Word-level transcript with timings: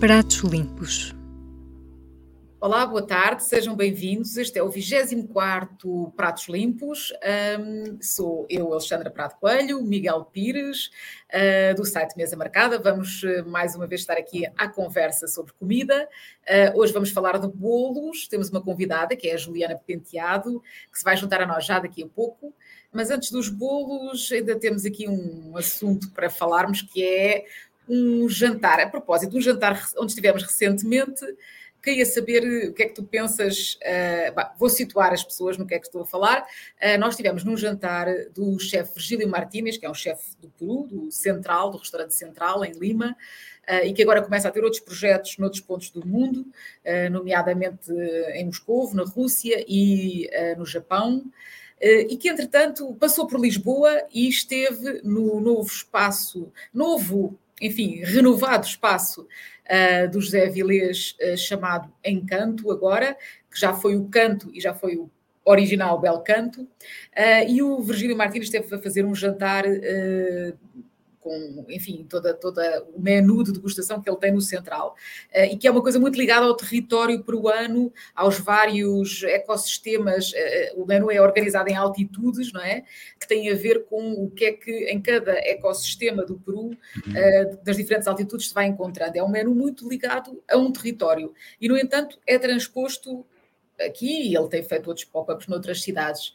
Pratos 0.00 0.36
Limpos. 0.44 1.12
Olá, 2.60 2.86
boa 2.86 3.04
tarde, 3.04 3.42
sejam 3.42 3.74
bem-vindos. 3.74 4.36
Este 4.36 4.56
é 4.56 4.62
o 4.62 4.70
24 4.70 6.12
Pratos 6.16 6.48
Limpos. 6.48 7.12
Um, 7.58 7.98
sou 8.00 8.46
eu, 8.48 8.72
Alexandra 8.72 9.10
Prado 9.10 9.34
Coelho, 9.40 9.82
Miguel 9.82 10.24
Pires, 10.24 10.90
uh, 11.34 11.74
do 11.74 11.84
site 11.84 12.16
Mesa 12.16 12.36
Marcada. 12.36 12.78
Vamos 12.78 13.24
uh, 13.24 13.44
mais 13.48 13.74
uma 13.74 13.88
vez 13.88 14.02
estar 14.02 14.14
aqui 14.14 14.46
à 14.56 14.68
conversa 14.68 15.26
sobre 15.26 15.52
comida. 15.54 16.08
Uh, 16.44 16.78
hoje 16.78 16.92
vamos 16.92 17.10
falar 17.10 17.36
de 17.38 17.48
bolos. 17.48 18.28
Temos 18.28 18.50
uma 18.50 18.62
convidada, 18.62 19.16
que 19.16 19.26
é 19.26 19.34
a 19.34 19.36
Juliana 19.36 19.80
Penteado, 19.84 20.62
que 20.92 20.98
se 20.98 21.04
vai 21.04 21.16
juntar 21.16 21.40
a 21.42 21.46
nós 21.46 21.66
já 21.66 21.80
daqui 21.80 22.04
a 22.04 22.06
pouco. 22.06 22.54
Mas 22.92 23.10
antes 23.10 23.30
dos 23.30 23.48
bolos, 23.48 24.30
ainda 24.32 24.58
temos 24.58 24.84
aqui 24.84 25.06
um 25.08 25.56
assunto 25.56 26.10
para 26.12 26.30
falarmos, 26.30 26.82
que 26.82 27.04
é 27.04 27.44
um 27.88 28.28
jantar. 28.28 28.80
A 28.80 28.88
propósito, 28.88 29.36
um 29.36 29.40
jantar 29.40 29.82
onde 29.96 30.12
estivemos 30.12 30.42
recentemente 30.42 31.24
Queria 31.82 32.04
saber 32.04 32.44
eh, 32.44 32.68
o 32.68 32.72
que 32.74 32.82
é 32.82 32.86
que 32.86 32.94
tu 32.94 33.04
pensas. 33.04 33.74
Uh, 33.74 34.34
bah, 34.34 34.54
vou 34.58 34.68
situar 34.68 35.12
as 35.12 35.22
pessoas 35.22 35.56
no 35.56 35.66
que 35.66 35.74
é 35.74 35.78
que 35.78 35.86
estou 35.86 36.02
a 36.02 36.06
falar. 36.06 36.42
Uh, 36.82 36.98
nós 36.98 37.14
estivemos 37.14 37.44
num 37.44 37.56
jantar 37.56 38.06
do 38.34 38.58
chefe 38.58 38.94
Virgílio 38.94 39.28
Martínez, 39.28 39.78
que 39.78 39.86
é 39.86 39.90
um 39.90 39.94
chefe 39.94 40.36
do 40.40 40.48
Peru, 40.50 40.86
do 40.88 41.10
Central, 41.10 41.70
do 41.70 41.78
restaurante 41.78 42.14
Central, 42.14 42.64
em 42.64 42.72
Lima, 42.72 43.16
uh, 43.68 43.86
e 43.86 43.92
que 43.92 44.02
agora 44.02 44.22
começa 44.22 44.48
a 44.48 44.50
ter 44.50 44.64
outros 44.64 44.82
projetos 44.82 45.38
noutros 45.38 45.62
pontos 45.62 45.90
do 45.90 46.06
mundo, 46.06 46.46
nomeadamente 47.10 47.92
em 48.34 48.44
Moscou, 48.46 48.92
na 48.94 49.04
Rússia 49.04 49.64
e 49.68 50.28
no 50.56 50.66
Japão. 50.66 51.24
e 51.80 52.16
que, 52.16 52.28
entretanto, 52.28 52.94
passou 52.96 53.26
por 53.26 53.40
Lisboa 53.40 54.02
e 54.12 54.28
esteve 54.28 55.00
no 55.04 55.40
novo 55.40 55.68
espaço, 55.68 56.52
novo, 56.72 57.38
enfim, 57.60 58.02
renovado 58.04 58.66
espaço 58.66 59.22
uh, 59.22 60.10
do 60.10 60.20
José 60.20 60.48
Vilés, 60.48 61.16
uh, 61.20 61.36
chamado 61.36 61.92
Encanto, 62.04 62.70
agora, 62.70 63.16
que 63.50 63.60
já 63.60 63.72
foi 63.74 63.96
o 63.96 64.06
canto 64.08 64.50
e 64.54 64.60
já 64.60 64.74
foi 64.74 64.96
o 64.96 65.10
original 65.44 65.98
Bel 66.00 66.20
Canto, 66.20 66.62
uh, 66.62 67.48
e 67.48 67.62
o 67.62 67.80
Virgílio 67.80 68.16
Martins 68.16 68.44
esteve 68.44 68.74
a 68.74 68.78
fazer 68.78 69.04
um 69.04 69.14
jantar 69.14 69.64
com, 71.28 71.66
enfim, 71.68 72.06
toda, 72.08 72.32
toda 72.32 72.82
o 72.94 73.00
menu 73.00 73.44
de 73.44 73.52
degustação 73.52 74.00
que 74.00 74.08
ele 74.08 74.16
tem 74.16 74.32
no 74.32 74.40
Central. 74.40 74.96
Uh, 75.30 75.52
e 75.52 75.56
que 75.58 75.68
é 75.68 75.70
uma 75.70 75.82
coisa 75.82 76.00
muito 76.00 76.18
ligada 76.18 76.46
ao 76.46 76.56
território 76.56 77.22
peruano, 77.22 77.92
aos 78.14 78.38
vários 78.38 79.22
ecossistemas. 79.24 80.32
Uh, 80.32 80.82
o 80.82 80.86
menu 80.86 81.10
é 81.10 81.20
organizado 81.20 81.68
em 81.68 81.76
altitudes, 81.76 82.50
não 82.50 82.62
é? 82.62 82.82
Que 83.20 83.28
tem 83.28 83.50
a 83.50 83.54
ver 83.54 83.84
com 83.84 84.24
o 84.24 84.30
que 84.30 84.46
é 84.46 84.52
que 84.52 84.90
em 84.90 85.00
cada 85.02 85.32
ecossistema 85.32 86.24
do 86.24 86.38
Peru, 86.38 86.70
uh, 86.70 87.58
das 87.62 87.76
diferentes 87.76 88.08
altitudes, 88.08 88.48
se 88.48 88.54
vai 88.54 88.66
encontrando. 88.66 89.18
É 89.18 89.22
um 89.22 89.28
menu 89.28 89.54
muito 89.54 89.86
ligado 89.86 90.42
a 90.50 90.56
um 90.56 90.72
território. 90.72 91.34
E, 91.60 91.68
no 91.68 91.76
entanto, 91.76 92.18
é 92.26 92.38
transposto 92.38 93.26
aqui 93.78 94.30
e 94.30 94.34
ele 94.34 94.48
tem 94.48 94.62
feito 94.62 94.88
outros 94.88 95.04
pop-ups 95.04 95.46
noutras 95.46 95.82
cidades. 95.82 96.34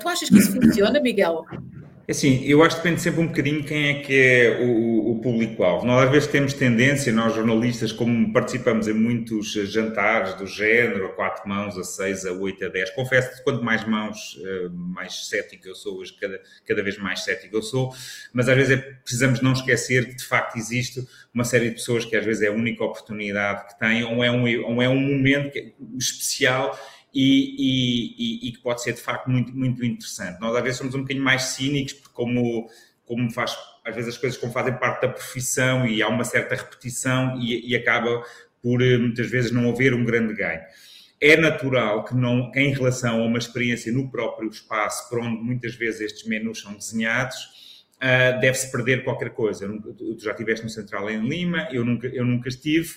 tu 0.00 0.08
achas 0.08 0.28
que 0.28 0.36
isso 0.36 0.52
funciona, 0.60 1.00
Miguel? 1.00 1.44
É 2.06 2.12
assim, 2.12 2.44
eu 2.44 2.62
acho 2.62 2.76
que 2.76 2.82
depende 2.82 3.00
sempre 3.00 3.20
um 3.22 3.26
bocadinho 3.28 3.64
quem 3.64 3.88
é 3.88 3.94
que 4.02 4.14
é 4.14 4.60
o, 4.60 5.12
o 5.12 5.20
público-alvo. 5.22 5.86
Nós 5.86 6.04
às 6.04 6.10
vezes 6.10 6.28
temos 6.28 6.52
tendência, 6.52 7.10
nós 7.10 7.34
jornalistas, 7.34 7.92
como 7.92 8.30
participamos 8.30 8.86
em 8.86 8.92
muitos 8.92 9.52
jantares 9.52 10.34
do 10.34 10.46
género, 10.46 11.06
a 11.06 11.08
quatro 11.14 11.48
mãos, 11.48 11.78
a 11.78 11.82
seis, 11.82 12.26
a 12.26 12.32
oito, 12.32 12.62
a 12.62 12.68
dez. 12.68 12.90
Confesso 12.90 13.34
que 13.34 13.42
quanto 13.42 13.64
mais 13.64 13.86
mãos, 13.86 14.38
eh, 14.44 14.68
mais 14.70 15.28
cético 15.28 15.66
eu 15.66 15.74
sou, 15.74 15.96
hoje 15.96 16.14
cada, 16.20 16.38
cada 16.66 16.82
vez 16.82 16.98
mais 16.98 17.24
cético 17.24 17.56
eu 17.56 17.62
sou, 17.62 17.94
mas 18.34 18.50
às 18.50 18.56
vezes 18.56 18.78
é, 18.78 18.82
precisamos 19.02 19.40
não 19.40 19.54
esquecer 19.54 20.06
que 20.06 20.16
de 20.16 20.24
facto 20.26 20.56
existe 20.58 21.02
uma 21.32 21.44
série 21.44 21.70
de 21.70 21.76
pessoas 21.76 22.04
que 22.04 22.14
às 22.14 22.24
vezes 22.24 22.42
é 22.42 22.48
a 22.48 22.52
única 22.52 22.84
oportunidade 22.84 23.66
que 23.68 23.78
têm, 23.78 24.04
ou 24.04 24.22
é 24.22 24.30
um, 24.30 24.42
ou 24.66 24.82
é 24.82 24.88
um 24.90 25.00
momento 25.00 25.58
especial 25.98 26.78
e, 27.14 28.44
e, 28.44 28.48
e, 28.48 28.52
que 28.52 28.58
pode 28.58 28.82
ser 28.82 28.92
de 28.92 29.00
facto 29.00 29.30
muito, 29.30 29.56
muito 29.56 29.84
interessante. 29.84 30.40
Nós 30.40 30.56
às 30.56 30.62
vezes 30.62 30.78
somos 30.78 30.94
um 30.94 31.02
bocadinho 31.02 31.24
mais 31.24 31.42
cínicos, 31.42 31.92
porque 31.92 32.12
como, 32.12 32.68
como 33.04 33.30
faz, 33.30 33.56
às 33.84 33.94
vezes 33.94 34.14
as 34.14 34.18
coisas 34.18 34.38
como 34.38 34.52
fazem 34.52 34.74
parte 34.74 35.02
da 35.02 35.08
profissão 35.08 35.86
e 35.86 36.02
há 36.02 36.08
uma 36.08 36.24
certa 36.24 36.56
repetição 36.56 37.38
e, 37.40 37.70
e 37.70 37.76
acaba 37.76 38.24
por 38.60 38.82
eh, 38.82 38.98
muitas 38.98 39.30
vezes 39.30 39.52
não 39.52 39.70
haver 39.70 39.94
um 39.94 40.04
grande 40.04 40.34
ganho. 40.34 40.62
É 41.20 41.36
natural 41.36 42.04
que, 42.04 42.14
não, 42.14 42.50
em 42.54 42.72
relação 42.72 43.22
a 43.22 43.26
uma 43.26 43.38
experiência 43.38 43.92
no 43.92 44.10
próprio 44.10 44.48
espaço, 44.48 45.08
por 45.08 45.20
onde 45.20 45.42
muitas 45.42 45.74
vezes 45.74 46.00
estes 46.00 46.26
menus 46.26 46.60
são 46.60 46.74
desenhados, 46.74 47.36
uh, 47.96 48.40
deve-se 48.40 48.70
perder 48.70 49.04
qualquer 49.04 49.30
coisa. 49.30 49.66
Tu 49.96 50.18
já 50.18 50.32
estiveste 50.32 50.64
no 50.64 50.70
Central 50.70 51.08
em 51.08 51.26
Lima, 51.26 51.68
eu 51.70 51.84
nunca, 51.84 52.08
eu 52.08 52.24
nunca 52.24 52.48
estive, 52.48 52.90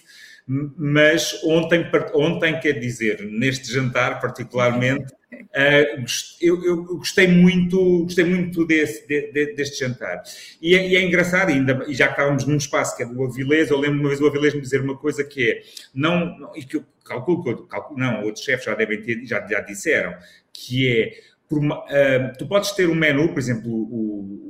mas 0.48 1.44
ontem, 1.44 1.86
ontem, 2.14 2.58
quer 2.60 2.80
dizer, 2.80 3.22
neste 3.30 3.70
jantar 3.72 4.22
particularmente, 4.22 5.14
uh, 5.34 6.06
eu, 6.40 6.64
eu, 6.64 6.86
gostei 6.98 7.28
muito, 7.28 8.04
gostei 8.04 8.24
muito 8.24 8.66
desse, 8.66 9.06
de, 9.06 9.54
deste 9.54 9.80
jantar. 9.80 10.24
E 10.62 10.74
é, 10.74 10.88
e 10.88 10.96
é, 10.96 11.04
engraçado, 11.04 11.50
ainda, 11.50 11.86
e 11.90 11.94
já 11.94 12.06
que 12.08 12.14
estávamos 12.14 12.46
num 12.46 12.56
espaço 12.56 12.96
que 12.96 13.04
é 13.04 13.06
do 13.06 13.26
Avilés, 13.26 13.70
eu 13.70 13.78
lembro 13.78 14.00
uma 14.00 14.08
vez 14.08 14.22
o 14.22 14.28
Avilés 14.28 14.54
me 14.54 14.62
dizer 14.62 14.80
uma 14.80 14.98
coisa 14.98 15.22
que 15.22 15.52
é, 15.52 15.62
não, 15.94 16.52
e 16.56 16.64
que 16.64 16.78
eu 16.78 16.86
calculo 17.04 17.44
que 17.44 17.68
calculo, 17.68 18.00
não, 18.00 18.24
outros 18.24 18.46
chefes 18.46 18.66
já 18.66 18.74
devem 18.74 19.02
ter, 19.02 19.26
já, 19.26 19.46
já 19.46 19.60
disseram, 19.60 20.16
que 20.54 20.90
é, 20.90 21.12
uma, 21.52 21.80
uh, 21.80 22.38
tu 22.38 22.48
podes 22.48 22.72
ter 22.72 22.88
um 22.90 22.96
menu, 22.96 23.30
por 23.30 23.40
exemplo, 23.40 23.70
o, 23.70 24.47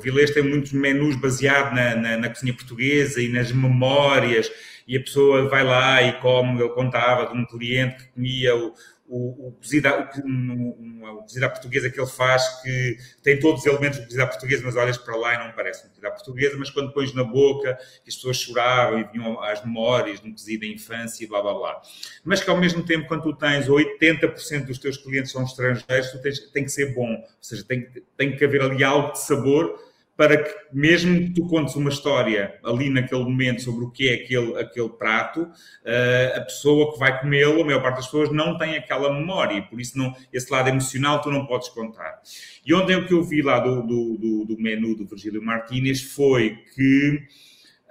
o 0.00 0.02
Avilés 0.02 0.30
tem 0.30 0.42
muitos 0.42 0.72
menus 0.72 1.14
baseados 1.16 1.74
na, 1.74 1.94
na, 1.94 2.16
na 2.16 2.28
cozinha 2.30 2.54
portuguesa 2.54 3.20
e 3.20 3.28
nas 3.28 3.52
memórias, 3.52 4.50
e 4.88 4.96
a 4.96 5.00
pessoa 5.00 5.48
vai 5.48 5.62
lá 5.62 6.02
e 6.02 6.18
come, 6.20 6.60
ele 6.60 6.70
contava 6.70 7.32
de 7.32 7.38
um 7.38 7.44
cliente 7.44 8.04
que 8.04 8.12
comia 8.12 8.56
o, 8.56 8.74
o, 9.06 9.48
o, 9.48 9.52
cozido, 9.52 9.88
o, 9.88 11.18
o 11.18 11.50
portuguesa 11.50 11.90
que 11.90 12.00
ele 12.00 12.08
faz, 12.08 12.62
que 12.62 12.96
tem 13.22 13.38
todos 13.38 13.60
os 13.60 13.66
elementos 13.66 13.98
do 13.98 14.04
cozido 14.04 14.22
à 14.22 14.26
portuguesa, 14.28 14.62
mas 14.64 14.76
olhas 14.76 14.96
para 14.96 15.16
lá 15.16 15.34
e 15.34 15.38
não 15.46 15.52
parece 15.52 15.84
um 15.84 15.88
cozido 15.88 16.06
à 16.06 16.10
portuguesa, 16.12 16.56
mas 16.56 16.70
quando 16.70 16.92
pões 16.92 17.12
na 17.12 17.24
boca, 17.24 17.76
as 18.06 18.14
pessoas 18.14 18.36
choravam 18.36 19.00
e 19.00 19.04
vinham 19.04 19.40
as 19.42 19.64
memórias 19.64 20.20
de 20.20 20.28
um 20.28 20.32
cozido 20.32 20.60
da 20.60 20.72
infância 20.72 21.24
e 21.24 21.26
blá 21.26 21.42
blá 21.42 21.54
blá. 21.54 21.82
Mas 22.24 22.42
que 22.42 22.48
ao 22.48 22.56
mesmo 22.56 22.84
tempo, 22.84 23.08
quando 23.08 23.22
tu 23.22 23.32
tens 23.34 23.68
80% 23.68 24.66
dos 24.66 24.78
teus 24.78 24.96
clientes 24.96 25.32
são 25.32 25.42
estrangeiros, 25.42 26.10
tu 26.12 26.22
tens, 26.22 26.38
tem 26.50 26.64
que 26.64 26.70
ser 26.70 26.94
bom, 26.94 27.12
ou 27.12 27.28
seja, 27.40 27.64
tem, 27.64 27.88
tem 28.16 28.36
que 28.36 28.44
haver 28.44 28.62
ali 28.62 28.84
algo 28.84 29.12
de 29.12 29.18
sabor 29.18 29.89
para 30.20 30.36
que 30.36 30.54
mesmo 30.70 31.18
que 31.18 31.30
tu 31.30 31.46
contes 31.46 31.74
uma 31.76 31.88
história 31.88 32.60
ali 32.62 32.90
naquele 32.90 33.24
momento 33.24 33.62
sobre 33.62 33.86
o 33.86 33.90
que 33.90 34.06
é 34.06 34.14
aquele, 34.16 34.54
aquele 34.58 34.90
prato, 34.90 35.48
eh, 35.82 36.34
a 36.36 36.42
pessoa 36.42 36.92
que 36.92 36.98
vai 36.98 37.18
comê-lo, 37.18 37.62
a 37.62 37.64
maior 37.64 37.80
parte 37.80 37.96
das 37.96 38.04
pessoas 38.04 38.30
não 38.30 38.58
tem 38.58 38.76
aquela 38.76 39.10
memória, 39.14 39.56
e 39.56 39.62
por 39.62 39.80
isso 39.80 39.96
não, 39.96 40.14
esse 40.30 40.52
lado 40.52 40.68
emocional 40.68 41.22
tu 41.22 41.30
não 41.30 41.46
podes 41.46 41.70
contar. 41.70 42.20
E 42.66 42.74
ontem 42.74 42.96
o 42.96 43.06
que 43.06 43.14
eu 43.14 43.24
vi 43.24 43.40
lá 43.40 43.60
do, 43.60 43.80
do, 43.80 44.18
do, 44.18 44.44
do 44.44 44.62
menu 44.62 44.94
do 44.94 45.06
Virgílio 45.06 45.42
Martínez 45.42 46.02
foi 46.02 46.54
que 46.74 47.22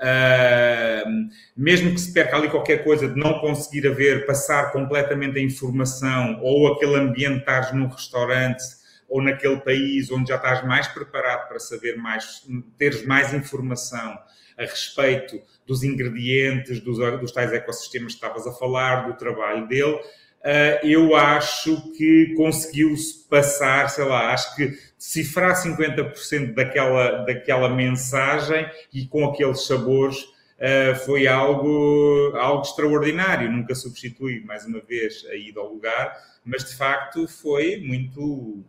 Uh, 0.02 1.28
mesmo 1.58 1.92
que 1.92 2.00
se 2.00 2.14
perca 2.14 2.38
ali 2.38 2.48
qualquer 2.48 2.86
coisa 2.86 3.06
de 3.06 3.20
não 3.20 3.40
conseguir 3.40 3.86
haver, 3.86 4.26
passar 4.26 4.72
completamente 4.72 5.38
a 5.38 5.42
informação 5.42 6.40
ou 6.42 6.72
aquele 6.72 6.96
ambiente 6.96 7.40
estar 7.40 7.76
num 7.76 7.90
restaurante 7.90 8.64
ou 9.10 9.22
naquele 9.22 9.60
país 9.62 10.12
onde 10.12 10.30
já 10.30 10.36
estás 10.36 10.66
mais 10.66 10.88
preparado 10.88 11.48
para 11.48 11.60
saber 11.60 11.98
mais, 11.98 12.48
teres 12.78 13.06
mais 13.06 13.34
informação 13.34 14.18
a 14.58 14.64
respeito 14.64 15.42
dos 15.66 15.84
ingredientes, 15.84 16.82
dos, 16.82 16.98
dos 17.20 17.32
tais 17.32 17.54
ecossistemas 17.54 18.14
que 18.14 18.18
estavas 18.18 18.46
a 18.46 18.52
falar, 18.52 19.08
do 19.08 19.18
trabalho 19.18 19.68
dele, 19.68 19.96
uh, 19.96 20.86
eu 20.86 21.16
acho 21.16 21.94
que 21.94 22.34
conseguiu-se 22.36 23.28
passar, 23.30 23.90
sei 23.90 24.04
lá, 24.04 24.34
acho 24.34 24.56
que 24.56 24.78
cifrar 24.98 25.56
50% 25.56 26.54
daquela, 26.54 27.24
daquela 27.24 27.70
mensagem 27.70 28.70
e 28.94 29.06
com 29.08 29.26
aqueles 29.26 29.66
sabores 29.66 30.18
uh, 30.18 30.96
foi 31.06 31.26
algo, 31.26 32.34
algo 32.36 32.64
extraordinário. 32.64 33.50
Nunca 33.50 33.74
substitui, 33.74 34.44
mais 34.46 34.66
uma 34.66 34.82
vez, 34.82 35.26
a 35.32 35.36
ida 35.36 35.62
ao 35.62 35.72
lugar, 35.72 36.18
mas 36.44 36.66
de 36.66 36.76
facto 36.76 37.28
foi 37.30 37.78
muito 37.78 38.66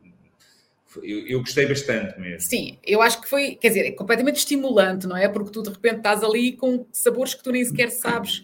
eu, 1.03 1.27
eu, 1.27 1.41
gostei 1.41 1.67
bastante 1.67 2.19
mesmo. 2.19 2.41
Sim, 2.41 2.79
eu 2.85 3.01
acho 3.01 3.21
que 3.21 3.29
foi, 3.29 3.55
quer 3.55 3.69
dizer, 3.69 3.87
é 3.87 3.93
completamente 3.93 4.37
estimulante, 4.37 5.07
não 5.07 5.17
é? 5.17 5.29
Porque 5.29 5.51
tu 5.51 5.63
de 5.63 5.71
repente 5.71 5.99
estás 5.99 6.25
ali 6.25 6.53
com 6.53 6.87
sabores 6.93 7.35
que 7.35 7.43
tu 7.43 7.53
nem 7.53 7.65
sequer 7.65 7.91
sabes 7.91 8.43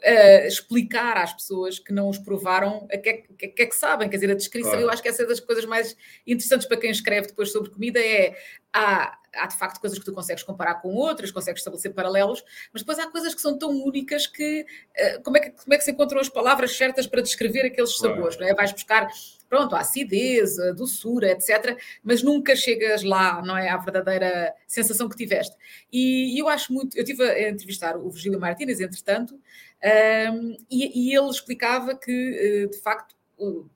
uh, 0.00 0.46
explicar 0.46 1.16
às 1.16 1.32
pessoas 1.32 1.78
que 1.78 1.92
não 1.92 2.08
os 2.08 2.18
provaram 2.18 2.86
a 2.92 2.96
que, 2.96 3.08
é, 3.08 3.12
que, 3.14 3.48
que 3.48 3.62
é 3.62 3.66
que 3.66 3.74
sabem. 3.74 4.08
Quer 4.08 4.16
dizer, 4.16 4.30
a 4.30 4.34
descrição, 4.34 4.72
claro. 4.72 4.86
eu 4.86 4.90
acho 4.90 5.02
que 5.02 5.08
essa 5.08 5.22
é 5.22 5.26
das 5.26 5.40
coisas 5.40 5.64
mais 5.64 5.96
interessantes 6.26 6.66
para 6.66 6.76
quem 6.76 6.90
escreve 6.90 7.28
depois 7.28 7.52
sobre 7.52 7.70
comida 7.70 8.00
é 8.00 8.36
há 8.72 9.18
há 9.34 9.46
de 9.46 9.56
facto 9.56 9.80
coisas 9.80 9.98
que 9.98 10.04
tu 10.04 10.12
consegues 10.12 10.42
comparar 10.42 10.76
com 10.76 10.94
outras, 10.94 11.30
consegues 11.30 11.60
estabelecer 11.60 11.92
paralelos, 11.92 12.42
mas 12.72 12.82
depois 12.82 12.98
há 12.98 13.10
coisas 13.10 13.34
que 13.34 13.40
são 13.40 13.58
tão 13.58 13.70
únicas 13.70 14.26
que 14.26 14.62
uh, 14.62 15.22
como, 15.22 15.36
é 15.36 15.40
que 15.40 15.50
como 15.50 15.74
é 15.74 15.78
que 15.78 15.84
se 15.84 15.90
encontram 15.90 16.20
as 16.20 16.28
palavras 16.28 16.76
certas 16.76 17.06
para 17.06 17.22
descrever 17.22 17.66
aqueles 17.66 17.96
sabores, 17.96 18.38
não 18.38 18.46
é? 18.46 18.54
Vais 18.54 18.72
buscar 18.72 19.08
pronto, 19.50 19.74
a 19.74 19.80
acidez, 19.80 20.58
a 20.60 20.70
doçura, 20.70 21.32
etc. 21.32 21.76
Mas 22.04 22.22
nunca 22.22 22.54
chegas 22.54 23.02
lá, 23.02 23.42
não 23.42 23.56
é? 23.58 23.68
À 23.68 23.76
verdadeira 23.76 24.54
sensação 24.66 25.08
que 25.08 25.16
tiveste. 25.16 25.56
E, 25.92 26.40
eu 26.40 26.48
acho 26.48 26.72
muito. 26.72 26.96
Eu 26.96 27.02
estive 27.02 27.24
a 27.24 27.50
entrevistar 27.50 27.96
o 27.96 28.08
Virgílio 28.08 28.38
Martínez, 28.38 28.80
entretanto, 28.80 29.34
um, 29.34 30.56
e, 30.70 31.08
e, 31.10 31.16
ele 31.16 31.28
explicava 31.28 31.96
que, 31.96 32.12
eh, 32.12 32.66
de 32.68 32.80
facto, 32.80 33.16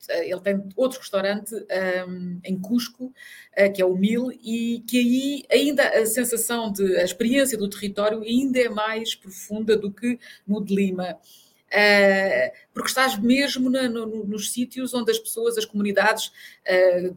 ele 0.08 0.40
tem 0.40 0.62
outro 0.76 0.98
restaurante 0.98 1.54
um, 2.08 2.40
em 2.44 2.60
Cusco, 2.60 3.06
uh, 3.06 3.72
que 3.72 3.80
é 3.80 3.84
o 3.84 3.96
Mil, 3.96 4.30
e 4.30 4.82
que 4.88 4.98
aí 4.98 5.44
ainda 5.50 5.88
a 5.88 6.06
sensação 6.06 6.70
de 6.70 6.96
a 6.96 7.04
experiência 7.04 7.56
do 7.56 7.68
território 7.68 8.22
ainda 8.22 8.60
é 8.60 8.68
mais 8.68 9.14
profunda 9.14 9.76
do 9.76 9.90
que 9.90 10.18
no 10.46 10.64
de 10.64 10.74
Lima. 10.74 11.18
Porque 12.72 12.88
estás 12.88 13.18
mesmo 13.18 13.68
na, 13.68 13.88
no, 13.88 14.24
nos 14.24 14.52
sítios 14.52 14.94
onde 14.94 15.10
as 15.10 15.18
pessoas, 15.18 15.58
as 15.58 15.64
comunidades 15.64 16.32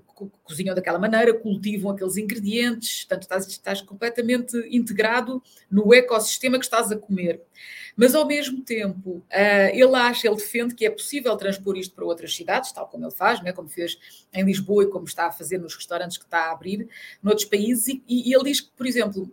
co 0.06 0.31
cozinham 0.44 0.74
daquela 0.74 0.98
maneira, 0.98 1.33
cultivam 1.33 1.92
aqueles 1.92 2.18
ingredientes, 2.18 3.06
portanto 3.06 3.24
estás, 3.24 3.48
estás 3.48 3.81
completamente 3.81 4.57
integrado 4.71 5.42
no 5.69 5.94
ecossistema 5.94 6.57
que 6.57 6.65
estás 6.65 6.92
a 6.92 6.98
comer. 6.98 7.42
Mas 7.95 8.13
ao 8.13 8.27
mesmo 8.27 8.63
tempo, 8.63 9.09
uh, 9.09 9.69
ele 9.74 9.95
acha, 9.95 10.27
ele 10.27 10.36
defende 10.36 10.75
que 10.75 10.86
é 10.86 10.89
possível 10.89 11.36
transpor 11.36 11.75
isto 11.75 11.95
para 11.95 12.06
outras 12.06 12.36
cidades, 12.36 12.71
tal 12.71 12.88
como 12.88 13.06
ele 13.06 13.12
faz, 13.12 13.42
né, 13.42 13.51
como 13.51 13.68
fez 13.68 13.98
em 14.31 14.44
Lisboa 14.44 14.83
e 14.83 14.88
como 14.88 15.06
está 15.06 15.25
a 15.25 15.31
fazer 15.31 15.57
nos 15.57 15.75
restaurantes 15.75 16.18
que 16.18 16.24
está 16.24 16.45
a 16.45 16.51
abrir 16.51 16.88
noutros 17.24 17.45
países, 17.45 17.88
e, 17.88 18.04
e 18.07 18.33
ele 18.33 18.44
diz 18.44 18.62
que, 18.62 18.69
por 18.77 18.86
exemplo, 18.86 19.31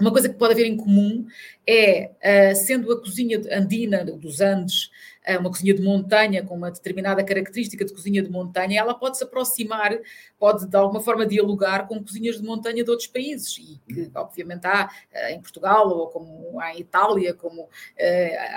uma 0.00 0.10
coisa 0.10 0.28
que 0.28 0.36
pode 0.36 0.52
haver 0.52 0.66
em 0.66 0.76
comum 0.76 1.26
é, 1.66 2.10
uh, 2.52 2.56
sendo 2.56 2.92
a 2.92 3.00
cozinha 3.00 3.40
andina 3.52 4.04
dos 4.04 4.40
Andes 4.40 4.90
uh, 5.28 5.38
uma 5.38 5.50
cozinha 5.50 5.74
de 5.74 5.82
montanha 5.82 6.42
com 6.44 6.56
uma 6.56 6.70
determinada 6.70 7.22
característica 7.22 7.84
de 7.84 7.92
cozinha 7.92 8.22
de 8.22 8.30
montanha, 8.30 8.80
ela 8.80 8.94
pode 8.94 9.18
se 9.18 9.24
aproximar, 9.24 9.96
pode 10.38 10.66
de 10.66 10.76
alguma 10.76 11.00
forma 11.00 11.26
dialogar 11.26 11.86
com 11.86 12.02
cozinhas 12.02 12.40
de 12.40 12.42
montanha 12.42 12.82
de 12.82 12.90
outros 12.90 13.08
países, 13.08 13.56
e 13.58 13.92
que 13.92 14.10
obviamente 14.14 14.66
há 14.66 14.86
uh, 14.86 15.32
em 15.32 15.40
Portugal, 15.40 15.88
ou 15.88 16.08
como 16.08 16.60
há 16.60 16.74
em 16.74 16.80
Itália, 16.80 17.34
como 17.34 17.68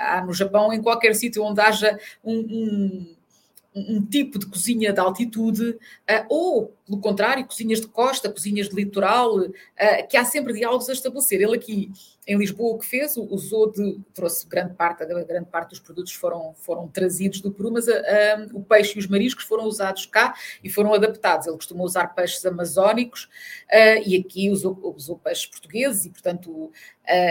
há 0.08 0.22
no 0.24 0.32
Japão, 0.32 0.72
em 0.72 0.82
qualquer 0.82 1.14
sítio 1.14 1.42
onde 1.42 1.60
haja 1.60 1.98
um, 2.24 2.38
um 2.38 3.15
um 3.76 4.04
tipo 4.04 4.38
de 4.38 4.46
cozinha 4.46 4.92
de 4.92 5.00
altitude, 5.00 5.70
uh, 5.70 6.26
ou, 6.28 6.74
pelo 6.86 6.98
contrário, 6.98 7.46
cozinhas 7.46 7.80
de 7.80 7.88
costa, 7.88 8.30
cozinhas 8.30 8.68
de 8.68 8.74
litoral, 8.74 9.36
uh, 9.38 9.52
que 10.08 10.16
há 10.16 10.24
sempre 10.24 10.54
diálogos 10.54 10.88
a 10.88 10.92
estabelecer. 10.92 11.42
Ele 11.42 11.54
aqui 11.54 11.92
em 12.26 12.36
Lisboa 12.36 12.74
o 12.74 12.78
que 12.78 12.86
fez, 12.86 13.16
usou 13.16 13.70
de, 13.70 14.00
trouxe 14.12 14.46
grande 14.48 14.74
parte, 14.74 15.02
a 15.02 15.06
grande 15.06 15.48
parte 15.48 15.70
dos 15.70 15.80
produtos 15.80 16.12
foram, 16.12 16.54
foram 16.58 16.88
trazidos 16.88 17.40
do 17.40 17.52
Peru, 17.52 17.70
mas 17.70 17.86
uh, 17.86 17.92
o 18.52 18.62
peixe 18.62 18.96
e 18.96 18.98
os 18.98 19.06
mariscos 19.06 19.44
foram 19.44 19.64
usados 19.64 20.06
cá 20.06 20.34
e 20.62 20.68
foram 20.68 20.92
adaptados. 20.92 21.46
Ele 21.46 21.56
costuma 21.56 21.84
usar 21.84 22.08
peixes 22.08 22.44
amazónicos 22.44 23.28
e 24.04 24.16
aqui 24.16 24.50
usou, 24.50 24.78
usou 24.96 25.18
peixes 25.18 25.46
portugueses 25.46 26.04
e, 26.04 26.10
portanto, 26.10 26.72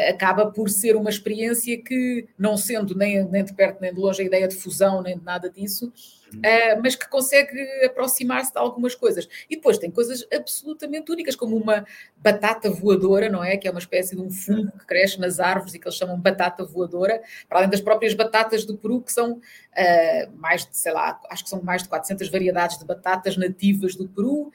acaba 0.09 0.49
por 0.51 0.69
ser 0.69 0.95
uma 0.95 1.09
experiência 1.09 1.81
que, 1.81 2.27
não 2.37 2.55
sendo 2.55 2.95
nem, 2.95 3.23
nem 3.25 3.43
de 3.43 3.53
perto 3.53 3.81
nem 3.81 3.93
de 3.93 3.99
longe 3.99 4.21
a 4.21 4.25
ideia 4.25 4.47
de 4.47 4.55
fusão, 4.55 5.01
nem 5.01 5.17
de 5.17 5.23
nada 5.23 5.49
disso, 5.49 5.91
uh, 6.35 6.81
mas 6.81 6.95
que 6.95 7.07
consegue 7.09 7.59
aproximar-se 7.85 8.51
de 8.51 8.57
algumas 8.57 8.95
coisas. 8.95 9.27
E 9.49 9.55
depois 9.55 9.77
tem 9.77 9.91
coisas 9.91 10.25
absolutamente 10.33 11.11
únicas, 11.11 11.35
como 11.35 11.55
uma 11.55 11.85
batata 12.17 12.69
voadora, 12.69 13.29
não 13.29 13.43
é? 13.43 13.57
Que 13.57 13.67
é 13.67 13.71
uma 13.71 13.79
espécie 13.79 14.15
de 14.15 14.21
um 14.21 14.29
fungo 14.29 14.71
que 14.85 14.87
cresce 14.87 15.19
nas 15.19 15.39
árvores 15.39 15.73
e 15.73 15.79
que 15.79 15.87
eles 15.87 15.97
chamam 15.97 16.19
batata 16.19 16.63
voadora, 16.63 17.21
para 17.49 17.59
além 17.59 17.69
das 17.69 17.81
próprias 17.81 18.13
batatas 18.13 18.65
do 18.65 18.77
Peru, 18.77 19.01
que 19.01 19.11
são 19.11 19.33
uh, 19.33 20.37
mais 20.37 20.65
de, 20.65 20.77
sei 20.77 20.93
lá, 20.93 21.19
acho 21.29 21.43
que 21.43 21.49
são 21.49 21.61
mais 21.61 21.83
de 21.83 21.89
400 21.89 22.29
variedades 22.29 22.77
de 22.77 22.85
batatas 22.85 23.35
nativas 23.37 23.95
do 23.95 24.07
Peru. 24.07 24.51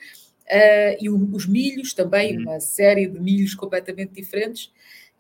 Uh, 0.51 0.97
e 1.01 1.09
o, 1.09 1.31
os 1.33 1.47
milhos 1.47 1.95
também, 1.95 2.37
uhum. 2.37 2.43
uma 2.45 2.61
série 2.61 3.07
de 3.07 3.21
milhos 3.21 3.55
completamente 3.55 4.13
diferentes. 4.13 4.71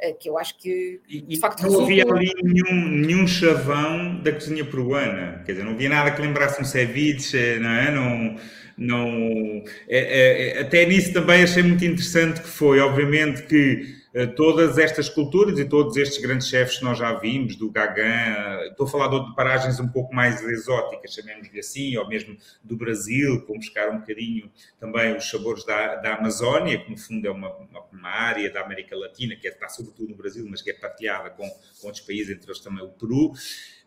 Eh, 0.02 0.12
que 0.12 0.30
eu 0.30 0.38
acho 0.38 0.56
que 0.56 0.98
de 1.06 1.26
e, 1.28 1.36
facto 1.36 1.62
não 1.62 1.82
havia 1.82 2.04
ali 2.04 2.32
nenhum, 2.42 2.88
nenhum 2.88 3.26
chavão 3.26 4.18
da 4.22 4.32
cozinha 4.32 4.64
peruana, 4.64 5.42
quer 5.44 5.52
dizer, 5.52 5.64
não 5.64 5.72
havia 5.72 5.90
nada 5.90 6.10
que 6.10 6.22
lembrasse 6.22 6.60
um 6.60 6.64
ceviche, 6.64 7.58
não 7.58 7.70
é? 7.70 7.90
Não, 7.90 8.36
não, 8.78 9.62
é, 9.86 10.56
é, 10.56 10.60
até 10.62 10.86
nisso 10.86 11.12
também 11.12 11.42
achei 11.42 11.62
muito 11.62 11.84
interessante 11.84 12.40
que 12.40 12.48
foi, 12.48 12.80
obviamente, 12.80 13.42
que 13.42 14.00
todas 14.36 14.76
estas 14.76 15.08
culturas 15.08 15.58
e 15.58 15.64
todos 15.64 15.96
estes 15.96 16.20
grandes 16.20 16.48
chefes 16.48 16.78
que 16.78 16.84
nós 16.84 16.98
já 16.98 17.12
vimos, 17.14 17.54
do 17.54 17.70
Gagán, 17.70 18.66
estou 18.68 18.86
a 18.86 18.90
falar 18.90 19.08
de 19.08 19.34
paragens 19.36 19.78
um 19.78 19.86
pouco 19.86 20.12
mais 20.12 20.42
exóticas, 20.42 21.14
chamemos-lhe 21.14 21.60
assim, 21.60 21.96
ou 21.96 22.08
mesmo 22.08 22.36
do 22.62 22.76
Brasil, 22.76 23.42
com 23.46 23.56
buscar 23.56 23.88
um 23.90 24.00
bocadinho 24.00 24.50
também 24.80 25.16
os 25.16 25.28
sabores 25.28 25.64
da, 25.64 25.96
da 25.96 26.14
Amazónia, 26.14 26.78
que 26.82 26.90
no 26.90 26.96
fundo 26.96 27.26
é 27.26 27.30
uma, 27.30 27.54
uma, 27.92 28.10
área 28.10 28.52
da 28.52 28.62
América 28.62 28.96
Latina, 28.96 29.36
que 29.36 29.46
é, 29.46 29.50
está 29.50 29.68
sobretudo 29.68 30.10
no 30.10 30.16
Brasil, 30.16 30.44
mas 30.50 30.60
que 30.60 30.70
é 30.70 30.74
partilhada 30.74 31.30
com, 31.30 31.48
com 31.48 31.86
outros 31.86 32.04
países, 32.04 32.30
entre 32.34 32.50
eles 32.50 32.60
também 32.60 32.84
o 32.84 32.88
Peru 32.88 33.32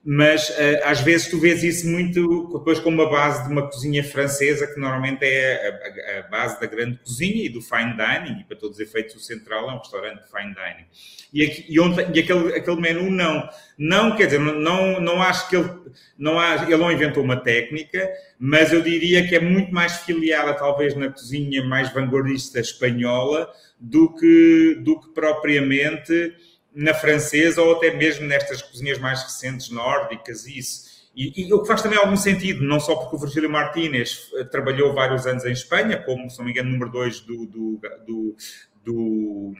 mas 0.05 0.49
uh, 0.49 0.81
às 0.83 0.99
vezes 0.99 1.27
tu 1.29 1.39
vês 1.39 1.63
isso 1.63 1.87
muito 1.87 2.57
depois 2.57 2.77
com 2.79 2.89
uma 2.89 3.09
base 3.09 3.45
de 3.45 3.53
uma 3.53 3.69
cozinha 3.69 4.03
francesa, 4.03 4.67
que 4.67 4.77
normalmente 4.77 5.23
é 5.23 5.69
a, 5.69 6.17
a, 6.17 6.19
a, 6.19 6.21
base 6.23 6.59
da 6.59 6.67
grande 6.67 6.97
cozinha 6.97 7.45
e 7.45 7.47
do 7.47 7.61
fine 7.61 7.95
dining, 7.95 8.41
e 8.41 8.43
para 8.43 8.57
todos 8.57 8.77
os 8.77 8.83
efeitos 8.83 9.15
o 9.15 9.19
central 9.19 9.69
é 9.69 9.73
um 9.73 9.77
restaurante 9.77 10.23
de 10.23 10.29
fine 10.29 10.53
dining. 10.53 10.85
E, 11.33 11.43
aqui, 11.43 11.65
e, 11.69 12.17
e 12.17 12.19
aquele, 12.19 12.53
aquele 12.53 12.81
menu 12.81 13.09
não. 13.09 13.47
Não, 13.77 14.15
quer 14.15 14.25
dizer, 14.25 14.39
não, 14.39 14.99
não 14.99 15.21
acho 15.21 15.49
que 15.49 15.55
ele 15.55 15.69
não, 16.17 16.37
há, 16.37 16.63
ele 16.63 16.77
não 16.77 16.91
inventou 16.91 17.23
uma 17.23 17.37
técnica, 17.37 18.07
mas 18.37 18.73
eu 18.73 18.81
diria 18.81 19.25
que 19.25 19.35
é 19.35 19.39
muito 19.39 19.73
mais 19.73 19.99
filiada 20.01 20.53
talvez 20.53 20.95
na 20.95 21.09
cozinha 21.09 21.63
mais 21.63 21.91
vanguardista 21.93 22.59
espanhola 22.59 23.49
do 23.79 24.13
que, 24.13 24.75
do 24.81 24.99
que 24.99 25.13
propriamente 25.13 26.35
na 26.75 26.93
francesa 26.93 27.61
ou 27.61 27.75
até 27.75 27.93
mesmo 27.95 28.25
nestas 28.25 28.61
cozinhas 28.61 28.97
mais 28.97 29.21
recentes 29.23 29.69
nórdicas 29.69 30.45
e 30.45 30.57
isso. 30.57 30.93
E, 31.15 31.45
e, 31.45 31.53
o 31.53 31.61
que 31.61 31.67
faz 31.67 31.81
também 31.81 31.99
algum 31.99 32.17
sentido, 32.17 32.63
não 32.63 32.79
só 32.79 32.95
porque 32.95 33.15
o 33.15 33.19
Virgílio 33.19 33.49
Martínez 33.49 34.31
eh, 34.35 34.43
trabalhou 34.45 34.93
vários 34.93 35.27
anos 35.27 35.45
em 35.45 35.51
Espanha, 35.51 36.01
como, 36.01 36.27
se 36.27 36.39
não 36.39 36.45
me 36.45 36.51
engano, 36.51 36.71
número 36.71 36.91
2 36.91 37.19
do, 37.19 37.45
do, 37.45 37.81
do, 38.07 38.35
do 38.83 39.53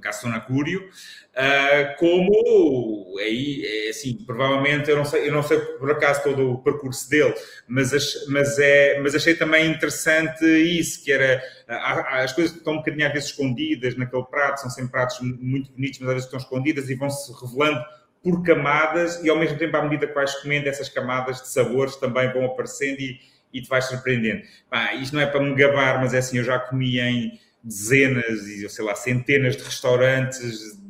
Gastonacúrio, 0.00 0.80
uh, 0.80 1.96
como 1.98 3.18
aí, 3.18 3.62
é 3.64 3.90
assim, 3.90 4.14
provavelmente, 4.24 4.90
eu 4.90 4.96
não 4.96 5.04
sei, 5.04 5.28
eu 5.28 5.32
não 5.32 5.42
sei 5.42 5.58
por 5.58 5.90
acaso 5.90 6.22
todo 6.22 6.52
o 6.52 6.58
percurso 6.62 7.08
dele, 7.08 7.34
mas, 7.68 7.92
mas, 8.28 8.58
é, 8.58 9.00
mas 9.00 9.14
achei 9.14 9.34
também 9.34 9.70
interessante 9.70 10.44
isso, 10.44 11.04
que 11.04 11.12
era 11.12 11.42
as 11.68 12.32
coisas 12.32 12.56
estão 12.56 12.74
um 12.74 12.76
bocadinho 12.78 13.06
às 13.06 13.12
vezes 13.12 13.30
escondidas 13.30 13.96
naquele 13.96 14.24
prato, 14.24 14.60
são 14.60 14.70
sempre 14.70 14.92
pratos 14.92 15.20
muito 15.20 15.72
bonitos, 15.72 15.98
mas 16.00 16.08
às 16.08 16.14
vezes 16.14 16.26
estão 16.26 16.40
escondidas 16.40 16.90
e 16.90 16.94
vão-se 16.94 17.32
revelando 17.40 17.80
por 18.22 18.42
camadas 18.42 19.22
e 19.24 19.30
ao 19.30 19.38
mesmo 19.38 19.58
tempo, 19.58 19.76
à 19.76 19.82
medida 19.82 20.06
que 20.06 20.14
vais 20.14 20.34
comendo, 20.36 20.68
essas 20.68 20.88
camadas 20.88 21.40
de 21.40 21.48
sabores 21.48 21.96
também 21.96 22.30
vão 22.32 22.44
aparecendo 22.44 23.00
e, 23.00 23.18
e 23.52 23.62
te 23.62 23.68
vais 23.68 23.84
surpreendendo. 23.86 24.42
Pá, 24.68 24.94
isto 24.94 25.14
não 25.14 25.22
é 25.22 25.26
para 25.26 25.40
me 25.40 25.54
gabar, 25.54 26.00
mas 26.00 26.12
é 26.12 26.18
assim, 26.18 26.38
eu 26.38 26.44
já 26.44 26.58
comi 26.58 27.00
em 27.00 27.40
dezenas 27.62 28.46
e, 28.46 28.68
sei 28.68 28.84
lá, 28.84 28.94
centenas 28.94 29.56
de 29.56 29.62
restaurantes 29.62 30.80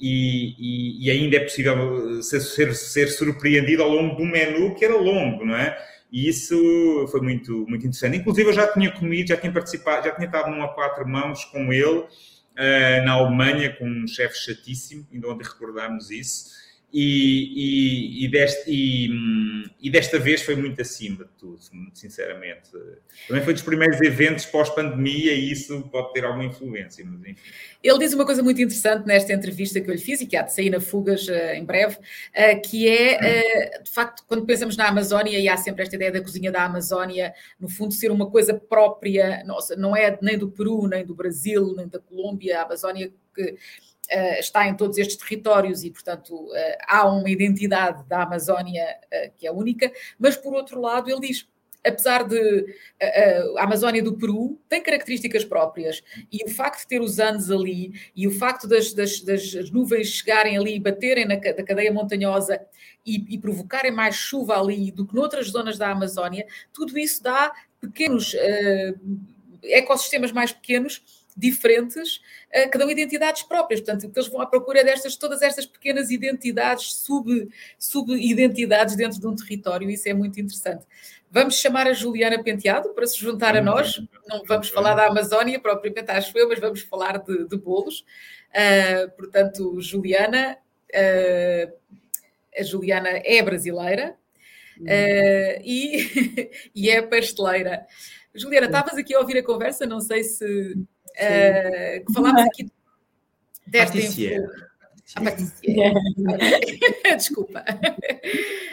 e, 0.00 0.54
e, 0.58 1.06
e 1.06 1.10
ainda 1.10 1.36
é 1.36 1.40
possível 1.40 2.22
ser, 2.22 2.40
ser, 2.40 2.74
ser, 2.74 3.08
surpreendido 3.08 3.82
ao 3.82 3.90
longo 3.90 4.16
do 4.16 4.24
menu 4.24 4.74
que 4.74 4.84
era 4.84 4.96
longo, 4.96 5.44
não 5.44 5.54
é? 5.54 5.76
E 6.10 6.28
isso 6.28 7.06
foi 7.10 7.20
muito, 7.20 7.52
muito 7.68 7.86
interessante. 7.86 8.16
Inclusive, 8.16 8.48
eu 8.48 8.52
já 8.52 8.66
tinha 8.72 8.90
comido, 8.90 9.28
já 9.28 9.36
tinha 9.36 9.52
participado, 9.52 10.06
já 10.06 10.14
tinha 10.14 10.26
estado 10.26 10.50
num 10.50 10.62
a 10.62 10.68
quatro 10.68 11.06
mãos 11.06 11.44
com 11.44 11.72
ele 11.72 12.00
uh, 12.00 13.04
na 13.04 13.12
Alemanha, 13.12 13.76
com 13.76 13.86
um 13.86 14.06
chefe 14.08 14.36
chatíssimo, 14.38 15.06
ainda 15.12 15.28
onde 15.28 15.44
recordámos 15.44 16.10
isso. 16.10 16.46
E, 16.92 18.22
e, 18.22 18.24
e, 18.24 18.28
deste, 18.28 18.70
e, 19.80 19.90
desta 19.90 20.18
vez 20.18 20.42
foi 20.42 20.56
muito 20.56 20.80
acima 20.82 21.24
de 21.24 21.30
tudo, 21.38 21.60
muito 21.72 21.96
sinceramente. 21.96 22.70
Também 23.28 23.44
foi 23.44 23.52
dos 23.52 23.62
primeiros 23.62 24.00
eventos 24.00 24.44
pós-pandemia 24.46 25.32
e 25.32 25.52
isso 25.52 25.82
pode 25.82 26.12
ter 26.12 26.24
alguma 26.24 26.44
influência. 26.44 27.04
Mas 27.04 27.20
enfim. 27.20 27.36
Ele 27.82 27.98
diz 27.98 28.12
uma 28.12 28.26
coisa 28.26 28.42
muito 28.42 28.60
interessante 28.60 29.06
nesta 29.06 29.32
entrevista 29.32 29.80
que 29.80 29.88
eu 29.88 29.94
lhe 29.94 30.00
fiz 30.00 30.20
e 30.20 30.26
que 30.26 30.36
há 30.36 30.42
de 30.42 30.52
sair 30.52 30.68
na 30.68 30.80
Fugas 30.80 31.28
uh, 31.28 31.54
em 31.54 31.64
breve, 31.64 31.96
uh, 31.96 32.68
que 32.68 32.88
é, 32.88 33.18
uh, 33.78 33.82
de 33.84 33.90
facto, 33.90 34.24
quando 34.26 34.44
pensamos 34.44 34.76
na 34.76 34.88
Amazónia, 34.88 35.38
e 35.38 35.48
há 35.48 35.56
sempre 35.56 35.84
esta 35.84 35.94
ideia 35.94 36.10
da 36.10 36.20
cozinha 36.20 36.50
da 36.50 36.64
Amazónia, 36.64 37.32
no 37.58 37.68
fundo, 37.68 37.94
ser 37.94 38.10
uma 38.10 38.28
coisa 38.28 38.52
própria, 38.52 39.44
nossa, 39.44 39.76
não 39.76 39.96
é 39.96 40.18
nem 40.20 40.36
do 40.36 40.50
Peru, 40.50 40.88
nem 40.88 41.06
do 41.06 41.14
Brasil, 41.14 41.72
nem 41.76 41.86
da 41.86 42.00
Colômbia, 42.00 42.58
a 42.58 42.64
Amazónia 42.64 43.12
que 43.34 43.56
está 44.38 44.66
em 44.66 44.76
todos 44.76 44.98
estes 44.98 45.16
territórios 45.16 45.84
e, 45.84 45.90
portanto, 45.90 46.34
uh, 46.34 46.76
há 46.86 47.06
uma 47.06 47.30
identidade 47.30 48.04
da 48.08 48.22
Amazónia 48.22 48.84
uh, 48.84 49.32
que 49.36 49.46
é 49.46 49.52
única, 49.52 49.90
mas 50.18 50.36
por 50.36 50.54
outro 50.54 50.80
lado, 50.80 51.10
ele 51.10 51.20
diz: 51.20 51.48
apesar 51.84 52.24
de 52.24 52.66
a, 53.56 53.62
Amazónia 53.64 54.02
do 54.02 54.16
Peru 54.16 54.60
tem 54.68 54.82
características 54.82 55.44
próprias 55.44 56.02
e 56.30 56.44
o 56.44 56.50
facto 56.50 56.80
de 56.80 56.88
ter 56.88 57.00
os 57.00 57.18
anos 57.18 57.50
ali 57.50 57.92
e 58.14 58.26
o 58.26 58.30
facto 58.30 58.68
das, 58.68 58.92
das, 58.92 59.20
das 59.20 59.70
nuvens 59.70 60.08
chegarem 60.08 60.56
ali 60.56 60.76
e 60.76 60.80
baterem 60.80 61.26
na, 61.26 61.36
na 61.36 61.64
cadeia 61.64 61.92
montanhosa 61.92 62.60
e, 63.04 63.34
e, 63.34 63.38
provocarem 63.38 63.90
mais 63.90 64.14
chuva 64.14 64.60
ali 64.60 64.92
do 64.92 65.06
que 65.06 65.14
noutras 65.14 65.48
zonas 65.48 65.78
da 65.78 65.90
Amazónia, 65.90 66.46
tudo 66.72 66.98
isso 66.98 67.22
dá 67.22 67.50
pequenos 67.80 68.34
uh, 68.34 69.00
ecossistemas 69.62 70.32
mais 70.32 70.52
pequenos 70.52 71.19
diferentes, 71.40 72.20
cada 72.70 72.86
um 72.86 72.90
identidades 72.90 73.42
próprias. 73.42 73.80
Portanto, 73.80 74.10
eles 74.14 74.28
vão 74.28 74.40
à 74.40 74.46
procura 74.46 74.84
destas, 74.84 75.16
todas 75.16 75.42
estas 75.42 75.66
pequenas 75.66 76.10
identidades, 76.10 76.94
sub, 76.94 77.48
sub-identidades 77.78 78.94
dentro 78.96 79.18
de 79.18 79.26
um 79.26 79.34
território, 79.34 79.88
isso 79.90 80.08
é 80.08 80.14
muito 80.14 80.40
interessante. 80.40 80.84
Vamos 81.32 81.54
chamar 81.60 81.86
a 81.86 81.92
Juliana 81.92 82.42
Penteado 82.42 82.88
para 82.92 83.06
se 83.06 83.16
juntar 83.18 83.56
a 83.56 83.62
nós. 83.62 84.02
Não 84.26 84.42
vamos 84.44 84.68
falar 84.68 84.94
da 84.94 85.06
Amazónia, 85.06 85.60
propriamente 85.60 86.10
acho 86.10 86.36
eu, 86.36 86.48
mas 86.48 86.58
vamos 86.58 86.80
falar 86.80 87.18
de, 87.18 87.46
de 87.46 87.56
bolos. 87.56 88.04
Uh, 88.50 89.08
portanto, 89.16 89.80
Juliana, 89.80 90.58
uh, 90.92 91.72
a 92.58 92.62
Juliana 92.64 93.10
é 93.24 93.40
brasileira 93.42 94.16
uh, 94.80 95.62
e, 95.62 96.50
e 96.74 96.90
é 96.90 97.00
pasteleira. 97.00 97.86
Juliana, 98.34 98.66
estavas 98.66 98.94
aqui 98.94 99.14
a 99.14 99.20
ouvir 99.20 99.38
a 99.38 99.44
conversa, 99.44 99.86
não 99.86 100.00
sei 100.00 100.24
se 100.24 100.76
uh, 101.16 102.04
que 102.06 102.12
falámos 102.12 102.42
aqui 102.42 102.70
desta 103.66 103.98
ah, 105.16 105.22
Desculpa. 107.16 107.64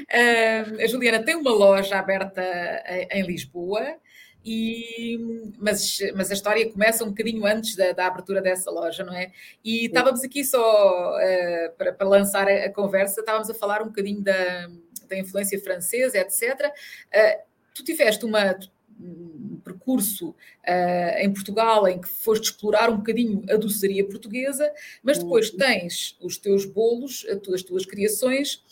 Uh, 0.08 0.84
a 0.84 0.88
Juliana 0.88 1.24
tem 1.24 1.36
uma 1.36 1.52
loja 1.52 1.98
aberta 1.98 2.44
em, 2.88 3.08
em 3.20 3.26
Lisboa, 3.26 3.98
e, 4.46 5.54
mas, 5.60 5.98
mas 6.16 6.32
a 6.32 6.34
história 6.34 6.72
começa 6.72 7.04
um 7.04 7.10
bocadinho 7.10 7.46
antes 7.46 7.76
da, 7.76 7.92
da 7.92 8.08
abertura 8.08 8.42
dessa 8.42 8.72
loja, 8.72 9.04
não 9.04 9.14
é? 9.14 9.32
E 9.64 9.80
Sim. 9.80 9.86
estávamos 9.88 10.24
aqui 10.24 10.46
só 10.46 11.18
uh, 11.18 11.72
para, 11.78 11.92
para, 11.92 12.08
lançar 12.08 12.48
a, 12.48 12.66
a, 12.66 12.72
conversa, 12.72 13.20
estávamos 13.20 13.50
a 13.50 13.54
falar 13.54 13.82
um 13.82 13.88
bocadinho 13.88 14.22
da, 14.22 14.70
da 15.10 15.18
influência 15.18 15.60
francesa, 15.60 16.18
etc. 16.20 16.72
Uh, 17.08 17.42
tu 17.74 17.84
tiveste 17.84 18.24
uma 18.26 18.58
um 19.00 19.60
percurso 19.64 20.30
uh, 20.30 21.20
em 21.20 21.32
Portugal 21.32 21.88
em 21.88 22.00
que 22.00 22.08
foste 22.08 22.46
explorar 22.46 22.90
um 22.90 22.98
bocadinho 22.98 23.44
a 23.50 23.56
doçaria 23.56 24.06
portuguesa, 24.06 24.72
mas 25.04 25.18
depois 25.18 25.52
uhum. 25.52 25.58
tens 25.58 26.18
os 26.22 26.38
teus 26.38 26.66
bolos, 26.66 27.26
as 27.54 27.64
tuas 27.64 27.86
criações. 27.86 28.64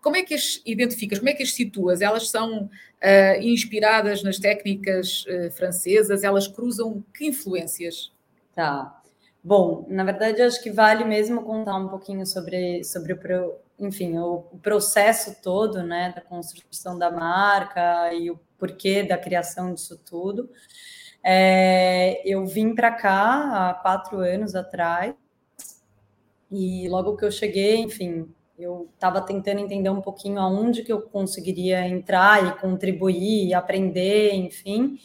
Como 0.00 0.16
é 0.16 0.22
que 0.22 0.34
as 0.34 0.60
identificas? 0.66 1.18
Como 1.18 1.30
é 1.30 1.34
que 1.34 1.42
as 1.42 1.54
situas? 1.54 2.00
Elas 2.00 2.28
são 2.28 2.64
uh, 2.64 3.40
inspiradas 3.40 4.22
nas 4.22 4.38
técnicas 4.38 5.24
uh, 5.26 5.50
francesas? 5.50 6.22
Elas 6.22 6.46
cruzam 6.46 7.02
que 7.16 7.26
influências? 7.26 8.12
Tá. 8.54 9.00
Bom, 9.42 9.86
na 9.88 10.04
verdade, 10.04 10.40
acho 10.40 10.62
que 10.62 10.70
vale 10.70 11.04
mesmo 11.04 11.42
contar 11.42 11.76
um 11.76 11.88
pouquinho 11.88 12.24
sobre, 12.26 12.82
sobre 12.82 13.12
o, 13.12 13.54
enfim, 13.78 14.16
o, 14.16 14.46
o 14.52 14.58
processo 14.58 15.36
todo, 15.42 15.82
né, 15.82 16.12
da 16.14 16.22
construção 16.22 16.98
da 16.98 17.10
marca 17.10 18.12
e 18.14 18.30
o 18.30 18.40
porquê 18.58 19.02
da 19.02 19.18
criação 19.18 19.74
disso 19.74 19.98
tudo. 20.04 20.50
É, 21.22 22.20
eu 22.24 22.44
vim 22.46 22.74
para 22.74 22.90
cá 22.92 23.70
há 23.70 23.74
quatro 23.74 24.18
anos 24.18 24.54
atrás 24.54 25.14
e 26.50 26.88
logo 26.88 27.16
que 27.16 27.24
eu 27.24 27.32
cheguei, 27.32 27.76
enfim, 27.78 28.28
eu 28.58 28.88
estava 28.94 29.20
tentando 29.20 29.60
entender 29.60 29.90
um 29.90 30.00
pouquinho 30.00 30.38
aonde 30.38 30.82
que 30.84 30.92
eu 30.92 31.02
conseguiria 31.02 31.86
entrar 31.88 32.46
e 32.46 32.60
contribuir, 32.60 33.48
e 33.48 33.54
aprender, 33.54 34.34
enfim. 34.34 34.98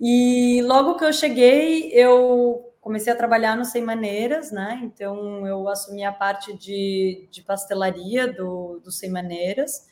E 0.00 0.62
logo 0.62 0.96
que 0.96 1.04
eu 1.04 1.12
cheguei, 1.12 1.92
eu 1.92 2.72
comecei 2.80 3.12
a 3.12 3.16
trabalhar 3.16 3.56
no 3.56 3.64
Sem 3.64 3.82
Maneiras, 3.82 4.50
né? 4.50 4.80
Então 4.82 5.46
eu 5.46 5.68
assumi 5.68 6.02
a 6.02 6.10
parte 6.10 6.56
de, 6.56 7.28
de 7.30 7.42
pastelaria 7.42 8.26
do, 8.32 8.80
do 8.82 8.90
Sem 8.90 9.10
Maneiras. 9.10 9.89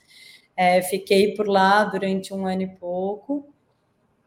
É, 0.60 0.82
fiquei 0.82 1.36
por 1.36 1.46
lá 1.46 1.84
durante 1.84 2.34
um 2.34 2.44
ano 2.44 2.62
e 2.62 2.66
pouco. 2.66 3.48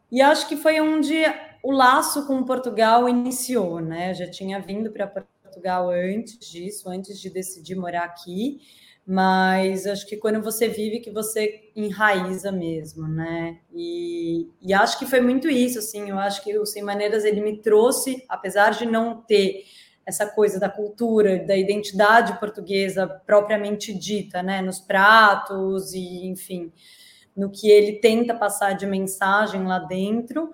E 0.10 0.22
acho 0.22 0.48
que 0.48 0.56
foi 0.56 0.80
onde 0.80 1.14
o 1.62 1.74
laço 1.74 2.26
com 2.26 2.42
Portugal 2.46 3.10
iniciou, 3.10 3.82
né? 3.82 4.12
Eu 4.12 4.14
já 4.16 4.32
tinha 4.32 4.58
vindo 4.62 4.90
para 4.94 5.08
Portugal 5.08 5.90
antes 5.90 6.40
disso, 6.40 6.90
antes 6.90 7.20
de 7.20 7.30
decidir 7.30 7.76
morar 7.76 8.06
aqui, 8.06 8.62
mas 9.06 9.86
acho 9.86 10.08
que 10.08 10.16
quando 10.16 10.42
você 10.42 10.70
vive 10.70 11.02
que 11.02 11.12
você 11.12 11.70
enraiza 11.76 12.50
mesmo, 12.50 13.10
né? 13.10 13.60
E, 13.74 14.48
e 14.62 14.74
acho 14.74 14.98
que 14.98 15.06
foi 15.06 15.20
muito 15.20 15.50
isso, 15.50 15.80
assim, 15.80 16.10
eu 16.10 16.18
acho 16.18 16.42
que 16.46 16.58
o 16.58 16.66
Sem 16.66 16.82
Maneiras 16.82 17.26
ele 17.26 17.42
me 17.42 17.58
trouxe, 17.58 18.24
apesar 18.30 18.70
de 18.70 18.86
não 18.86 19.22
ter 19.22 19.66
essa 20.12 20.28
coisa 20.28 20.60
da 20.60 20.70
cultura, 20.70 21.40
da 21.40 21.58
identidade 21.58 22.40
portuguesa 22.40 23.08
propriamente 23.26 23.94
dita, 23.94 24.44
né, 24.44 24.62
nos 24.62 24.80
pratos 24.80 25.94
e, 25.94 26.28
enfim, 26.28 26.72
no 27.36 27.50
que 27.50 27.70
ele 27.70 27.94
tenta 27.94 28.36
passar 28.36 28.74
de 28.74 28.86
mensagem 28.86 29.66
lá 29.66 29.80
dentro, 29.80 30.52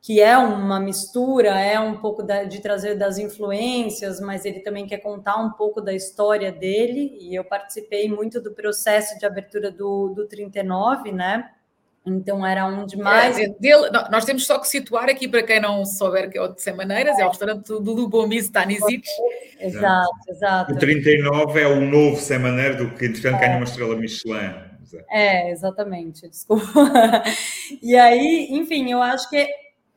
que 0.00 0.20
é 0.20 0.36
uma 0.36 0.80
mistura, 0.80 1.60
é 1.60 1.78
um 1.78 1.98
pouco 1.98 2.22
da, 2.22 2.44
de 2.44 2.60
trazer 2.60 2.96
das 2.96 3.18
influências, 3.18 4.20
mas 4.20 4.44
ele 4.44 4.60
também 4.60 4.86
quer 4.86 4.98
contar 4.98 5.36
um 5.36 5.50
pouco 5.50 5.80
da 5.80 5.92
história 5.92 6.50
dele, 6.50 7.16
e 7.20 7.34
eu 7.34 7.44
participei 7.44 8.08
muito 8.08 8.40
do 8.40 8.52
processo 8.52 9.18
de 9.18 9.26
abertura 9.26 9.70
do, 9.70 10.08
do 10.08 10.26
39, 10.26 11.12
né, 11.12 11.50
então 12.08 12.46
era 12.46 12.66
um 12.66 12.86
de 12.86 12.96
mais. 12.96 13.38
É, 13.38 13.48
dele, 13.48 13.90
nós 14.10 14.24
temos 14.24 14.46
só 14.46 14.58
que 14.58 14.68
situar 14.68 15.08
aqui 15.08 15.28
para 15.28 15.42
quem 15.42 15.60
não 15.60 15.84
souber 15.84 16.30
que 16.30 16.38
é 16.38 16.42
o 16.42 16.48
de 16.48 16.62
100 16.62 16.76
maneiras, 16.76 17.18
é, 17.18 17.22
é 17.22 17.26
o 17.26 17.28
restaurante 17.28 17.66
do 17.66 17.92
Lubomir 17.92 18.40
Stanisic. 18.40 19.06
Exato, 19.60 20.10
exato. 20.28 20.72
O 20.72 20.78
39 20.78 21.60
é 21.60 21.66
o 21.66 21.80
novo 21.80 22.16
100 22.16 22.38
maneiras 22.38 22.76
do 22.78 22.94
que 22.94 23.06
entretanto 23.06 23.36
é. 23.36 23.40
ganha 23.40 23.56
uma 23.56 23.64
estrela 23.64 23.96
Michelin. 23.96 24.68
É, 25.10 25.50
exatamente, 25.50 26.28
desculpa. 26.28 26.64
e 27.82 27.94
aí, 27.96 28.48
enfim, 28.50 28.90
eu 28.90 29.02
acho 29.02 29.28
que 29.28 29.48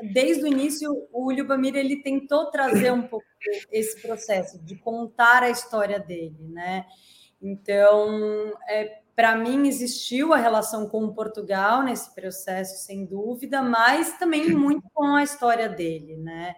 desde 0.03 0.43
o 0.43 0.47
início 0.47 0.89
o 1.11 1.31
Lubomir 1.31 1.75
ele 1.75 2.01
tentou 2.01 2.49
trazer 2.49 2.91
um 2.91 3.03
pouco 3.03 3.25
esse 3.71 4.01
processo 4.01 4.59
de 4.59 4.75
contar 4.75 5.43
a 5.43 5.49
história 5.49 5.99
dele, 5.99 6.35
né? 6.49 6.85
Então, 7.41 8.53
é, 8.69 9.00
para 9.15 9.35
mim 9.35 9.67
existiu 9.67 10.33
a 10.33 10.37
relação 10.37 10.87
com 10.87 11.13
Portugal 11.13 11.83
nesse 11.83 12.13
processo, 12.13 12.85
sem 12.85 13.05
dúvida, 13.05 13.61
mas 13.61 14.17
também 14.17 14.49
muito 14.51 14.83
com 14.93 15.15
a 15.15 15.23
história 15.23 15.67
dele, 15.67 16.17
né? 16.17 16.55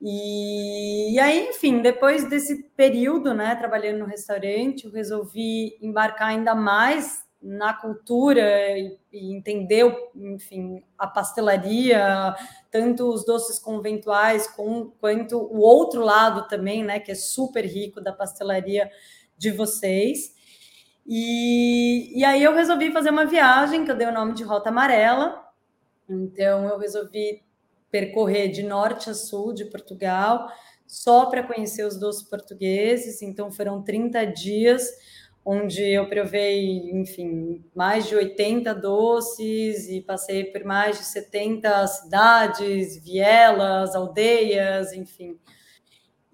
E, 0.00 1.14
e, 1.14 1.18
aí, 1.18 1.48
enfim, 1.48 1.80
depois 1.80 2.28
desse 2.28 2.64
período, 2.76 3.32
né, 3.32 3.56
trabalhando 3.56 4.00
no 4.00 4.04
restaurante, 4.04 4.84
eu 4.84 4.92
resolvi 4.92 5.78
embarcar 5.80 6.28
ainda 6.28 6.54
mais 6.54 7.24
na 7.40 7.72
cultura 7.72 8.76
e, 8.78 8.98
e 9.12 9.34
entender, 9.34 9.84
enfim, 10.14 10.82
a 10.98 11.06
pastelaria, 11.06 12.34
tanto 12.70 13.08
os 13.08 13.24
doces 13.24 13.58
conventuais 13.58 14.46
com, 14.48 14.90
quanto 15.00 15.38
o 15.38 15.60
outro 15.60 16.02
lado 16.02 16.46
também, 16.48 16.84
né, 16.84 17.00
que 17.00 17.12
é 17.12 17.14
super 17.14 17.64
rico 17.64 18.00
da 18.00 18.12
pastelaria 18.12 18.90
de 19.38 19.50
vocês. 19.50 20.35
E, 21.06 22.18
e 22.18 22.24
aí 22.24 22.42
eu 22.42 22.54
resolvi 22.54 22.90
fazer 22.90 23.10
uma 23.10 23.24
viagem 23.24 23.84
que 23.84 23.90
eu 23.90 23.96
dei 23.96 24.06
o 24.06 24.12
nome 24.12 24.34
de 24.34 24.42
Rota 24.42 24.70
Amarela. 24.70 25.44
Então 26.08 26.68
eu 26.68 26.78
resolvi 26.78 27.42
percorrer 27.90 28.48
de 28.48 28.62
norte 28.62 29.08
a 29.08 29.14
sul 29.14 29.52
de 29.52 29.64
Portugal, 29.66 30.48
só 30.86 31.26
para 31.26 31.42
conhecer 31.42 31.84
os 31.84 31.98
doces 31.98 32.28
portugueses. 32.28 33.22
Então 33.22 33.50
foram 33.50 33.82
30 33.82 34.24
dias 34.26 34.88
onde 35.48 35.80
eu 35.80 36.08
provei, 36.08 36.90
enfim, 36.90 37.64
mais 37.72 38.08
de 38.08 38.16
80 38.16 38.74
doces 38.74 39.88
e 39.88 40.00
passei 40.00 40.42
por 40.46 40.64
mais 40.64 40.98
de 40.98 41.04
70 41.04 41.86
cidades, 41.86 43.00
vielas, 43.00 43.94
aldeias, 43.94 44.92
enfim. 44.92 45.38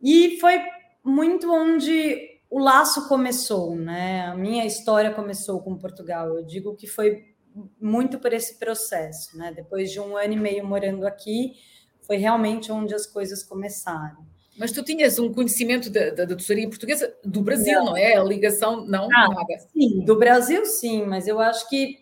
E 0.02 0.38
foi 0.41 0.62
muito 1.05 1.52
onde 1.52 2.32
o 2.52 2.59
laço 2.59 3.09
começou, 3.09 3.75
né? 3.75 4.26
A 4.26 4.35
minha 4.35 4.66
história 4.66 5.11
começou 5.11 5.62
com 5.62 5.75
Portugal. 5.75 6.37
Eu 6.37 6.44
digo 6.44 6.76
que 6.76 6.87
foi 6.87 7.35
muito 7.80 8.18
por 8.18 8.30
esse 8.30 8.59
processo, 8.59 9.38
né? 9.38 9.54
Depois 9.56 9.90
de 9.90 9.99
um 9.99 10.18
ano 10.18 10.35
e 10.35 10.37
meio 10.37 10.66
morando 10.66 11.06
aqui, 11.06 11.54
foi 12.02 12.18
realmente 12.18 12.71
onde 12.71 12.94
as 12.94 13.06
coisas 13.06 13.42
começaram. 13.42 14.18
Mas 14.59 14.71
tu 14.71 14.82
tinhas 14.82 15.18
um 15.18 15.32
conhecimento 15.32 15.88
da, 15.88 16.11
da, 16.11 16.26
da 16.26 16.35
doçaria 16.35 16.68
portuguesa 16.68 17.14
do 17.25 17.40
Brasil, 17.40 17.78
não, 17.78 17.87
não 17.87 17.97
é? 17.97 18.16
A 18.16 18.23
ligação, 18.23 18.85
não? 18.85 19.09
Ah, 19.16 19.30
nada. 19.30 19.59
Sim, 19.73 20.04
do 20.04 20.18
Brasil, 20.18 20.66
sim, 20.66 21.06
mas 21.06 21.26
eu 21.26 21.40
acho 21.40 21.66
que. 21.71 22.00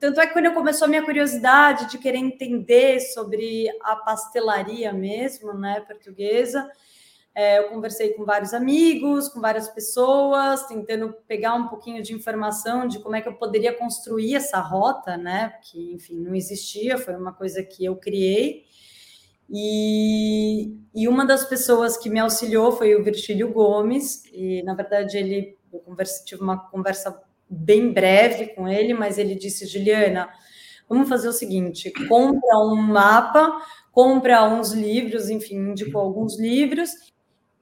Tanto 0.00 0.18
é 0.18 0.26
que 0.26 0.32
quando 0.32 0.46
eu 0.46 0.54
começou 0.54 0.86
a 0.86 0.88
minha 0.88 1.04
curiosidade 1.04 1.90
de 1.90 1.98
querer 1.98 2.16
entender 2.16 3.00
sobre 3.00 3.68
a 3.82 3.96
pastelaria 3.96 4.94
mesmo, 4.94 5.52
né, 5.52 5.80
portuguesa, 5.80 6.70
é, 7.34 7.58
eu 7.58 7.68
conversei 7.68 8.12
com 8.14 8.24
vários 8.24 8.52
amigos, 8.52 9.28
com 9.28 9.40
várias 9.40 9.68
pessoas, 9.68 10.66
tentando 10.66 11.14
pegar 11.28 11.54
um 11.54 11.68
pouquinho 11.68 12.02
de 12.02 12.12
informação 12.12 12.88
de 12.88 12.98
como 12.98 13.14
é 13.14 13.20
que 13.20 13.28
eu 13.28 13.34
poderia 13.34 13.72
construir 13.72 14.34
essa 14.34 14.58
rota, 14.58 15.16
né? 15.16 15.54
Que, 15.62 15.92
enfim, 15.92 16.16
não 16.16 16.34
existia, 16.34 16.98
foi 16.98 17.14
uma 17.14 17.32
coisa 17.32 17.62
que 17.62 17.84
eu 17.84 17.96
criei. 17.96 18.64
E, 19.48 20.76
e 20.94 21.08
uma 21.08 21.24
das 21.24 21.44
pessoas 21.44 21.96
que 21.96 22.10
me 22.10 22.18
auxiliou 22.18 22.72
foi 22.72 22.94
o 22.94 23.02
Virgílio 23.02 23.52
Gomes, 23.52 24.24
e 24.32 24.62
na 24.62 24.74
verdade 24.74 25.16
ele 25.16 25.58
eu 25.72 25.84
tive 26.24 26.42
uma 26.42 26.58
conversa 26.68 27.22
bem 27.48 27.92
breve 27.92 28.48
com 28.54 28.68
ele, 28.68 28.92
mas 28.92 29.18
ele 29.18 29.34
disse: 29.34 29.66
Juliana, 29.66 30.28
vamos 30.88 31.08
fazer 31.08 31.28
o 31.28 31.32
seguinte: 31.32 31.92
compra 32.08 32.58
um 32.58 32.76
mapa, 32.76 33.60
compra 33.92 34.44
uns 34.44 34.72
livros, 34.72 35.30
enfim, 35.30 35.56
indicou 35.56 36.00
alguns 36.00 36.38
livros 36.38 36.90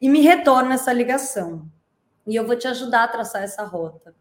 e 0.01 0.09
me 0.09 0.21
retorna 0.21 0.75
essa 0.75 0.93
ligação. 0.93 1.67
E 2.27 2.37
eu 2.37 2.47
vou 2.47 2.57
te 2.57 2.69
ajudar 2.69 3.05
a 3.05 3.09
traçar 3.09 3.43
essa 3.43 3.65
rota. 3.65 4.15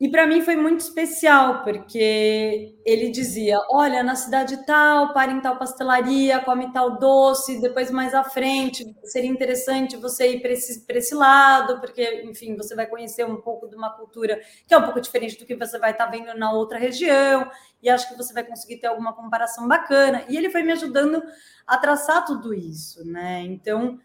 E 0.00 0.08
para 0.08 0.26
mim 0.26 0.42
foi 0.42 0.56
muito 0.56 0.80
especial, 0.80 1.62
porque 1.62 2.76
ele 2.84 3.10
dizia: 3.10 3.58
olha, 3.70 4.02
na 4.02 4.16
cidade 4.16 4.66
tal, 4.66 5.12
para 5.12 5.30
em 5.30 5.40
tal 5.40 5.56
pastelaria, 5.56 6.40
come 6.40 6.72
tal 6.72 6.98
doce, 6.98 7.60
depois 7.60 7.92
mais 7.92 8.12
à 8.12 8.24
frente 8.24 8.84
seria 9.04 9.30
interessante 9.30 9.96
você 9.96 10.32
ir 10.32 10.42
para 10.42 10.50
esse, 10.50 10.84
esse 10.86 11.14
lado, 11.14 11.80
porque, 11.80 12.22
enfim, 12.24 12.56
você 12.56 12.74
vai 12.74 12.86
conhecer 12.86 13.24
um 13.24 13.40
pouco 13.40 13.68
de 13.68 13.76
uma 13.76 13.88
cultura 13.90 14.40
que 14.66 14.74
é 14.74 14.78
um 14.78 14.82
pouco 14.82 15.00
diferente 15.00 15.38
do 15.38 15.46
que 15.46 15.54
você 15.54 15.78
vai 15.78 15.92
estar 15.92 16.06
tá 16.06 16.10
vendo 16.10 16.36
na 16.36 16.52
outra 16.52 16.76
região, 16.76 17.48
e 17.80 17.88
acho 17.88 18.08
que 18.08 18.16
você 18.16 18.34
vai 18.34 18.42
conseguir 18.42 18.78
ter 18.78 18.88
alguma 18.88 19.12
comparação 19.12 19.68
bacana. 19.68 20.24
E 20.28 20.36
ele 20.36 20.50
foi 20.50 20.64
me 20.64 20.72
ajudando 20.72 21.22
a 21.64 21.78
traçar 21.78 22.24
tudo 22.26 22.52
isso, 22.52 23.04
né? 23.06 23.42
Então 23.42 24.00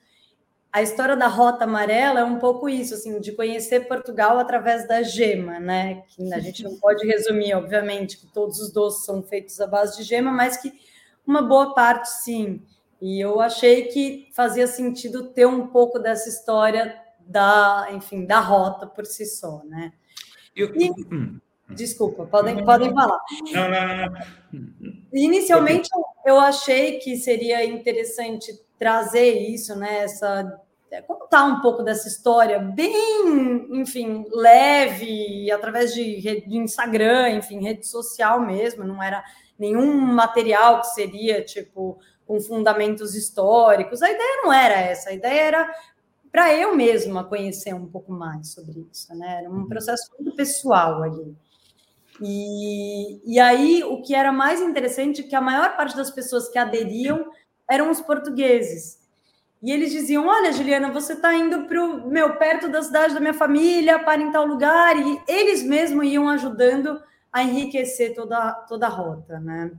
a 0.71 0.81
história 0.83 1.17
da 1.17 1.27
Rota 1.27 1.63
Amarela 1.63 2.19
é 2.19 2.23
um 2.23 2.37
pouco 2.37 2.69
isso, 2.69 2.93
assim, 2.93 3.19
de 3.19 3.31
conhecer 3.31 3.87
Portugal 3.87 4.37
através 4.37 4.87
da 4.87 5.01
gema, 5.01 5.59
né? 5.59 6.03
Que 6.09 6.31
a 6.33 6.39
gente 6.39 6.63
não 6.63 6.77
pode 6.77 7.05
resumir, 7.07 7.53
obviamente, 7.55 8.17
que 8.17 8.27
todos 8.27 8.59
os 8.59 8.71
doces 8.71 9.05
são 9.05 9.23
feitos 9.23 9.59
à 9.59 9.67
base 9.67 9.97
de 9.97 10.03
gema, 10.03 10.31
mas 10.31 10.57
que 10.57 10.71
uma 11.25 11.41
boa 11.41 11.73
parte 11.73 12.09
sim. 12.09 12.61
E 13.01 13.19
eu 13.19 13.39
achei 13.39 13.85
que 13.85 14.29
fazia 14.33 14.67
sentido 14.67 15.29
ter 15.29 15.47
um 15.47 15.67
pouco 15.67 15.97
dessa 15.97 16.29
história 16.29 16.95
da, 17.19 17.87
enfim, 17.91 18.25
da 18.25 18.39
rota 18.39 18.85
por 18.85 19.05
si 19.05 19.25
só, 19.25 19.63
né? 19.65 19.93
Eu... 20.55 20.75
E... 20.75 20.91
Hum. 20.91 21.39
Desculpa, 21.69 22.25
podem, 22.25 22.65
podem 22.65 22.91
falar. 22.91 23.19
Não, 23.51 23.69
não, 23.69 23.87
não. 23.95 24.99
Inicialmente, 25.13 25.87
eu 26.25 26.39
achei 26.39 26.97
que 26.97 27.15
seria 27.15 27.63
interessante 27.63 28.51
trazer 28.79 29.29
isso, 29.29 29.75
né? 29.75 30.03
Essa, 30.03 30.59
é, 30.89 31.01
contar 31.01 31.43
um 31.43 31.61
pouco 31.61 31.83
dessa 31.83 32.07
história 32.07 32.57
bem, 32.57 33.67
enfim, 33.71 34.25
leve, 34.31 35.51
através 35.51 35.93
de, 35.93 36.19
de 36.47 36.57
Instagram, 36.57 37.29
enfim, 37.31 37.61
rede 37.61 37.85
social 37.85 38.39
mesmo, 38.41 38.83
não 38.83 39.03
era 39.03 39.23
nenhum 39.57 39.93
material 39.93 40.81
que 40.81 40.87
seria, 40.87 41.43
tipo, 41.43 41.99
com 42.25 42.39
fundamentos 42.39 43.13
históricos. 43.13 44.01
A 44.01 44.09
ideia 44.09 44.41
não 44.43 44.53
era 44.53 44.75
essa, 44.75 45.09
a 45.09 45.13
ideia 45.13 45.41
era 45.41 45.75
para 46.31 46.53
eu 46.55 46.75
mesma 46.75 47.23
conhecer 47.23 47.73
um 47.73 47.87
pouco 47.87 48.11
mais 48.11 48.53
sobre 48.53 48.87
isso, 48.91 49.13
né? 49.15 49.39
Era 49.39 49.49
um 49.49 49.57
uhum. 49.57 49.67
processo 49.67 50.11
muito 50.17 50.35
pessoal 50.35 51.03
ali. 51.03 51.35
E, 52.21 53.33
e 53.33 53.39
aí, 53.39 53.83
o 53.83 54.01
que 54.01 54.13
era 54.13 54.31
mais 54.31 54.61
interessante 54.61 55.21
é 55.21 55.23
que 55.23 55.35
a 55.35 55.41
maior 55.41 55.75
parte 55.75 55.95
das 55.95 56.11
pessoas 56.11 56.49
que 56.49 56.57
aderiam 56.57 57.29
eram 57.69 57.91
os 57.91 58.01
portugueses. 58.01 58.99
E 59.61 59.71
eles 59.71 59.91
diziam: 59.91 60.25
Olha, 60.25 60.51
Juliana, 60.53 60.91
você 60.91 61.13
está 61.13 61.33
indo 61.33 61.65
para 61.65 61.83
o 61.83 62.09
meu 62.09 62.35
perto 62.37 62.69
da 62.69 62.81
cidade 62.81 63.13
da 63.13 63.19
minha 63.19 63.33
família, 63.33 63.99
para 63.99 64.21
em 64.21 64.31
tal 64.31 64.45
lugar, 64.45 64.97
e 64.97 65.21
eles 65.27 65.63
mesmos 65.63 66.05
iam 66.05 66.29
ajudando 66.29 67.01
a 67.31 67.43
enriquecer 67.43 68.15
toda, 68.15 68.53
toda 68.67 68.87
a 68.87 68.89
rota, 68.89 69.39
né? 69.39 69.71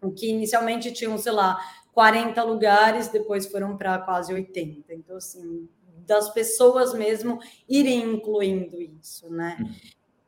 O 0.00 0.10
que 0.10 0.30
inicialmente 0.30 0.92
tinham, 0.92 1.18
sei 1.18 1.32
lá, 1.32 1.58
40 1.92 2.42
lugares, 2.42 3.08
depois 3.08 3.46
foram 3.46 3.76
para 3.76 3.98
quase 3.98 4.32
80. 4.32 4.94
Então, 4.94 5.16
assim, 5.16 5.68
das 6.06 6.30
pessoas 6.30 6.94
mesmo 6.94 7.38
irem 7.68 8.14
incluindo 8.14 8.80
isso, 8.80 9.30
né? 9.30 9.56
Uhum. 9.60 9.74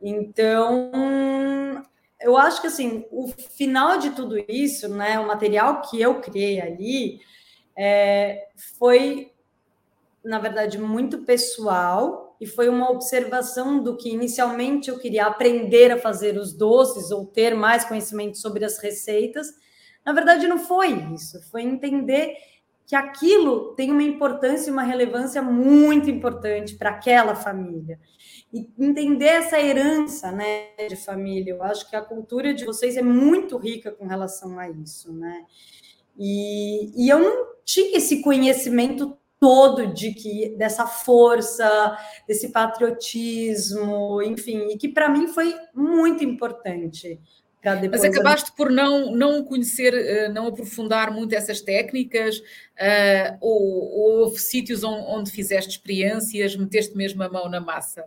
Então, 0.02 0.90
eu 2.20 2.36
acho 2.36 2.60
que 2.60 2.66
assim, 2.66 3.06
o 3.10 3.28
final 3.28 3.98
de 3.98 4.10
tudo 4.10 4.36
isso, 4.48 4.88
né, 4.88 5.18
o 5.18 5.26
material 5.26 5.82
que 5.82 6.00
eu 6.00 6.20
criei 6.20 6.60
ali, 6.60 7.20
é, 7.76 8.48
foi, 8.78 9.32
na 10.24 10.38
verdade, 10.38 10.78
muito 10.78 11.18
pessoal 11.24 12.36
e 12.40 12.46
foi 12.46 12.68
uma 12.68 12.90
observação 12.90 13.82
do 13.82 13.96
que 13.96 14.10
inicialmente 14.10 14.88
eu 14.88 14.98
queria 14.98 15.26
aprender 15.26 15.92
a 15.92 15.98
fazer 15.98 16.36
os 16.36 16.52
doces 16.52 17.10
ou 17.10 17.26
ter 17.26 17.54
mais 17.54 17.84
conhecimento 17.84 18.38
sobre 18.38 18.64
as 18.64 18.78
receitas. 18.78 19.48
Na 20.04 20.12
verdade, 20.12 20.46
não 20.46 20.58
foi 20.58 20.88
isso, 21.14 21.40
foi 21.50 21.62
entender 21.62 22.36
que 22.86 22.96
aquilo 22.96 23.74
tem 23.74 23.90
uma 23.90 24.02
importância 24.02 24.68
e 24.68 24.72
uma 24.72 24.82
relevância 24.82 25.40
muito 25.40 26.10
importante 26.10 26.74
para 26.74 26.90
aquela 26.90 27.36
família. 27.36 28.00
E 28.52 28.68
entender 28.78 29.26
essa 29.26 29.60
herança 29.60 30.32
né, 30.32 30.70
de 30.88 30.96
família. 30.96 31.52
Eu 31.52 31.62
acho 31.62 31.88
que 31.88 31.94
a 31.94 32.02
cultura 32.02 32.52
de 32.52 32.64
vocês 32.64 32.96
é 32.96 33.02
muito 33.02 33.56
rica 33.56 33.92
com 33.92 34.06
relação 34.06 34.58
a 34.58 34.68
isso. 34.68 35.12
Né? 35.12 35.44
E, 36.18 37.04
e 37.04 37.08
eu 37.08 37.18
não 37.18 37.46
tinha 37.64 37.96
esse 37.96 38.22
conhecimento 38.22 39.16
todo 39.38 39.86
de 39.86 40.12
que 40.12 40.54
dessa 40.56 40.86
força, 40.86 41.96
desse 42.28 42.48
patriotismo, 42.48 44.20
enfim, 44.22 44.68
e 44.70 44.76
que 44.76 44.88
para 44.88 45.08
mim 45.08 45.28
foi 45.28 45.54
muito 45.74 46.22
importante 46.22 47.18
mas 47.90 48.04
acabaste 48.04 48.52
por 48.56 48.70
não, 48.70 49.14
não 49.14 49.44
conhecer, 49.44 49.92
eh, 49.92 50.28
não 50.30 50.46
aprofundar 50.46 51.12
muito 51.12 51.34
essas 51.34 51.60
técnicas, 51.60 52.38
uh, 52.38 53.36
ou, 53.40 53.62
ou 53.62 54.10
houve 54.20 54.38
sítios 54.38 54.82
onde, 54.82 55.04
onde 55.08 55.30
fizeste 55.30 55.70
experiências, 55.72 56.56
meteste 56.56 56.96
mesmo 56.96 57.22
a 57.22 57.28
mão 57.28 57.50
na 57.50 57.60
massa? 57.60 58.04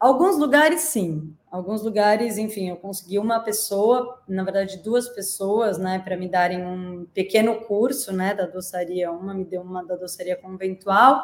Alguns 0.00 0.38
lugares, 0.38 0.80
sim. 0.80 1.34
Alguns 1.50 1.82
lugares, 1.82 2.38
enfim, 2.38 2.70
eu 2.70 2.76
consegui 2.76 3.18
uma 3.18 3.38
pessoa, 3.40 4.18
na 4.26 4.42
verdade, 4.42 4.78
duas 4.78 5.08
pessoas, 5.08 5.76
né, 5.78 5.98
para 6.02 6.16
me 6.16 6.26
darem 6.26 6.64
um 6.64 7.06
pequeno 7.12 7.60
curso, 7.66 8.10
né, 8.12 8.32
da 8.34 8.46
doçaria. 8.46 9.10
Uma 9.12 9.34
me 9.34 9.44
deu 9.44 9.60
uma 9.60 9.84
da 9.84 9.96
doçaria 9.96 10.36
conventual, 10.36 11.22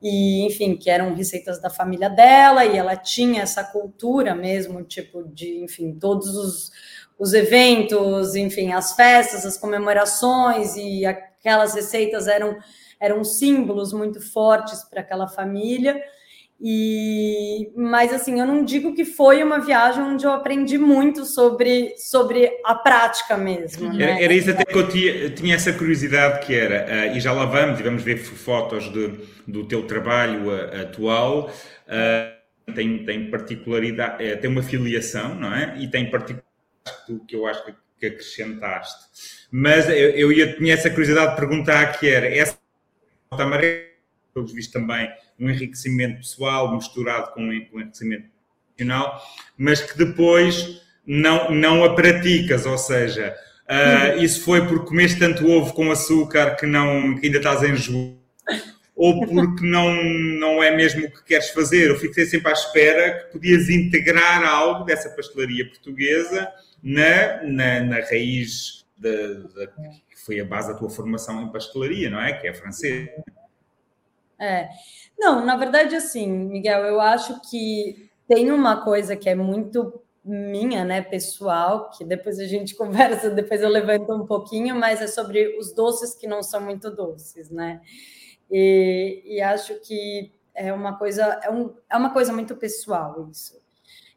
e 0.00 0.46
enfim, 0.46 0.76
que 0.76 0.88
eram 0.90 1.14
receitas 1.14 1.60
da 1.60 1.70
família 1.70 2.08
dela, 2.08 2.64
e 2.64 2.76
ela 2.76 2.94
tinha 2.96 3.42
essa 3.42 3.64
cultura 3.64 4.32
mesmo, 4.34 4.84
tipo, 4.84 5.24
de, 5.24 5.64
enfim, 5.64 5.94
todos 5.98 6.36
os, 6.36 6.70
os 7.18 7.32
eventos, 7.34 8.36
enfim, 8.36 8.72
as 8.72 8.92
festas, 8.94 9.44
as 9.44 9.56
comemorações, 9.58 10.76
e 10.76 11.04
aquelas 11.04 11.74
receitas 11.74 12.28
eram, 12.28 12.56
eram 13.00 13.24
símbolos 13.24 13.92
muito 13.92 14.20
fortes 14.20 14.84
para 14.84 15.00
aquela 15.00 15.26
família. 15.26 16.00
E, 16.60 17.72
mas 17.76 18.12
assim, 18.12 18.40
eu 18.40 18.46
não 18.46 18.64
digo 18.64 18.94
que 18.94 19.04
foi 19.04 19.42
uma 19.42 19.58
viagem 19.58 20.02
onde 20.02 20.24
eu 20.24 20.32
aprendi 20.32 20.78
muito 20.78 21.24
sobre, 21.24 21.94
sobre 21.98 22.50
a 22.64 22.74
prática 22.74 23.36
mesmo. 23.36 23.92
Né? 23.92 24.04
Era, 24.04 24.22
era, 24.22 24.32
isso 24.32 24.50
até 24.50 24.64
que 24.64 24.76
eu 24.76 24.88
tinha, 24.88 25.30
tinha 25.30 25.54
essa 25.56 25.72
curiosidade 25.72 26.46
que 26.46 26.54
era, 26.54 27.10
uh, 27.12 27.16
e 27.16 27.20
já 27.20 27.32
lá 27.32 27.44
vamos, 27.44 27.80
e 27.80 27.82
vamos 27.82 28.02
ver 28.02 28.18
fotos 28.18 28.90
de, 28.92 29.20
do 29.46 29.66
teu 29.66 29.86
trabalho 29.86 30.48
uh, 30.48 30.82
atual. 30.82 31.50
Uh, 31.86 32.72
tem, 32.72 33.04
tem 33.04 33.30
particularidade, 33.30 34.36
tem 34.36 34.48
uma 34.48 34.62
filiação, 34.62 35.34
não 35.34 35.54
é? 35.54 35.76
E 35.78 35.88
tem 35.88 36.10
particularidade 36.10 36.44
que 37.28 37.36
eu 37.36 37.46
acho 37.46 37.64
que 37.64 38.06
acrescentaste. 38.06 39.04
Mas 39.50 39.88
eu, 39.88 40.10
eu 40.10 40.32
ia, 40.32 40.56
tinha 40.56 40.74
essa 40.74 40.88
curiosidade 40.88 41.30
de 41.30 41.36
perguntar 41.36 41.98
que 41.98 42.08
era 42.08 42.26
essa 42.26 42.58
amarela, 43.30 43.93
pelos 44.34 44.52
vistos 44.52 44.72
também 44.72 45.08
um 45.38 45.48
enriquecimento 45.48 46.18
pessoal 46.18 46.74
misturado 46.74 47.32
com 47.32 47.42
um 47.42 47.52
enriquecimento 47.52 48.28
profissional, 48.66 49.22
mas 49.56 49.80
que 49.80 49.96
depois 49.96 50.82
não, 51.06 51.50
não 51.50 51.84
a 51.84 51.94
praticas, 51.94 52.66
ou 52.66 52.76
seja, 52.76 53.34
uh, 53.68 54.22
isso 54.22 54.42
foi 54.42 54.66
porque 54.66 54.86
comeste 54.86 55.18
tanto 55.18 55.48
ovo 55.48 55.72
com 55.72 55.90
açúcar 55.90 56.56
que, 56.56 56.66
não, 56.66 57.16
que 57.16 57.26
ainda 57.26 57.38
estás 57.38 57.62
em 57.62 57.76
jogo, 57.76 58.18
ou 58.96 59.26
porque 59.26 59.66
não, 59.66 59.92
não 60.04 60.62
é 60.62 60.74
mesmo 60.74 61.06
o 61.06 61.10
que 61.10 61.24
queres 61.24 61.50
fazer. 61.50 61.90
Eu 61.90 61.98
fiquei 61.98 62.26
sempre 62.26 62.50
à 62.50 62.52
espera 62.52 63.24
que 63.24 63.32
podias 63.32 63.68
integrar 63.68 64.44
algo 64.44 64.84
dessa 64.84 65.10
pastelaria 65.10 65.66
portuguesa 65.68 66.48
na, 66.82 67.42
na, 67.42 67.80
na 67.80 67.96
raiz 68.00 68.84
que 69.00 70.24
foi 70.24 70.40
a 70.40 70.44
base 70.44 70.72
da 70.72 70.78
tua 70.78 70.88
formação 70.88 71.42
em 71.42 71.50
pastelaria, 71.50 72.08
não 72.08 72.20
é? 72.20 72.32
Que 72.32 72.46
é 72.46 72.54
francesa. 72.54 73.10
É. 74.38 74.68
Não, 75.18 75.44
na 75.44 75.56
verdade, 75.56 75.94
assim, 75.94 76.28
Miguel, 76.28 76.84
eu 76.84 77.00
acho 77.00 77.40
que 77.48 78.10
tem 78.28 78.50
uma 78.50 78.82
coisa 78.82 79.16
que 79.16 79.28
é 79.28 79.34
muito 79.34 80.00
minha, 80.24 80.84
né, 80.84 81.02
pessoal, 81.02 81.90
que 81.90 82.04
depois 82.04 82.38
a 82.38 82.46
gente 82.46 82.74
conversa, 82.76 83.30
depois 83.30 83.62
eu 83.62 83.68
levanto 83.68 84.12
um 84.12 84.26
pouquinho, 84.26 84.74
mas 84.74 85.00
é 85.02 85.06
sobre 85.06 85.58
os 85.58 85.72
doces 85.72 86.14
que 86.14 86.26
não 86.26 86.42
são 86.42 86.60
muito 86.60 86.90
doces, 86.90 87.50
né? 87.50 87.80
E, 88.50 89.22
e 89.26 89.40
acho 89.40 89.80
que 89.80 90.32
é 90.54 90.72
uma 90.72 90.96
coisa 90.98 91.40
é, 91.42 91.50
um, 91.50 91.74
é 91.90 91.96
uma 91.96 92.12
coisa 92.12 92.32
muito 92.32 92.56
pessoal 92.56 93.28
isso. 93.30 93.62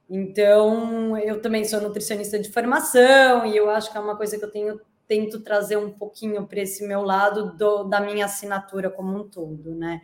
Então, 0.10 1.18
eu 1.18 1.42
também 1.42 1.66
sou 1.66 1.82
nutricionista 1.82 2.40
de 2.40 2.50
formação 2.50 3.46
e 3.46 3.58
eu 3.58 3.70
acho 3.70 3.92
que 3.92 3.98
é 3.98 4.02
uma 4.02 4.16
coisa 4.16 4.38
que 4.38 4.46
eu 4.46 4.52
tenho 4.52 4.80
tento 5.08 5.42
trazer 5.42 5.78
um 5.78 5.92
pouquinho 5.92 6.46
para 6.46 6.62
esse 6.62 6.86
meu 6.86 7.02
lado 7.02 7.56
do, 7.56 7.84
da 7.86 8.02
minha 8.02 8.26
assinatura 8.26 8.90
como 8.90 9.18
um 9.18 9.28
todo, 9.28 9.74
né? 9.74 10.02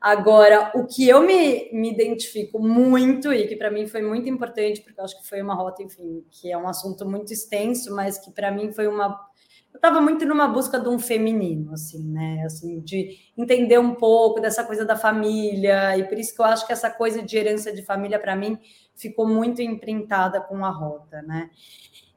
Agora, 0.00 0.72
o 0.74 0.86
que 0.86 1.06
eu 1.06 1.20
me, 1.22 1.70
me 1.72 1.92
identifico 1.92 2.58
muito 2.58 3.32
e 3.32 3.46
que 3.46 3.54
para 3.54 3.70
mim 3.70 3.86
foi 3.86 4.00
muito 4.00 4.28
importante, 4.30 4.80
porque 4.80 4.98
eu 4.98 5.04
acho 5.04 5.20
que 5.20 5.28
foi 5.28 5.42
uma 5.42 5.54
rota, 5.54 5.82
enfim, 5.82 6.24
que 6.30 6.50
é 6.50 6.56
um 6.56 6.66
assunto 6.66 7.06
muito 7.06 7.32
extenso, 7.32 7.94
mas 7.94 8.16
que 8.18 8.30
para 8.30 8.50
mim 8.50 8.72
foi 8.72 8.88
uma 8.88 9.28
eu 9.72 9.78
estava 9.78 10.00
muito 10.00 10.26
numa 10.26 10.48
busca 10.48 10.80
de 10.80 10.88
um 10.88 10.98
feminino, 10.98 11.72
assim, 11.72 12.02
né? 12.10 12.42
Assim, 12.44 12.80
de 12.80 13.18
entender 13.36 13.78
um 13.78 13.94
pouco 13.94 14.40
dessa 14.40 14.64
coisa 14.64 14.84
da 14.84 14.96
família, 14.96 15.96
e 15.96 16.04
por 16.08 16.18
isso 16.18 16.34
que 16.34 16.40
eu 16.40 16.44
acho 16.44 16.66
que 16.66 16.72
essa 16.72 16.90
coisa 16.90 17.22
de 17.22 17.36
herança 17.36 17.72
de 17.72 17.82
família, 17.82 18.18
para 18.18 18.34
mim, 18.34 18.58
ficou 18.96 19.28
muito 19.28 19.62
imprintada 19.62 20.40
com 20.40 20.64
a 20.64 20.70
rota, 20.70 21.22
né? 21.22 21.50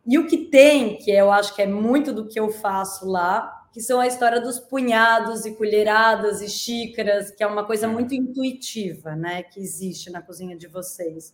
E 0.05 0.17
o 0.17 0.27
que 0.27 0.37
tem, 0.37 0.97
que 0.97 1.11
eu 1.11 1.31
acho 1.31 1.55
que 1.55 1.61
é 1.61 1.67
muito 1.67 2.11
do 2.11 2.27
que 2.27 2.39
eu 2.39 2.49
faço 2.49 3.07
lá, 3.07 3.63
que 3.73 3.81
são 3.81 3.99
a 3.99 4.05
história 4.05 4.39
dos 4.39 4.59
punhados 4.59 5.45
e 5.45 5.55
colheradas 5.55 6.41
e 6.41 6.49
xícaras, 6.49 7.31
que 7.31 7.43
é 7.43 7.47
uma 7.47 7.65
coisa 7.65 7.87
muito 7.87 8.13
intuitiva, 8.13 9.15
né? 9.15 9.43
Que 9.43 9.59
existe 9.59 10.11
na 10.11 10.21
cozinha 10.21 10.55
de 10.55 10.67
vocês. 10.67 11.33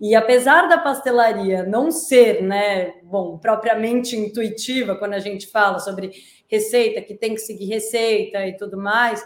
E 0.00 0.14
apesar 0.14 0.66
da 0.66 0.78
pastelaria 0.78 1.62
não 1.62 1.90
ser, 1.90 2.42
né, 2.42 2.94
bom, 3.02 3.36
propriamente 3.36 4.16
intuitiva, 4.16 4.96
quando 4.96 5.12
a 5.12 5.18
gente 5.18 5.46
fala 5.46 5.78
sobre 5.78 6.10
receita, 6.48 7.02
que 7.02 7.14
tem 7.14 7.34
que 7.34 7.40
seguir 7.40 7.66
receita 7.66 8.46
e 8.46 8.56
tudo 8.56 8.78
mais, 8.78 9.22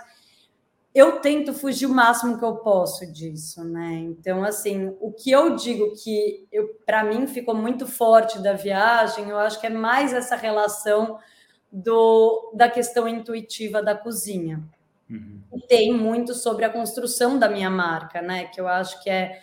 eu 0.95 1.21
tento 1.21 1.53
fugir 1.53 1.87
o 1.87 1.95
máximo 1.95 2.39
que 2.39 2.45
eu 2.45 2.57
posso 2.57 3.11
disso, 3.11 3.65
né? 3.65 3.95
Então, 3.95 4.45
assim, 4.45 4.95
o 5.01 5.11
que 5.11 5.31
eu 5.31 5.57
digo 5.57 5.93
que 5.97 6.47
para 6.87 7.03
mim 7.03 7.27
ficou 7.27 7.55
muito 7.55 7.85
forte 7.85 8.39
da 8.39 8.53
viagem, 8.53 9.29
eu 9.29 9.39
acho 9.39 9.61
que 9.61 9.67
é 9.67 9.71
mais 9.71 10.13
essa 10.13 10.37
relação 10.37 11.19
do, 11.73 12.53
da 12.55 12.71
questão 12.71 13.09
intuitiva 13.09 13.83
da 13.83 13.97
cozinha. 13.97 14.63
Uhum. 15.11 15.43
Tem 15.69 15.93
muito 15.93 16.33
sobre 16.33 16.65
a 16.65 16.71
construção 16.71 17.39
da 17.39 17.49
minha 17.49 17.69
marca, 17.69 18.23
né? 18.23 18.45
Que 18.45 18.61
eu 18.61 18.69
acho 18.69 19.03
que 19.03 19.11
é 19.11 19.41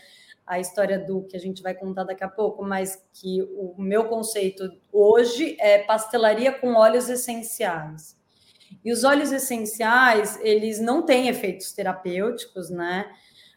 a 0.47 0.57
história 0.57 0.97
do 0.97 1.23
que 1.23 1.35
a 1.35 1.39
gente 1.39 1.61
vai 1.61 1.73
contar 1.73 2.05
daqui 2.05 2.23
a 2.23 2.29
pouco, 2.29 2.63
mas 2.63 3.05
que 3.13 3.41
o 3.57 3.75
meu 3.77 4.05
conceito 4.05 4.71
hoje 4.91 5.57
é 5.59 5.79
pastelaria 5.79 6.53
com 6.53 6.75
óleos 6.75 7.09
essenciais. 7.09 8.17
E 8.83 8.91
os 8.91 9.03
óleos 9.03 9.31
essenciais, 9.31 10.39
eles 10.41 10.79
não 10.79 11.03
têm 11.03 11.27
efeitos 11.27 11.71
terapêuticos, 11.71 12.69
né? 12.69 13.11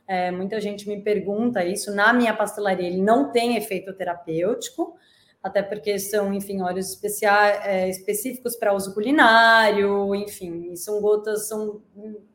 É, 0.07 0.31
muita 0.31 0.61
gente 0.61 0.87
me 0.87 1.01
pergunta 1.01 1.65
isso. 1.65 1.95
Na 1.95 2.13
minha 2.13 2.35
pastelaria, 2.35 2.87
ele 2.87 3.01
não 3.01 3.33
tem 3.33 3.57
efeito 3.57 3.93
terapêutico, 3.95 4.97
até 5.43 5.63
porque 5.63 5.99
são, 5.99 6.33
enfim, 6.33 6.61
óleos 6.63 6.91
especiais, 6.91 7.61
é, 7.67 7.89
específicos 7.89 8.57
para 8.57 8.75
uso 8.75 8.95
culinário, 8.95 10.15
enfim, 10.15 10.75
são 10.77 11.01
gotas, 11.01 11.49
são 11.49 11.83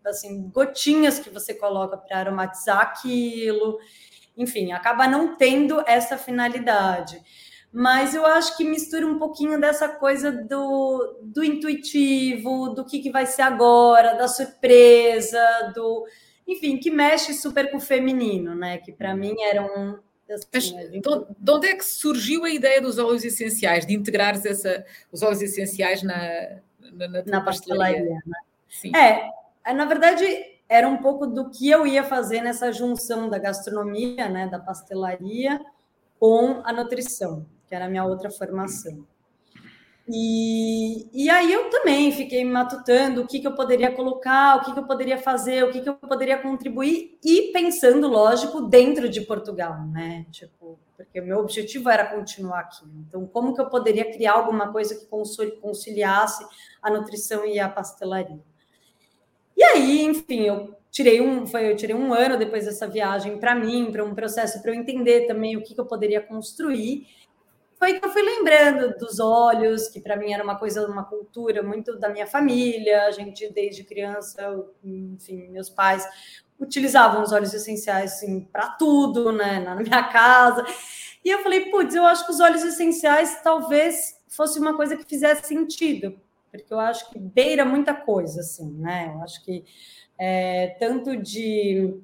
assim, 0.05 0.49
gotinhas 0.49 1.19
que 1.19 1.29
você 1.29 1.53
coloca 1.53 1.97
para 1.97 2.17
aromatizar 2.17 2.79
aquilo 2.79 3.79
enfim, 4.39 4.71
acaba 4.71 5.05
não 5.05 5.35
tendo 5.35 5.83
essa 5.85 6.17
finalidade. 6.17 7.21
Mas 7.71 8.15
eu 8.15 8.25
acho 8.25 8.57
que 8.57 8.63
mistura 8.63 9.05
um 9.05 9.19
pouquinho 9.19 9.59
dessa 9.59 9.87
coisa 9.87 10.31
do, 10.31 11.19
do 11.21 11.43
intuitivo, 11.43 12.69
do 12.69 12.83
que, 12.83 12.99
que 12.99 13.11
vai 13.11 13.25
ser 13.25 13.43
agora, 13.43 14.15
da 14.15 14.27
surpresa, 14.27 15.71
do. 15.75 16.05
Enfim, 16.47 16.77
que 16.77 16.89
mexe 16.89 17.33
super 17.33 17.69
com 17.69 17.77
o 17.77 17.81
feminino, 17.81 18.55
né? 18.55 18.79
Que 18.79 18.91
para 18.91 19.15
mim 19.15 19.35
era 19.39 19.61
um, 19.61 19.99
Assim, 20.33 20.45
Mas, 20.53 20.63
gente... 20.65 21.01
de 21.01 21.51
onde 21.51 21.67
é 21.67 21.75
que 21.75 21.83
surgiu 21.83 22.45
a 22.45 22.49
ideia 22.49 22.79
dos 22.79 22.99
óleos 22.99 23.25
essenciais, 23.25 23.85
de 23.85 23.95
integrares 23.95 24.45
essa, 24.45 24.85
os 25.11 25.23
óleos 25.23 25.41
essenciais 25.41 26.03
na, 26.03 26.15
na, 26.93 27.07
na, 27.07 27.23
na 27.25 27.41
pastelaria? 27.41 27.97
pastelaria 27.97 28.21
né? 28.25 28.37
Sim. 28.69 28.95
É, 28.95 29.73
na 29.73 29.85
verdade, 29.85 30.25
era 30.67 30.87
um 30.87 30.97
pouco 30.97 31.25
do 31.25 31.49
que 31.49 31.67
eu 31.69 31.87
ia 31.87 32.03
fazer 32.03 32.41
nessa 32.41 32.71
junção 32.71 33.27
da 33.27 33.39
gastronomia, 33.39 34.29
né, 34.29 34.47
da 34.47 34.59
pastelaria, 34.59 35.59
com 36.19 36.61
a 36.63 36.71
nutrição, 36.71 37.45
que 37.69 37.75
era 37.75 37.85
a 37.85 37.89
minha 37.89 38.03
outra 38.03 38.31
formação. 38.31 39.05
E, 40.11 41.07
e 41.13 41.29
aí 41.29 41.53
eu 41.53 41.69
também 41.69 42.11
fiquei 42.11 42.43
me 42.43 42.51
matutando 42.51 43.21
o 43.21 43.27
que, 43.27 43.39
que 43.39 43.45
eu 43.45 43.53
poderia 43.53 43.91
colocar, 43.91 44.57
o 44.57 44.65
que, 44.65 44.73
que 44.73 44.79
eu 44.79 44.87
poderia 44.87 45.19
fazer, 45.19 45.63
o 45.63 45.71
que, 45.71 45.81
que 45.81 45.89
eu 45.89 45.93
poderia 45.93 46.39
contribuir, 46.39 47.19
e 47.23 47.51
pensando, 47.53 48.07
lógico, 48.07 48.61
dentro 48.61 49.07
de 49.07 49.21
Portugal, 49.21 49.85
né? 49.85 50.25
Tipo, 50.31 50.79
porque 50.97 51.21
o 51.21 51.25
meu 51.25 51.37
objetivo 51.37 51.89
era 51.89 52.07
continuar 52.07 52.61
aqui. 52.61 52.85
Então, 53.07 53.27
como 53.27 53.53
que 53.53 53.61
eu 53.61 53.69
poderia 53.69 54.11
criar 54.11 54.33
alguma 54.33 54.71
coisa 54.71 54.95
que 54.95 55.05
conciliasse 55.61 56.43
a 56.81 56.89
nutrição 56.89 57.45
e 57.45 57.59
a 57.59 57.69
pastelaria? 57.69 58.39
E 59.55 59.63
aí, 59.63 60.03
enfim, 60.05 60.41
eu 60.41 60.75
tirei 60.89 61.21
um, 61.21 61.45
foi, 61.45 61.71
eu 61.71 61.75
tirei 61.75 61.95
um 61.95 62.13
ano 62.13 62.37
depois 62.37 62.65
dessa 62.65 62.87
viagem 62.87 63.37
para 63.37 63.53
mim, 63.53 63.91
para 63.91 64.03
um 64.03 64.15
processo 64.15 64.61
para 64.61 64.71
eu 64.71 64.75
entender 64.75 65.27
também 65.27 65.55
o 65.55 65.61
que, 65.61 65.75
que 65.75 65.79
eu 65.79 65.85
poderia 65.85 66.21
construir. 66.21 67.05
Foi 67.79 67.97
que 67.97 68.05
eu 68.05 68.11
fui 68.11 68.21
lembrando 68.21 68.97
dos 68.97 69.19
olhos, 69.19 69.87
que 69.87 70.01
para 70.01 70.17
mim 70.17 70.33
era 70.33 70.43
uma 70.43 70.59
coisa, 70.59 70.85
uma 70.85 71.05
cultura 71.05 71.63
muito 71.63 71.97
da 71.97 72.09
minha 72.09 72.27
família. 72.27 73.05
A 73.05 73.11
gente, 73.11 73.51
desde 73.53 73.85
criança, 73.85 74.53
enfim, 74.83 75.47
meus 75.47 75.69
pais 75.69 76.05
utilizavam 76.59 77.23
os 77.23 77.31
óleos 77.31 77.53
essenciais 77.53 78.13
assim, 78.13 78.41
para 78.41 78.71
tudo, 78.71 79.31
né, 79.31 79.59
na 79.59 79.75
minha 79.75 80.03
casa. 80.03 80.65
E 81.23 81.29
eu 81.29 81.39
falei, 81.39 81.71
putz, 81.71 81.95
eu 81.95 82.05
acho 82.05 82.25
que 82.25 82.31
os 82.31 82.41
óleos 82.41 82.63
essenciais 82.63 83.41
talvez 83.41 84.19
fosse 84.27 84.59
uma 84.59 84.75
coisa 84.75 84.97
que 84.97 85.05
fizesse 85.05 85.47
sentido 85.47 86.19
porque 86.51 86.73
eu 86.73 86.79
acho 86.79 87.09
que 87.11 87.19
beira 87.19 87.63
muita 87.63 87.93
coisa, 87.93 88.41
assim, 88.41 88.71
né? 88.73 89.11
Eu 89.13 89.21
acho 89.21 89.43
que 89.43 89.63
é, 90.17 90.75
tanto 90.79 91.15
de 91.15 92.01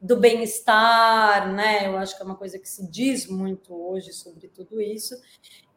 do 0.00 0.16
bem-estar, 0.16 1.52
né? 1.52 1.86
Eu 1.88 1.96
acho 1.96 2.16
que 2.16 2.22
é 2.22 2.26
uma 2.26 2.36
coisa 2.36 2.58
que 2.58 2.68
se 2.68 2.88
diz 2.90 3.26
muito 3.26 3.74
hoje 3.74 4.12
sobre 4.12 4.48
tudo 4.48 4.80
isso. 4.80 5.14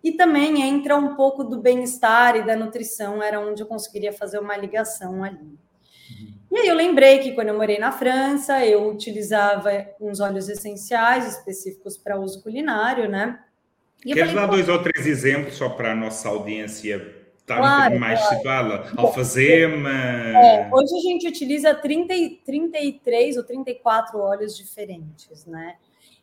E 0.04 0.12
também 0.14 0.62
entra 0.62 0.96
um 0.96 1.16
pouco 1.16 1.44
do 1.44 1.60
bem-estar 1.60 2.36
e 2.36 2.46
da 2.46 2.56
nutrição, 2.56 3.22
era 3.22 3.40
onde 3.40 3.62
eu 3.62 3.68
conseguiria 3.68 4.14
fazer 4.14 4.40
uma 4.40 4.58
ligação 4.58 5.24
ali. 5.24 5.38
Uhum. 5.38 6.42
E 6.52 6.58
aí 6.58 6.68
eu 6.68 6.76
lembrei 6.76 7.20
que 7.20 7.34
quando 7.34 7.50
eu 7.50 7.58
morei 7.58 7.80
na 7.80 7.92
França, 7.92 8.66
eu 8.66 8.90
utilizava 8.90 9.70
uns 10.00 10.20
óleos 10.20 10.50
essenciais 10.50 11.38
específicos 11.38 11.98
para 11.98 12.20
uso 12.20 12.42
culinário, 12.42 13.10
né? 13.10 13.40
E 14.06 14.14
Queres 14.14 14.34
dar 14.34 14.48
dois 14.48 14.68
ou 14.68 14.82
três 14.82 15.06
exemplos 15.06 15.56
só 15.56 15.70
para 15.70 15.92
a 15.92 15.96
nossa 15.96 16.28
audiência 16.28 17.21
Está 17.41 17.58
claro, 17.58 17.99
mais 17.99 18.19
claro. 18.19 18.36
situada. 18.36 18.91
Alfazema. 18.95 19.89
É, 19.89 20.69
hoje 20.71 20.95
a 20.95 21.01
gente 21.01 21.27
utiliza 21.27 21.73
30, 21.73 22.13
33 22.45 23.38
ou 23.38 23.43
34 23.43 24.19
óleos 24.19 24.56
diferentes, 24.56 25.45
né? 25.45 25.75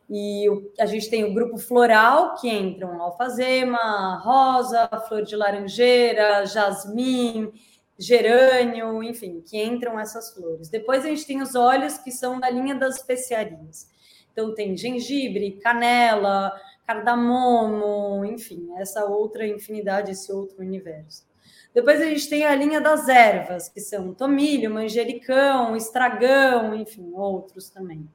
E 0.09 0.49
o, 0.49 0.71
a 0.79 0.87
gente 0.87 1.09
tem 1.09 1.23
o 1.23 1.33
grupo 1.33 1.57
floral, 1.57 2.35
que 2.35 2.49
entram 2.49 2.99
alfazema, 2.99 4.19
rosa, 4.23 4.89
flor 5.07 5.21
de 5.21 5.35
laranjeira, 5.35 6.45
jasmim, 6.47 7.51
gerânio, 7.97 9.03
enfim, 9.03 9.43
que 9.45 9.61
entram 9.61 9.99
essas 9.99 10.33
flores. 10.33 10.69
Depois 10.69 11.05
a 11.05 11.09
gente 11.09 11.27
tem 11.27 11.41
os 11.41 11.53
óleos 11.53 11.97
que 11.97 12.11
são 12.11 12.39
da 12.39 12.49
linha 12.49 12.73
das 12.73 12.95
especiarias. 12.95 13.87
Então 14.31 14.55
tem 14.55 14.75
gengibre, 14.75 15.59
canela, 15.61 16.53
cardamomo, 16.89 18.25
enfim, 18.25 18.67
essa 18.77 19.05
outra 19.05 19.45
infinidade, 19.45 20.09
esse 20.09 20.31
outro 20.31 20.59
universo. 20.59 21.23
Depois 21.71 22.01
a 22.01 22.05
gente 22.05 22.27
tem 22.27 22.43
a 22.43 22.55
linha 22.55 22.81
das 22.81 23.07
ervas, 23.07 23.69
que 23.69 23.79
são 23.79 24.11
tomilho, 24.11 24.73
manjericão, 24.73 25.75
estragão, 25.75 26.73
enfim, 26.73 27.11
outros 27.13 27.69
também. 27.69 28.09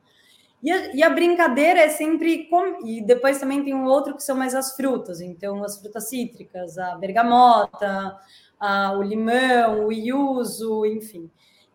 E 0.61 0.73
a, 0.73 0.93
e 0.93 1.03
a 1.05 1.11
brincadeira 1.11 1.79
é 1.79 1.89
sempre. 1.89 2.49
Com, 2.49 2.85
e 2.85 3.01
depois 3.01 3.39
também 3.39 3.63
tem 3.63 3.75
um 3.75 3.85
outro 3.85 4.17
que 4.17 4.25
são 4.25 4.37
mais 4.37 4.57
as 4.57 4.75
frutas, 4.75 5.21
então 5.21 5.63
as 5.63 5.79
frutas 5.79 6.09
cítricas, 6.09 6.77
a 6.77 6.97
bergamota, 6.97 8.19
a, 8.59 8.93
o 8.99 9.03
limão, 9.03 9.87
o 9.87 9.93
iuso, 9.93 10.85
enfim. 10.85 11.31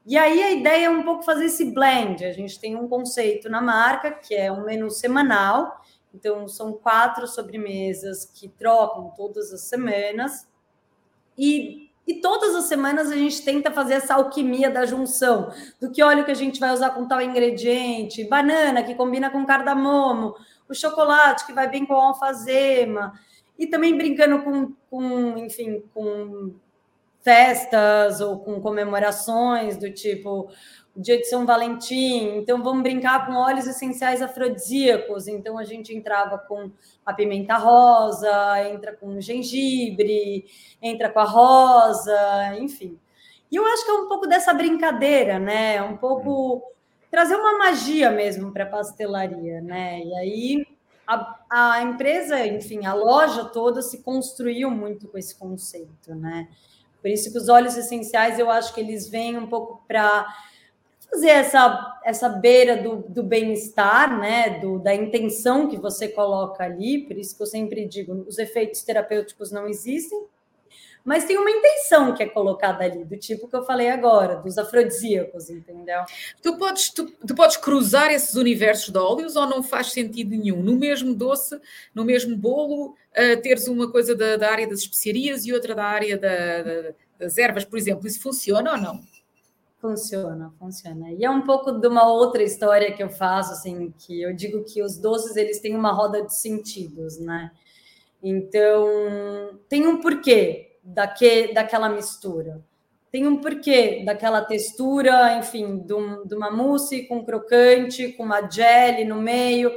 E 0.05 0.17
aí 0.17 0.43
a 0.43 0.51
ideia 0.51 0.87
é 0.87 0.89
um 0.89 1.03
pouco 1.03 1.23
fazer 1.23 1.45
esse 1.45 1.71
blend. 1.71 2.25
A 2.25 2.33
gente 2.33 2.59
tem 2.59 2.75
um 2.75 2.89
conceito 2.89 3.47
na 3.47 3.61
marca, 3.61 4.11
que 4.11 4.35
é 4.35 4.51
um 4.51 4.65
menu 4.65 4.89
semanal, 4.89 5.79
então, 6.13 6.47
são 6.47 6.73
quatro 6.73 7.27
sobremesas 7.27 8.25
que 8.25 8.49
trocam 8.49 9.13
todas 9.15 9.53
as 9.53 9.61
semanas. 9.61 10.47
E, 11.37 11.89
e 12.07 12.15
todas 12.19 12.55
as 12.55 12.65
semanas 12.65 13.11
a 13.11 13.15
gente 13.15 13.43
tenta 13.43 13.71
fazer 13.71 13.95
essa 13.95 14.15
alquimia 14.15 14.69
da 14.69 14.85
junção, 14.85 15.51
do 15.79 15.91
que 15.91 16.03
óleo 16.03 16.25
que 16.25 16.31
a 16.31 16.35
gente 16.35 16.59
vai 16.59 16.73
usar 16.73 16.91
com 16.91 17.07
tal 17.07 17.21
ingrediente, 17.21 18.27
banana 18.27 18.83
que 18.83 18.95
combina 18.95 19.29
com 19.29 19.45
cardamomo, 19.45 20.35
o 20.67 20.73
chocolate 20.73 21.45
que 21.45 21.53
vai 21.53 21.69
bem 21.69 21.85
com 21.85 21.93
alfazema, 21.93 23.13
e 23.57 23.67
também 23.67 23.95
brincando 23.95 24.43
com, 24.43 24.73
com 24.89 25.37
enfim, 25.37 25.83
com 25.93 26.55
festas 27.21 28.21
ou 28.21 28.39
com 28.39 28.61
comemorações 28.61 29.77
do 29.77 29.91
tipo 29.93 30.49
dia 30.99 31.17
de 31.17 31.25
São 31.25 31.45
Valentim, 31.45 32.37
então 32.37 32.61
vamos 32.61 32.83
brincar 32.83 33.25
com 33.25 33.33
óleos 33.33 33.65
essenciais 33.65 34.21
afrodisíacos. 34.21 35.27
Então 35.27 35.57
a 35.57 35.63
gente 35.63 35.95
entrava 35.95 36.37
com 36.37 36.69
a 37.05 37.13
pimenta 37.13 37.55
rosa, 37.55 38.69
entra 38.69 38.93
com 38.93 39.19
gengibre, 39.21 40.45
entra 40.81 41.09
com 41.09 41.19
a 41.19 41.23
rosa, 41.23 42.57
enfim. 42.59 42.99
E 43.51 43.55
eu 43.55 43.65
acho 43.65 43.85
que 43.85 43.91
é 43.91 43.93
um 43.93 44.07
pouco 44.07 44.27
dessa 44.27 44.53
brincadeira, 44.53 45.39
né? 45.39 45.81
Um 45.81 45.97
pouco 45.97 46.61
trazer 47.09 47.35
uma 47.35 47.57
magia 47.57 48.11
mesmo 48.11 48.51
para 48.51 48.65
a 48.65 48.69
pastelaria, 48.69 49.61
né? 49.61 50.01
E 50.01 50.13
aí 50.15 50.67
a, 51.07 51.39
a 51.49 51.81
empresa, 51.81 52.45
enfim, 52.45 52.85
a 52.85 52.93
loja 52.93 53.45
toda 53.45 53.81
se 53.81 54.03
construiu 54.03 54.69
muito 54.69 55.07
com 55.07 55.17
esse 55.17 55.35
conceito, 55.35 56.13
né? 56.13 56.47
Por 57.01 57.09
isso 57.09 57.31
que 57.31 57.37
os 57.37 57.47
óleos 57.47 57.77
essenciais 57.77 58.37
eu 58.37 58.51
acho 58.51 58.73
que 58.73 58.81
eles 58.81 59.09
vêm 59.09 59.37
um 59.37 59.47
pouco 59.47 59.81
para 59.87 60.27
fazer 61.09 61.29
essa, 61.29 61.99
essa 62.05 62.29
beira 62.29 62.77
do, 62.77 62.97
do 63.07 63.23
bem-estar, 63.23 64.19
né? 64.19 64.59
Do, 64.59 64.79
da 64.79 64.93
intenção 64.93 65.67
que 65.67 65.77
você 65.77 66.07
coloca 66.07 66.63
ali, 66.63 66.99
por 66.99 67.17
isso 67.17 67.35
que 67.35 67.41
eu 67.41 67.47
sempre 67.47 67.85
digo, 67.85 68.25
os 68.27 68.37
efeitos 68.37 68.83
terapêuticos 68.83 69.51
não 69.51 69.67
existem, 69.67 70.19
mas 71.03 71.25
tem 71.25 71.37
uma 71.37 71.49
intenção 71.49 72.13
que 72.13 72.21
é 72.21 72.27
colocada 72.27 72.83
ali, 72.83 73.03
do 73.05 73.17
tipo 73.17 73.47
que 73.47 73.55
eu 73.55 73.63
falei 73.63 73.89
agora, 73.89 74.35
dos 74.35 74.57
afrodisíacos, 74.57 75.49
entendeu? 75.49 76.01
Tu 76.41 76.57
podes, 76.57 76.89
tu, 76.89 77.09
tu, 77.25 77.33
podes 77.33 77.57
cruzar 77.57 78.11
esses 78.11 78.35
universos 78.35 78.89
de 78.89 78.99
óleos 78.99 79.35
ou 79.35 79.47
não 79.47 79.63
faz 79.63 79.91
sentido 79.91 80.31
nenhum? 80.31 80.61
No 80.61 80.75
mesmo 80.75 81.15
doce, 81.15 81.59
no 81.95 82.03
mesmo 82.03 82.35
bolo, 82.35 82.89
uh, 82.89 83.41
teres 83.41 83.67
uma 83.67 83.89
coisa 83.89 84.13
da, 84.13 84.35
da, 84.35 84.51
área 84.51 84.67
das 84.67 84.79
especiarias 84.79 85.45
e 85.45 85.53
outra 85.53 85.73
da 85.73 85.85
área 85.85 86.17
da, 86.17 86.61
da, 86.61 86.93
das 87.17 87.37
ervas, 87.37 87.63
por 87.63 87.79
exemplo, 87.79 88.05
isso 88.05 88.21
funciona 88.21 88.73
ou 88.73 88.77
não? 88.77 89.01
Funciona, 89.81 90.53
funciona. 90.59 91.11
E 91.13 91.23
é 91.23 91.29
um 91.29 91.41
pouco 91.41 91.71
de 91.71 91.87
uma 91.87 92.05
outra 92.11 92.43
história 92.43 92.91
que 92.91 93.01
eu 93.01 93.09
faço, 93.09 93.53
assim, 93.53 93.93
que 93.97 94.21
eu 94.21 94.35
digo 94.35 94.63
que 94.65 94.83
os 94.83 94.97
doces, 94.97 95.37
eles 95.37 95.59
têm 95.59 95.73
uma 95.73 95.93
roda 95.93 96.21
de 96.21 96.35
sentidos, 96.35 97.17
né? 97.17 97.51
Então, 98.21 99.57
tem 99.69 99.87
um 99.87 100.01
porquê 100.01 100.77
daque, 100.83 101.53
daquela 101.53 101.87
mistura. 101.87 102.61
Tem 103.09 103.25
um 103.25 103.37
porquê 103.37 104.03
daquela 104.05 104.41
textura, 104.41 105.37
enfim, 105.37 105.79
de, 105.79 105.93
um, 105.93 106.27
de 106.27 106.35
uma 106.35 106.51
mousse 106.51 107.07
com 107.07 107.23
crocante, 107.23 108.11
com 108.13 108.23
uma 108.23 108.47
jelly 108.49 109.05
no 109.05 109.15
meio. 109.15 109.71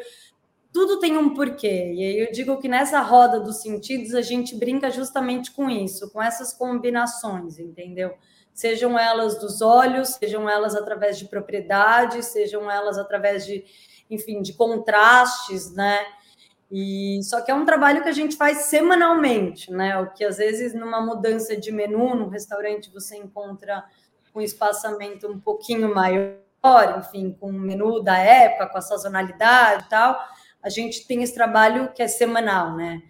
Tudo 0.73 0.99
tem 0.99 1.17
um 1.17 1.33
porquê. 1.33 1.93
E 1.95 2.05
aí 2.05 2.19
eu 2.19 2.33
digo 2.33 2.59
que 2.59 2.69
nessa 2.69 3.01
roda 3.01 3.39
dos 3.39 3.63
sentidos 3.63 4.15
a 4.15 4.21
gente 4.21 4.57
brinca 4.57 4.91
justamente 4.91 5.53
com 5.53 5.71
isso, 5.71 6.11
com 6.11 6.21
essas 6.21 6.53
combinações, 6.53 7.61
entendeu? 7.61 8.13
Sejam 8.55 8.99
elas 8.99 9.39
dos 9.39 9.63
olhos, 9.63 10.11
sejam 10.11 10.49
elas 10.49 10.75
através 10.75 11.19
de 11.19 11.27
propriedades, 11.27 12.27
sejam 12.27 12.71
elas 12.71 12.99
através 12.99 13.47
de, 13.47 13.65
enfim, 14.11 14.43
de 14.43 14.53
contrastes, 14.53 15.73
né? 15.75 15.99
E 16.71 17.21
só 17.23 17.43
que 17.43 17.51
é 17.51 17.55
um 17.55 17.67
trabalho 17.67 18.03
que 18.03 18.09
a 18.09 18.13
gente 18.13 18.35
faz 18.35 18.65
semanalmente, 18.65 19.71
né? 19.71 19.99
O 19.99 20.11
que 20.13 20.25
às 20.25 20.39
vezes 20.39 20.75
numa 20.75 21.01
mudança 21.01 21.55
de 21.57 21.71
menu 21.71 22.15
no 22.15 22.29
restaurante 22.29 22.91
você 22.91 23.17
encontra 23.17 23.85
um 24.35 24.41
espaçamento 24.41 25.31
um 25.31 25.39
pouquinho 25.39 25.95
maior, 25.95 26.39
enfim, 26.99 27.37
com 27.39 27.51
o 27.51 27.53
menu 27.53 28.03
da 28.03 28.17
época, 28.17 28.69
com 28.69 28.79
a 28.79 28.81
sazonalidade 28.81 29.85
e 29.85 29.89
tal. 29.89 30.19
A 30.63 30.69
gente 30.69 31.07
tem 31.07 31.23
esse 31.23 31.35
trabalho 31.35 31.93
que 31.93 32.03
é 32.03 32.09
semanal, 32.09 32.75
né? 32.75 33.03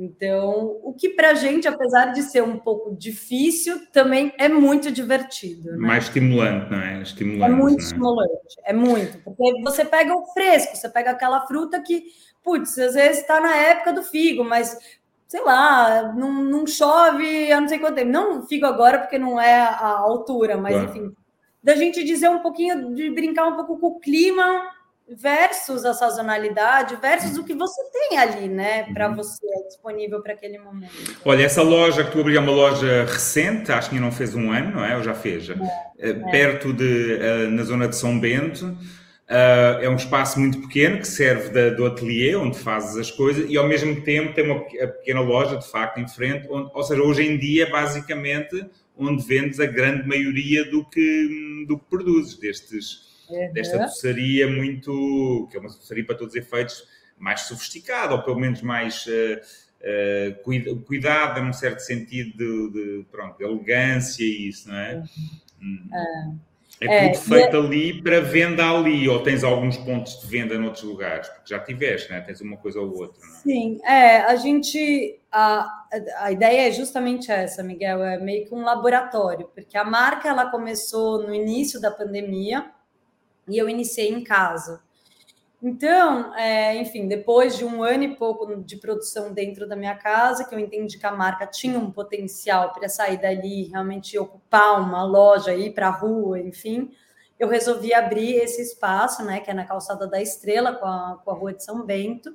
Então, 0.00 0.78
o 0.84 0.94
que 0.94 1.08
para 1.08 1.30
a 1.30 1.34
gente, 1.34 1.66
apesar 1.66 2.12
de 2.12 2.22
ser 2.22 2.40
um 2.40 2.56
pouco 2.56 2.94
difícil, 2.94 3.84
também 3.92 4.32
é 4.38 4.48
muito 4.48 4.92
divertido. 4.92 5.72
Né? 5.72 5.76
Mais 5.76 6.04
estimulante, 6.04 6.70
não 6.70 6.80
é? 6.80 7.02
Estimulante, 7.02 7.42
é 7.42 7.48
muito 7.48 7.80
é? 7.80 7.82
estimulante, 7.82 8.56
é 8.64 8.72
muito. 8.72 9.18
Porque 9.24 9.60
você 9.62 9.84
pega 9.84 10.14
o 10.14 10.24
fresco, 10.26 10.76
você 10.76 10.88
pega 10.88 11.10
aquela 11.10 11.46
fruta 11.48 11.80
que 11.80 12.04
putz, 12.44 12.78
às 12.78 12.94
vezes 12.94 13.18
está 13.22 13.40
na 13.40 13.54
época 13.56 13.92
do 13.92 14.02
figo, 14.02 14.44
mas 14.44 14.78
sei 15.26 15.42
lá, 15.42 16.14
não, 16.14 16.32
não 16.44 16.66
chove 16.66 17.52
há 17.52 17.60
não 17.60 17.68
sei 17.68 17.78
quanto 17.78 17.96
tempo. 17.96 18.10
Não 18.10 18.46
figo 18.46 18.66
agora, 18.66 19.00
porque 19.00 19.18
não 19.18 19.38
é 19.40 19.60
a 19.60 19.98
altura, 19.98 20.56
mas 20.56 20.74
claro. 20.74 20.88
enfim, 20.88 21.12
da 21.62 21.74
gente 21.74 22.04
dizer 22.04 22.30
um 22.30 22.38
pouquinho, 22.38 22.94
de 22.94 23.10
brincar 23.10 23.46
um 23.46 23.56
pouco 23.56 23.78
com 23.78 23.88
o 23.88 24.00
clima 24.00 24.62
versus 25.16 25.84
a 25.84 25.94
sazonalidade, 25.94 26.96
versus 26.96 27.38
o 27.38 27.44
que 27.44 27.54
você 27.54 27.82
tem 27.90 28.18
ali, 28.18 28.48
né, 28.48 28.92
para 28.92 29.08
uhum. 29.08 29.16
você 29.16 29.46
disponível 29.66 30.20
para 30.20 30.34
aquele 30.34 30.58
momento. 30.58 30.92
Olha, 31.24 31.44
essa 31.44 31.62
loja 31.62 32.04
que 32.04 32.12
tu 32.12 32.20
abriu 32.20 32.36
é 32.36 32.40
uma 32.40 32.52
loja 32.52 33.04
recente, 33.04 33.72
acho 33.72 33.90
que 33.90 33.98
não 33.98 34.12
fez 34.12 34.34
um 34.34 34.50
ano, 34.52 34.72
não 34.72 34.84
é? 34.84 34.96
Ou 34.96 35.02
já 35.02 35.14
fez? 35.14 35.48
É, 35.48 35.54
é. 35.98 36.12
Perto 36.12 36.72
de, 36.72 37.14
uh, 37.14 37.50
na 37.50 37.62
zona 37.62 37.88
de 37.88 37.96
São 37.96 38.18
Bento. 38.18 38.66
Uh, 39.28 39.82
é 39.82 39.88
um 39.90 39.96
espaço 39.96 40.40
muito 40.40 40.58
pequeno 40.62 41.00
que 41.00 41.06
serve 41.06 41.50
da, 41.50 41.68
do 41.68 41.84
ateliê, 41.84 42.34
onde 42.34 42.58
fazes 42.58 42.96
as 42.96 43.10
coisas, 43.10 43.44
e 43.50 43.58
ao 43.58 43.68
mesmo 43.68 44.00
tempo 44.00 44.32
tem 44.32 44.42
uma 44.44 44.60
pequena 44.60 45.20
loja, 45.20 45.56
de 45.56 45.70
facto, 45.70 46.00
em 46.00 46.08
frente, 46.08 46.46
onde, 46.50 46.70
ou 46.72 46.82
seja, 46.82 47.02
hoje 47.02 47.22
em 47.24 47.36
dia, 47.36 47.68
basicamente, 47.68 48.64
onde 48.96 49.22
vendes 49.26 49.60
a 49.60 49.66
grande 49.66 50.08
maioria 50.08 50.64
do 50.70 50.82
que, 50.88 51.66
do 51.68 51.78
que 51.78 51.84
produzes, 51.90 52.38
destes, 52.38 53.08
uhum. 53.30 53.52
desta 53.52 53.78
doçaria 53.78 54.48
muito, 54.48 55.48
que 55.50 55.56
é 55.56 55.60
uma 55.60 55.68
doçaria 55.68 56.04
para 56.04 56.16
todos 56.16 56.34
os 56.34 56.40
efeitos, 56.40 56.86
mais 57.16 57.42
sofisticada, 57.42 58.14
ou 58.14 58.22
pelo 58.22 58.38
menos 58.38 58.62
mais 58.62 59.06
uh, 59.06 59.40
uh, 60.46 60.80
cuidada, 60.82 61.40
num 61.42 61.52
certo 61.52 61.80
sentido 61.80 62.36
de, 62.36 62.72
de, 62.72 63.06
pronto, 63.10 63.36
de 63.36 63.44
elegância 63.44 64.22
e 64.22 64.48
isso, 64.48 64.68
não 64.68 64.76
é? 64.76 64.94
Uhum. 65.60 65.88
Hum. 65.92 66.38
É, 66.80 67.06
é 67.06 67.08
tudo 67.08 67.24
feito 67.24 67.56
é... 67.56 67.58
ali 67.58 68.02
para 68.02 68.20
venda 68.20 68.70
ali, 68.70 69.08
ou 69.08 69.22
tens 69.22 69.42
alguns 69.42 69.76
pontos 69.76 70.20
de 70.20 70.26
venda 70.28 70.56
noutros 70.58 70.84
lugares? 70.84 71.28
Porque 71.28 71.52
já 71.52 71.58
tiveste, 71.58 72.10
né? 72.10 72.20
tens 72.20 72.40
uma 72.40 72.56
coisa 72.56 72.80
ou 72.80 72.96
outra. 72.96 73.20
É? 73.20 73.30
Sim, 73.42 73.80
é, 73.84 74.16
a 74.18 74.36
gente. 74.36 75.18
A, 75.30 75.68
a 76.20 76.32
ideia 76.32 76.68
é 76.68 76.72
justamente 76.72 77.30
essa, 77.30 77.62
Miguel, 77.62 78.02
é 78.02 78.18
meio 78.18 78.46
que 78.46 78.54
um 78.54 78.62
laboratório, 78.62 79.50
porque 79.54 79.76
a 79.76 79.84
marca 79.84 80.28
ela 80.28 80.50
começou 80.50 81.26
no 81.26 81.34
início 81.34 81.80
da 81.80 81.90
pandemia 81.90 82.70
e 83.48 83.58
eu 83.58 83.68
iniciei 83.68 84.10
em 84.10 84.22
casa. 84.22 84.82
Então, 85.60 86.32
é, 86.36 86.76
enfim, 86.76 87.08
depois 87.08 87.56
de 87.56 87.64
um 87.64 87.82
ano 87.82 88.04
e 88.04 88.14
pouco 88.14 88.62
de 88.62 88.76
produção 88.76 89.32
dentro 89.32 89.68
da 89.68 89.74
minha 89.74 89.96
casa, 89.96 90.44
que 90.44 90.54
eu 90.54 90.58
entendi 90.58 90.98
que 90.98 91.06
a 91.06 91.10
marca 91.10 91.46
tinha 91.46 91.78
um 91.78 91.90
potencial 91.90 92.72
para 92.72 92.88
sair 92.88 93.20
dali, 93.20 93.64
realmente 93.64 94.16
ocupar 94.16 94.80
uma 94.80 95.02
loja, 95.02 95.52
ir 95.54 95.74
para 95.74 95.88
a 95.88 95.90
rua, 95.90 96.38
enfim, 96.38 96.92
eu 97.38 97.48
resolvi 97.48 97.92
abrir 97.92 98.34
esse 98.36 98.62
espaço, 98.62 99.24
né, 99.24 99.40
que 99.40 99.50
é 99.50 99.54
na 99.54 99.64
calçada 99.64 100.06
da 100.06 100.20
Estrela, 100.20 100.74
com 100.74 100.86
a, 100.86 101.20
com 101.24 101.30
a 101.30 101.34
rua 101.34 101.52
de 101.52 101.64
São 101.64 101.84
Bento. 101.84 102.34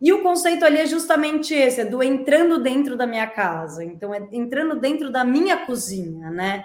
E 0.00 0.12
o 0.12 0.22
conceito 0.22 0.64
ali 0.64 0.78
é 0.78 0.86
justamente 0.86 1.54
esse, 1.54 1.80
é 1.80 1.84
do 1.84 2.02
entrando 2.02 2.62
dentro 2.62 2.96
da 2.96 3.06
minha 3.06 3.26
casa. 3.26 3.84
Então, 3.84 4.12
é 4.12 4.28
entrando 4.32 4.78
dentro 4.78 5.10
da 5.10 5.24
minha 5.24 5.64
cozinha, 5.64 6.30
né? 6.30 6.64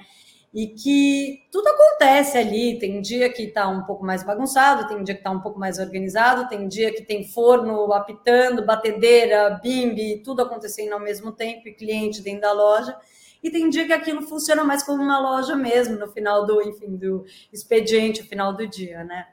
E 0.54 0.68
que 0.68 1.48
tudo 1.52 1.68
acontece 1.68 2.38
ali. 2.38 2.80
Tem 2.80 3.02
dia 3.02 3.32
que 3.32 3.44
está 3.44 3.68
um 3.68 3.84
pouco 3.84 4.06
mais 4.06 4.24
bagunçado, 4.24 4.88
tem 4.88 5.04
dia 5.04 5.16
que 5.16 5.22
está 5.22 5.32
um 5.32 5.42
pouco 5.42 5.60
mais 5.60 5.80
organizado, 5.80 6.48
tem 6.50 6.68
dia 6.68 6.94
que 6.94 7.04
tem 7.04 7.24
forno 7.28 7.92
apitando, 7.94 8.66
batedeira, 8.66 9.60
bimbi, 9.62 10.22
tudo 10.24 10.42
acontecendo 10.42 10.94
ao 10.94 11.00
mesmo 11.00 11.32
tempo 11.32 11.68
e 11.68 11.74
cliente 11.74 12.22
dentro 12.22 12.42
da 12.42 12.52
loja. 12.52 12.96
E 13.42 13.50
tem 13.50 13.70
dia 13.70 13.86
que 13.86 13.94
aquilo 13.94 14.22
funciona 14.22 14.64
mais 14.64 14.84
como 14.84 15.02
uma 15.02 15.20
loja 15.20 15.56
mesmo, 15.56 15.98
no 15.98 16.08
final 16.12 16.46
do, 16.46 16.62
enfim, 16.62 16.98
do 16.98 17.24
expediente, 17.54 18.22
no 18.22 18.28
final 18.28 18.54
do 18.54 18.68
dia, 18.68 19.04
né? 19.04 19.28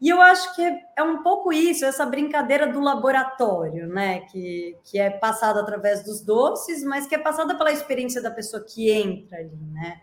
E 0.00 0.08
eu 0.08 0.20
acho 0.20 0.54
que 0.54 0.62
é 0.96 1.02
um 1.02 1.22
pouco 1.22 1.52
isso, 1.52 1.84
essa 1.84 2.06
brincadeira 2.06 2.68
do 2.68 2.80
laboratório, 2.80 3.86
né? 3.88 4.20
Que, 4.20 4.76
que 4.84 4.98
é 4.98 5.10
passada 5.10 5.60
através 5.60 6.04
dos 6.04 6.20
doces, 6.20 6.84
mas 6.84 7.06
que 7.06 7.14
é 7.14 7.18
passada 7.18 7.56
pela 7.56 7.72
experiência 7.72 8.22
da 8.22 8.30
pessoa 8.30 8.64
que 8.64 8.90
entra 8.90 9.38
ali, 9.38 9.58
né? 9.72 10.00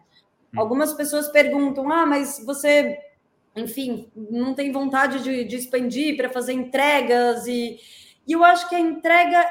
Hum. 0.56 0.60
Algumas 0.60 0.94
pessoas 0.94 1.28
perguntam: 1.28 1.92
ah, 1.92 2.06
mas 2.06 2.42
você, 2.46 2.98
enfim, 3.56 4.10
não 4.16 4.54
tem 4.54 4.72
vontade 4.72 5.24
de, 5.24 5.44
de 5.44 5.56
expandir 5.56 6.16
para 6.16 6.30
fazer 6.30 6.54
entregas? 6.54 7.46
E, 7.48 7.80
e 8.28 8.34
eu 8.34 8.44
acho 8.44 8.68
que 8.70 8.76
a 8.76 8.80
entrega, 8.80 9.46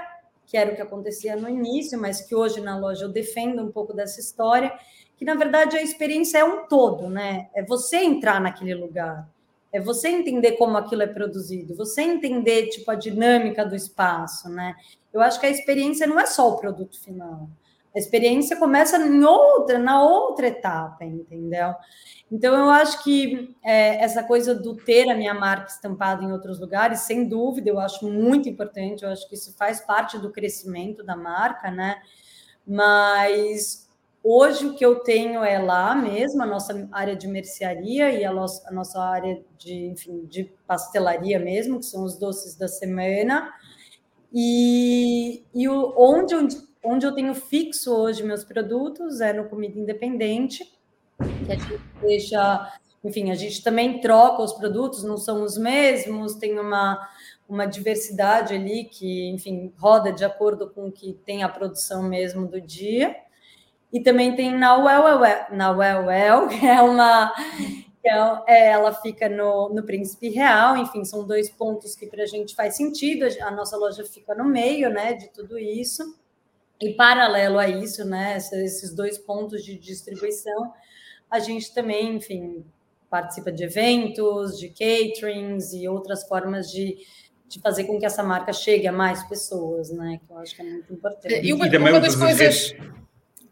que 0.46 0.56
era 0.56 0.72
o 0.72 0.76
que 0.76 0.82
acontecia 0.82 1.36
no 1.36 1.48
início, 1.48 2.00
mas 2.00 2.20
que 2.20 2.34
hoje 2.34 2.60
na 2.60 2.78
loja 2.78 3.04
eu 3.04 3.08
defendo 3.08 3.62
um 3.62 3.70
pouco 3.70 3.92
dessa 3.92 4.20
história, 4.20 4.72
que 5.16 5.24
na 5.24 5.34
verdade 5.34 5.76
a 5.76 5.82
experiência 5.82 6.38
é 6.38 6.44
um 6.44 6.66
todo, 6.66 7.08
né? 7.08 7.48
É 7.54 7.62
você 7.62 7.98
entrar 7.98 8.40
naquele 8.40 8.74
lugar. 8.74 9.28
É 9.72 9.80
você 9.80 10.08
entender 10.08 10.52
como 10.52 10.76
aquilo 10.76 11.02
é 11.02 11.06
produzido, 11.06 11.74
você 11.74 12.02
entender 12.02 12.68
tipo 12.68 12.88
a 12.92 12.94
dinâmica 12.94 13.66
do 13.66 13.74
espaço, 13.74 14.48
né? 14.48 14.76
Eu 15.12 15.20
acho 15.20 15.40
que 15.40 15.46
a 15.46 15.50
experiência 15.50 16.06
não 16.06 16.18
é 16.18 16.26
só 16.26 16.48
o 16.48 16.56
produto 16.58 17.00
final. 17.00 17.48
A 17.94 17.98
experiência 17.98 18.56
começa 18.56 18.96
em 18.98 19.22
outra, 19.22 19.78
na 19.78 20.02
outra 20.02 20.48
etapa, 20.48 21.04
entendeu? 21.04 21.74
Então, 22.30 22.54
eu 22.56 22.70
acho 22.70 23.02
que 23.04 23.54
é, 23.62 24.02
essa 24.02 24.22
coisa 24.24 24.54
do 24.54 24.74
ter 24.74 25.08
a 25.10 25.16
minha 25.16 25.34
marca 25.34 25.70
estampada 25.70 26.24
em 26.24 26.32
outros 26.32 26.58
lugares, 26.60 27.00
sem 27.00 27.28
dúvida, 27.28 27.70
eu 27.70 27.78
acho 27.78 28.10
muito 28.10 28.48
importante. 28.48 29.04
Eu 29.04 29.10
acho 29.10 29.28
que 29.28 29.34
isso 29.34 29.56
faz 29.56 29.80
parte 29.80 30.18
do 30.18 30.32
crescimento 30.32 31.04
da 31.04 31.16
marca, 31.16 31.70
né? 31.70 32.02
Mas 32.66 33.84
Hoje 34.26 34.64
o 34.64 34.74
que 34.74 34.82
eu 34.82 35.00
tenho 35.00 35.44
é 35.44 35.58
lá 35.58 35.94
mesmo, 35.94 36.42
a 36.42 36.46
nossa 36.46 36.88
área 36.90 37.14
de 37.14 37.28
mercearia 37.28 38.10
e 38.10 38.24
a 38.24 38.32
nossa, 38.32 38.66
a 38.66 38.72
nossa 38.72 38.98
área 38.98 39.44
de, 39.58 39.84
enfim, 39.88 40.24
de 40.24 40.50
pastelaria 40.66 41.38
mesmo, 41.38 41.78
que 41.78 41.84
são 41.84 42.04
os 42.04 42.18
doces 42.18 42.56
da 42.56 42.66
semana. 42.66 43.52
E, 44.32 45.44
e 45.54 45.68
onde, 45.68 46.34
onde, 46.34 46.56
onde 46.84 47.06
eu 47.06 47.14
tenho 47.14 47.34
fixo 47.34 47.92
hoje 47.92 48.22
meus 48.22 48.44
produtos 48.44 49.20
é 49.20 49.32
no 49.32 49.48
Comida 49.48 49.78
Independente, 49.78 50.64
que 51.18 51.52
a 51.52 51.56
gente 51.56 51.80
deixa, 52.00 52.72
enfim, 53.02 53.30
a 53.30 53.34
gente 53.34 53.62
também 53.62 54.00
troca 54.00 54.42
os 54.42 54.52
produtos, 54.52 55.02
não 55.02 55.16
são 55.16 55.42
os 55.42 55.56
mesmos, 55.56 56.34
tem 56.34 56.58
uma, 56.58 57.08
uma 57.48 57.66
diversidade 57.66 58.54
ali 58.54 58.84
que, 58.84 59.30
enfim, 59.30 59.72
roda 59.78 60.12
de 60.12 60.24
acordo 60.24 60.70
com 60.70 60.88
o 60.88 60.92
que 60.92 61.14
tem 61.24 61.42
a 61.42 61.48
produção 61.48 62.02
mesmo 62.02 62.46
do 62.46 62.60
dia. 62.60 63.16
E 63.92 64.00
também 64.00 64.34
tem 64.34 64.52
na 64.52 64.76
well, 64.76 65.20
na 65.52 65.70
well 65.70 66.48
que 66.48 66.66
é 66.66 66.82
uma. 66.82 67.32
É, 68.04 68.10
é, 68.48 68.66
ela 68.72 68.92
fica 68.92 69.30
no, 69.30 69.70
no 69.70 69.82
Príncipe 69.82 70.28
Real, 70.28 70.76
enfim, 70.76 71.04
são 71.06 71.26
dois 71.26 71.48
pontos 71.48 71.94
que 71.94 72.06
para 72.06 72.24
a 72.24 72.26
gente 72.26 72.54
faz 72.54 72.76
sentido. 72.76 73.24
A 73.40 73.50
nossa 73.50 73.76
loja 73.76 74.04
fica 74.04 74.34
no 74.34 74.44
meio, 74.44 74.90
né, 74.90 75.14
de 75.14 75.28
tudo 75.28 75.58
isso. 75.58 76.02
E 76.84 76.94
paralelo 76.94 77.58
a 77.58 77.68
isso, 77.68 78.04
né, 78.04 78.36
esses 78.36 78.94
dois 78.94 79.18
pontos 79.18 79.64
de 79.64 79.78
distribuição, 79.78 80.72
a 81.30 81.38
gente 81.38 81.72
também, 81.72 82.16
enfim, 82.16 82.64
participa 83.10 83.50
de 83.50 83.64
eventos, 83.64 84.58
de 84.58 84.68
caterings 84.68 85.72
e 85.72 85.88
outras 85.88 86.26
formas 86.26 86.70
de, 86.70 86.98
de 87.48 87.60
fazer 87.60 87.84
com 87.84 87.98
que 87.98 88.04
essa 88.04 88.22
marca 88.22 88.52
chegue 88.52 88.86
a 88.86 88.92
mais 88.92 89.22
pessoas, 89.28 89.90
né? 89.90 90.20
Que 90.26 90.32
eu 90.32 90.38
acho 90.38 90.54
que 90.54 90.62
é 90.62 90.64
muito 90.64 90.92
importante. 90.92 91.40
E, 91.42 91.52
uma, 91.52 91.66
e 91.66 91.76
uma 91.76 92.00
das 92.00 92.16
coisas 92.16 92.74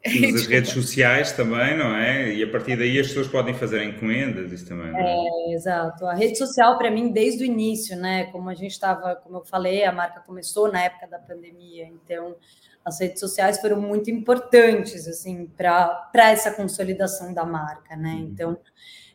as 0.35 0.47
redes 0.47 0.71
sociais 0.71 1.33
também, 1.33 1.77
não 1.77 1.95
é? 1.95 2.33
E 2.35 2.43
a 2.43 2.51
partir 2.51 2.77
daí 2.77 2.99
as 2.99 3.07
pessoas 3.09 3.29
podem 3.29 3.55
fazer 3.55 3.85
encomendas, 3.85 4.51
isso 4.51 4.67
também. 4.67 4.93
É? 4.95 5.53
é, 5.53 5.55
exato. 5.55 6.07
A 6.07 6.15
rede 6.15 6.37
social, 6.37 6.77
para 6.77 6.91
mim, 6.91 7.13
desde 7.13 7.45
o 7.45 7.47
início, 7.47 7.97
né? 7.97 8.25
Como 8.33 8.49
a 8.49 8.55
gente 8.55 8.73
estava, 8.73 9.15
como 9.17 9.39
eu 9.39 9.45
falei, 9.45 9.85
a 9.85 9.93
marca 9.93 10.21
começou 10.21 10.71
na 10.71 10.83
época 10.83 11.07
da 11.07 11.19
pandemia, 11.19 11.87
então 11.87 12.37
as 12.85 13.01
redes 13.01 13.21
sociais 13.21 13.61
foram 13.61 13.81
muito 13.81 14.11
importantes, 14.11 15.07
assim, 15.07 15.47
para 15.57 16.31
essa 16.31 16.51
consolidação 16.51 17.33
da 17.33 17.45
marca, 17.45 17.95
né? 17.97 18.15
Uhum. 18.15 18.29
Então, 18.33 18.59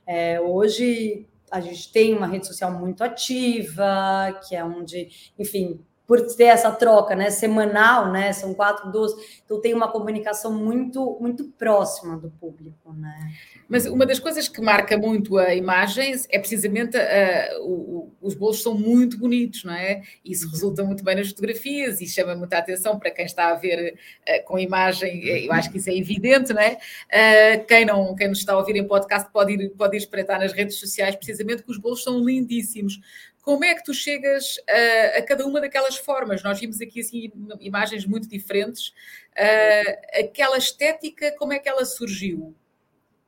é, 0.05 0.39
hoje 0.39 1.27
a 1.51 1.59
gente 1.59 1.91
tem 1.91 2.13
uma 2.13 2.27
rede 2.27 2.47
social 2.47 2.71
muito 2.71 3.03
ativa, 3.03 4.39
que 4.47 4.55
é 4.55 4.63
onde, 4.63 5.09
enfim, 5.37 5.79
por 6.07 6.21
ter 6.35 6.45
essa 6.45 6.71
troca, 6.71 7.13
né, 7.15 7.29
semanal, 7.29 8.09
né, 8.09 8.31
são 8.31 8.53
quatro, 8.53 8.89
duas, 8.89 9.11
então 9.43 9.59
tem 9.59 9.73
uma 9.73 9.91
comunicação 9.91 10.53
muito, 10.53 11.17
muito 11.19 11.43
próxima 11.59 12.17
do 12.17 12.29
público, 12.29 12.93
né. 12.93 13.33
Mas 13.67 13.85
uma 13.85 14.05
das 14.05 14.17
coisas 14.17 14.47
que 14.47 14.61
marca 14.61 14.97
muito 14.97 15.37
a 15.37 15.53
imagem 15.53 16.15
é 16.29 16.39
precisamente 16.39 16.97
uh, 16.97 17.61
o, 17.61 18.13
os 18.21 18.33
bolos 18.33 18.63
são 18.63 18.73
muito 18.73 19.17
bonitos, 19.17 19.65
não 19.65 19.73
é? 19.73 20.01
Isso 20.23 20.49
resulta 20.49 20.81
muito 20.81 21.03
bem 21.03 21.17
nas 21.17 21.27
fotografias 21.27 21.99
e 21.99 22.07
chama 22.07 22.33
muita 22.33 22.57
atenção 22.57 22.97
para 22.97 23.11
quem 23.11 23.25
está 23.25 23.49
a 23.49 23.55
ver 23.55 23.93
uh, 23.93 24.45
com 24.45 24.57
imagem, 24.57 25.25
eu 25.25 25.51
acho 25.51 25.69
que 25.69 25.77
isso 25.77 25.89
é 25.89 25.97
evidente, 25.97 26.53
não 26.53 26.61
é? 26.61 26.77
Uh, 27.11 27.65
quem, 27.65 27.83
não, 27.83 28.15
quem 28.15 28.29
nos 28.29 28.39
está 28.39 28.53
a 28.53 28.57
ouvir 28.57 28.77
em 28.77 28.87
podcast 28.87 29.29
pode 29.29 29.51
ir, 29.51 29.69
pode 29.71 29.97
ir 29.97 29.99
espreitar 29.99 30.39
nas 30.39 30.53
redes 30.53 30.79
sociais 30.79 31.17
precisamente 31.17 31.63
que 31.63 31.71
os 31.71 31.77
bolos 31.77 32.01
são 32.01 32.23
lindíssimos 32.23 33.01
como 33.47 33.63
é 33.63 33.73
que 33.73 33.81
tu 33.85 33.93
chegas 33.93 34.59
a, 34.69 35.19
a, 35.19 35.21
cada 35.21 35.47
uma 35.47 35.61
daquelas 35.61 35.95
formas? 35.95 36.43
Nós 36.43 36.59
vimos 36.59 36.81
aqui 36.81 36.99
assim, 36.99 37.31
imagens 37.61 38.05
muito 38.05 38.27
diferentes. 38.27 38.89
Uh, 38.89 40.19
aquela 40.19 40.57
estética, 40.57 41.33
como 41.39 41.53
é 41.53 41.59
que 41.59 41.69
ela 41.69 41.85
surgiu? 41.85 42.53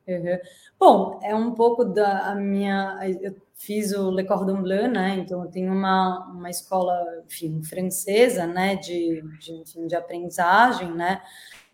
Uhum. 0.06 0.40
Bom, 0.78 1.20
é 1.24 1.34
um 1.34 1.54
pouco 1.54 1.86
da 1.86 2.36
minha. 2.36 3.00
Eu 3.22 3.34
fiz 3.56 3.94
o 3.94 4.12
Le 4.12 4.26
Cordon 4.26 4.62
Bleu, 4.62 4.90
né? 4.90 5.16
Então, 5.20 5.42
eu 5.42 5.50
tenho 5.50 5.72
uma, 5.72 6.28
uma 6.34 6.50
escola, 6.50 7.24
enfim, 7.26 7.64
francesa, 7.64 8.46
né? 8.46 8.76
De, 8.76 9.22
de, 9.40 9.54
enfim, 9.54 9.88
de 9.88 9.96
aprendizagem, 9.96 10.92
né? 10.92 11.22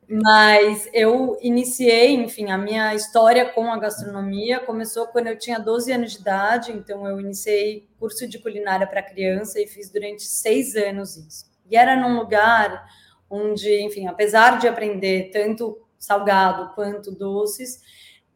Mas 0.07 0.87
eu 0.93 1.37
iniciei, 1.41 2.13
enfim, 2.13 2.51
a 2.51 2.57
minha 2.57 2.93
história 2.93 3.45
com 3.49 3.71
a 3.71 3.79
gastronomia 3.79 4.59
começou 4.59 5.07
quando 5.07 5.27
eu 5.27 5.37
tinha 5.37 5.59
12 5.59 5.91
anos 5.91 6.11
de 6.11 6.19
idade, 6.19 6.71
então 6.71 7.07
eu 7.07 7.19
iniciei 7.19 7.87
curso 7.99 8.27
de 8.27 8.37
culinária 8.37 8.85
para 8.85 9.01
criança 9.01 9.59
e 9.59 9.65
fiz 9.65 9.89
durante 9.89 10.23
seis 10.23 10.75
anos 10.75 11.17
isso. 11.17 11.45
E 11.69 11.75
era 11.75 11.95
num 11.95 12.19
lugar 12.19 12.85
onde, 13.27 13.81
enfim, 13.81 14.05
apesar 14.05 14.59
de 14.59 14.67
aprender 14.67 15.31
tanto 15.31 15.79
salgado 15.97 16.75
quanto 16.75 17.11
doces, 17.11 17.81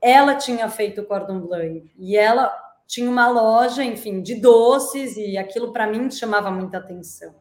ela 0.02 0.36
tinha 0.36 0.68
feito 0.70 1.04
cordon 1.04 1.40
bleu 1.40 1.84
e 1.98 2.18
ela 2.18 2.52
tinha 2.88 3.08
uma 3.08 3.28
loja, 3.28 3.84
enfim, 3.84 4.24
de 4.24 4.36
doces 4.36 5.16
e 5.16 5.38
aquilo 5.38 5.72
para 5.72 5.86
mim 5.86 6.10
chamava 6.10 6.50
muita 6.50 6.80
atenção. 6.80 7.36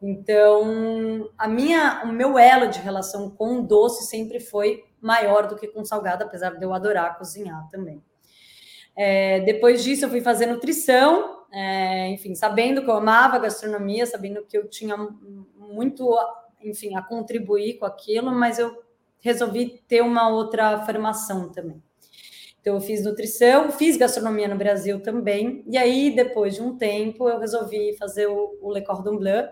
Então, 0.00 1.28
a 1.36 1.48
minha, 1.48 2.02
o 2.04 2.12
meu 2.12 2.38
elo 2.38 2.68
de 2.68 2.78
relação 2.78 3.30
com 3.30 3.64
doce 3.64 4.06
sempre 4.06 4.38
foi 4.38 4.84
maior 5.00 5.48
do 5.48 5.56
que 5.56 5.66
com 5.66 5.84
salgado, 5.84 6.24
apesar 6.24 6.50
de 6.50 6.64
eu 6.64 6.72
adorar 6.72 7.18
cozinhar 7.18 7.68
também. 7.68 8.02
É, 8.96 9.40
depois 9.40 9.82
disso, 9.82 10.04
eu 10.04 10.08
fui 10.08 10.20
fazer 10.20 10.46
nutrição, 10.46 11.44
é, 11.52 12.08
enfim, 12.10 12.34
sabendo 12.34 12.82
que 12.82 12.90
eu 12.90 12.96
amava 12.96 13.38
gastronomia, 13.38 14.06
sabendo 14.06 14.44
que 14.44 14.56
eu 14.56 14.68
tinha 14.68 14.96
muito, 15.56 16.16
enfim, 16.62 16.94
a 16.96 17.02
contribuir 17.02 17.78
com 17.78 17.86
aquilo, 17.86 18.32
mas 18.32 18.58
eu 18.58 18.82
resolvi 19.20 19.82
ter 19.88 20.00
uma 20.00 20.28
outra 20.28 20.84
formação 20.84 21.48
também. 21.48 21.82
Então, 22.60 22.74
eu 22.74 22.80
fiz 22.80 23.04
nutrição, 23.04 23.70
fiz 23.70 23.96
gastronomia 23.96 24.48
no 24.48 24.56
Brasil 24.56 25.00
também, 25.00 25.64
e 25.68 25.78
aí, 25.78 26.14
depois 26.14 26.56
de 26.56 26.62
um 26.62 26.76
tempo, 26.76 27.28
eu 27.28 27.38
resolvi 27.38 27.96
fazer 27.96 28.26
o, 28.26 28.58
o 28.60 28.72
Le 28.72 28.82
Cordon 28.82 29.16
Bleu, 29.16 29.48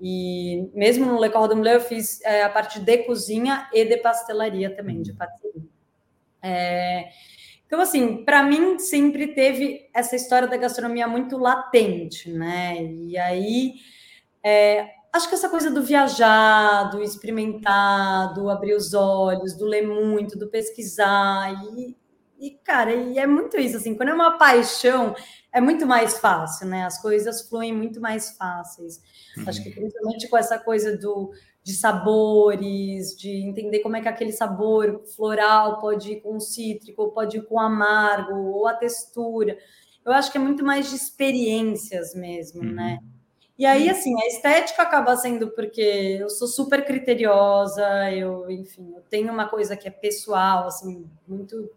e 0.00 0.70
mesmo 0.74 1.06
no 1.06 1.20
Le 1.20 1.30
Cordon 1.30 1.60
Bleu 1.60 1.74
eu 1.74 1.80
fiz 1.80 2.20
é, 2.22 2.42
a 2.42 2.48
parte 2.48 2.80
de 2.80 2.98
cozinha 2.98 3.68
e 3.72 3.84
de 3.84 3.96
pastelaria 3.96 4.74
também, 4.74 5.02
de 5.02 5.12
parceria. 5.12 5.68
É, 6.42 7.08
então, 7.66 7.80
assim, 7.80 8.24
para 8.24 8.42
mim 8.42 8.78
sempre 8.78 9.28
teve 9.34 9.90
essa 9.92 10.16
história 10.16 10.48
da 10.48 10.56
gastronomia 10.56 11.06
muito 11.06 11.36
latente, 11.36 12.32
né? 12.32 12.82
E 12.82 13.18
aí, 13.18 13.74
é, 14.42 14.88
acho 15.12 15.28
que 15.28 15.34
essa 15.34 15.50
coisa 15.50 15.70
do 15.70 15.82
viajar, 15.82 16.84
do 16.84 17.02
experimentar, 17.02 18.32
do 18.32 18.48
abrir 18.48 18.74
os 18.74 18.94
olhos, 18.94 19.54
do 19.54 19.66
ler 19.66 19.86
muito, 19.86 20.38
do 20.38 20.48
pesquisar, 20.48 21.62
e, 21.76 21.96
e 22.38 22.50
cara, 22.64 22.94
e 22.94 23.18
é 23.18 23.26
muito 23.26 23.58
isso, 23.58 23.76
assim, 23.76 23.94
quando 23.94 24.10
é 24.10 24.14
uma 24.14 24.38
paixão, 24.38 25.14
é 25.52 25.60
muito 25.60 25.86
mais 25.86 26.18
fácil, 26.18 26.66
né? 26.66 26.84
As 26.84 27.00
coisas 27.00 27.48
fluem 27.48 27.72
muito 27.72 28.00
mais 28.00 28.36
fáceis. 28.36 29.00
Uhum. 29.36 29.44
Acho 29.46 29.62
que 29.62 29.70
principalmente 29.70 30.28
com 30.28 30.36
essa 30.36 30.58
coisa 30.58 30.96
do, 30.96 31.30
de 31.62 31.74
sabores, 31.74 33.16
de 33.16 33.30
entender 33.30 33.80
como 33.80 33.96
é 33.96 34.00
que 34.00 34.08
aquele 34.08 34.32
sabor 34.32 35.02
floral 35.16 35.80
pode 35.80 36.12
ir 36.12 36.20
com 36.20 36.38
cítrico, 36.40 37.10
pode 37.12 37.38
ir 37.38 37.46
com 37.46 37.58
amargo, 37.58 38.34
ou 38.34 38.66
a 38.66 38.74
textura. 38.74 39.58
Eu 40.04 40.12
acho 40.12 40.30
que 40.30 40.38
é 40.38 40.40
muito 40.40 40.64
mais 40.64 40.90
de 40.90 40.96
experiências 40.96 42.14
mesmo, 42.14 42.62
uhum. 42.62 42.72
né? 42.72 42.98
E 43.58 43.66
aí, 43.66 43.90
assim, 43.90 44.14
a 44.22 44.26
estética 44.28 44.82
acaba 44.82 45.16
sendo 45.16 45.50
porque 45.50 45.80
eu 46.20 46.30
sou 46.30 46.46
super 46.46 46.84
criteriosa, 46.84 47.84
eu, 48.12 48.48
enfim, 48.48 48.92
eu 48.94 49.02
tenho 49.10 49.32
uma 49.32 49.48
coisa 49.48 49.76
que 49.76 49.88
é 49.88 49.90
pessoal, 49.90 50.68
assim, 50.68 51.04
muito 51.26 51.68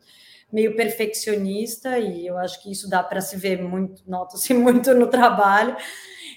meio 0.52 0.76
perfeccionista 0.76 1.98
e 1.98 2.28
eu 2.28 2.38
acho 2.38 2.62
que 2.62 2.72
isso 2.72 2.90
dá 2.90 3.02
para 3.02 3.22
se 3.22 3.38
ver 3.38 3.62
muito, 3.62 4.04
nota-se 4.08 4.54
muito 4.56 4.94
no 4.94 5.08
trabalho. 5.08 5.76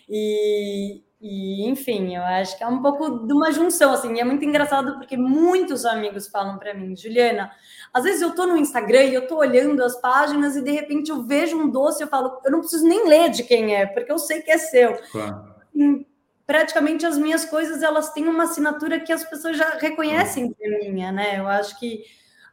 E, 0.08 1.02
e, 1.20 1.68
enfim, 1.68 2.14
eu 2.14 2.22
acho 2.22 2.56
que 2.56 2.62
é 2.62 2.66
um 2.66 2.82
pouco 2.82 3.26
de 3.26 3.32
uma 3.32 3.50
junção, 3.50 3.92
assim, 3.92 4.14
e 4.14 4.20
é 4.20 4.24
muito 4.24 4.44
engraçado 4.44 4.98
porque 4.98 5.16
muitos 5.16 5.84
amigos 5.84 6.28
falam 6.28 6.58
para 6.58 6.74
mim, 6.74 6.94
Juliana, 6.94 7.50
às 7.92 8.04
vezes 8.04 8.20
eu 8.20 8.34
tô 8.34 8.46
no 8.46 8.56
Instagram 8.56 9.04
e 9.04 9.14
eu 9.14 9.26
tô 9.26 9.36
olhando 9.36 9.82
as 9.82 10.00
páginas 10.00 10.56
e 10.56 10.62
de 10.62 10.70
repente 10.70 11.10
eu 11.10 11.22
vejo 11.22 11.56
um 11.56 11.70
doce 11.70 12.02
eu 12.02 12.08
falo, 12.08 12.40
eu 12.44 12.50
não 12.50 12.60
preciso 12.60 12.86
nem 12.86 13.08
ler 13.08 13.30
de 13.30 13.42
quem 13.42 13.74
é, 13.74 13.86
porque 13.86 14.12
eu 14.12 14.18
sei 14.18 14.42
que 14.42 14.50
é 14.50 14.58
seu. 14.58 14.96
Claro. 15.10 15.54
E, 15.74 16.06
praticamente 16.46 17.06
as 17.06 17.16
minhas 17.16 17.44
coisas, 17.44 17.82
elas 17.82 18.12
têm 18.12 18.28
uma 18.28 18.44
assinatura 18.44 19.00
que 19.00 19.12
as 19.12 19.24
pessoas 19.24 19.56
já 19.56 19.78
reconhecem 19.78 20.52
que 20.52 20.64
é 20.64 20.90
minha, 20.90 21.10
né? 21.10 21.38
Eu 21.38 21.48
acho 21.48 21.78
que 21.78 22.04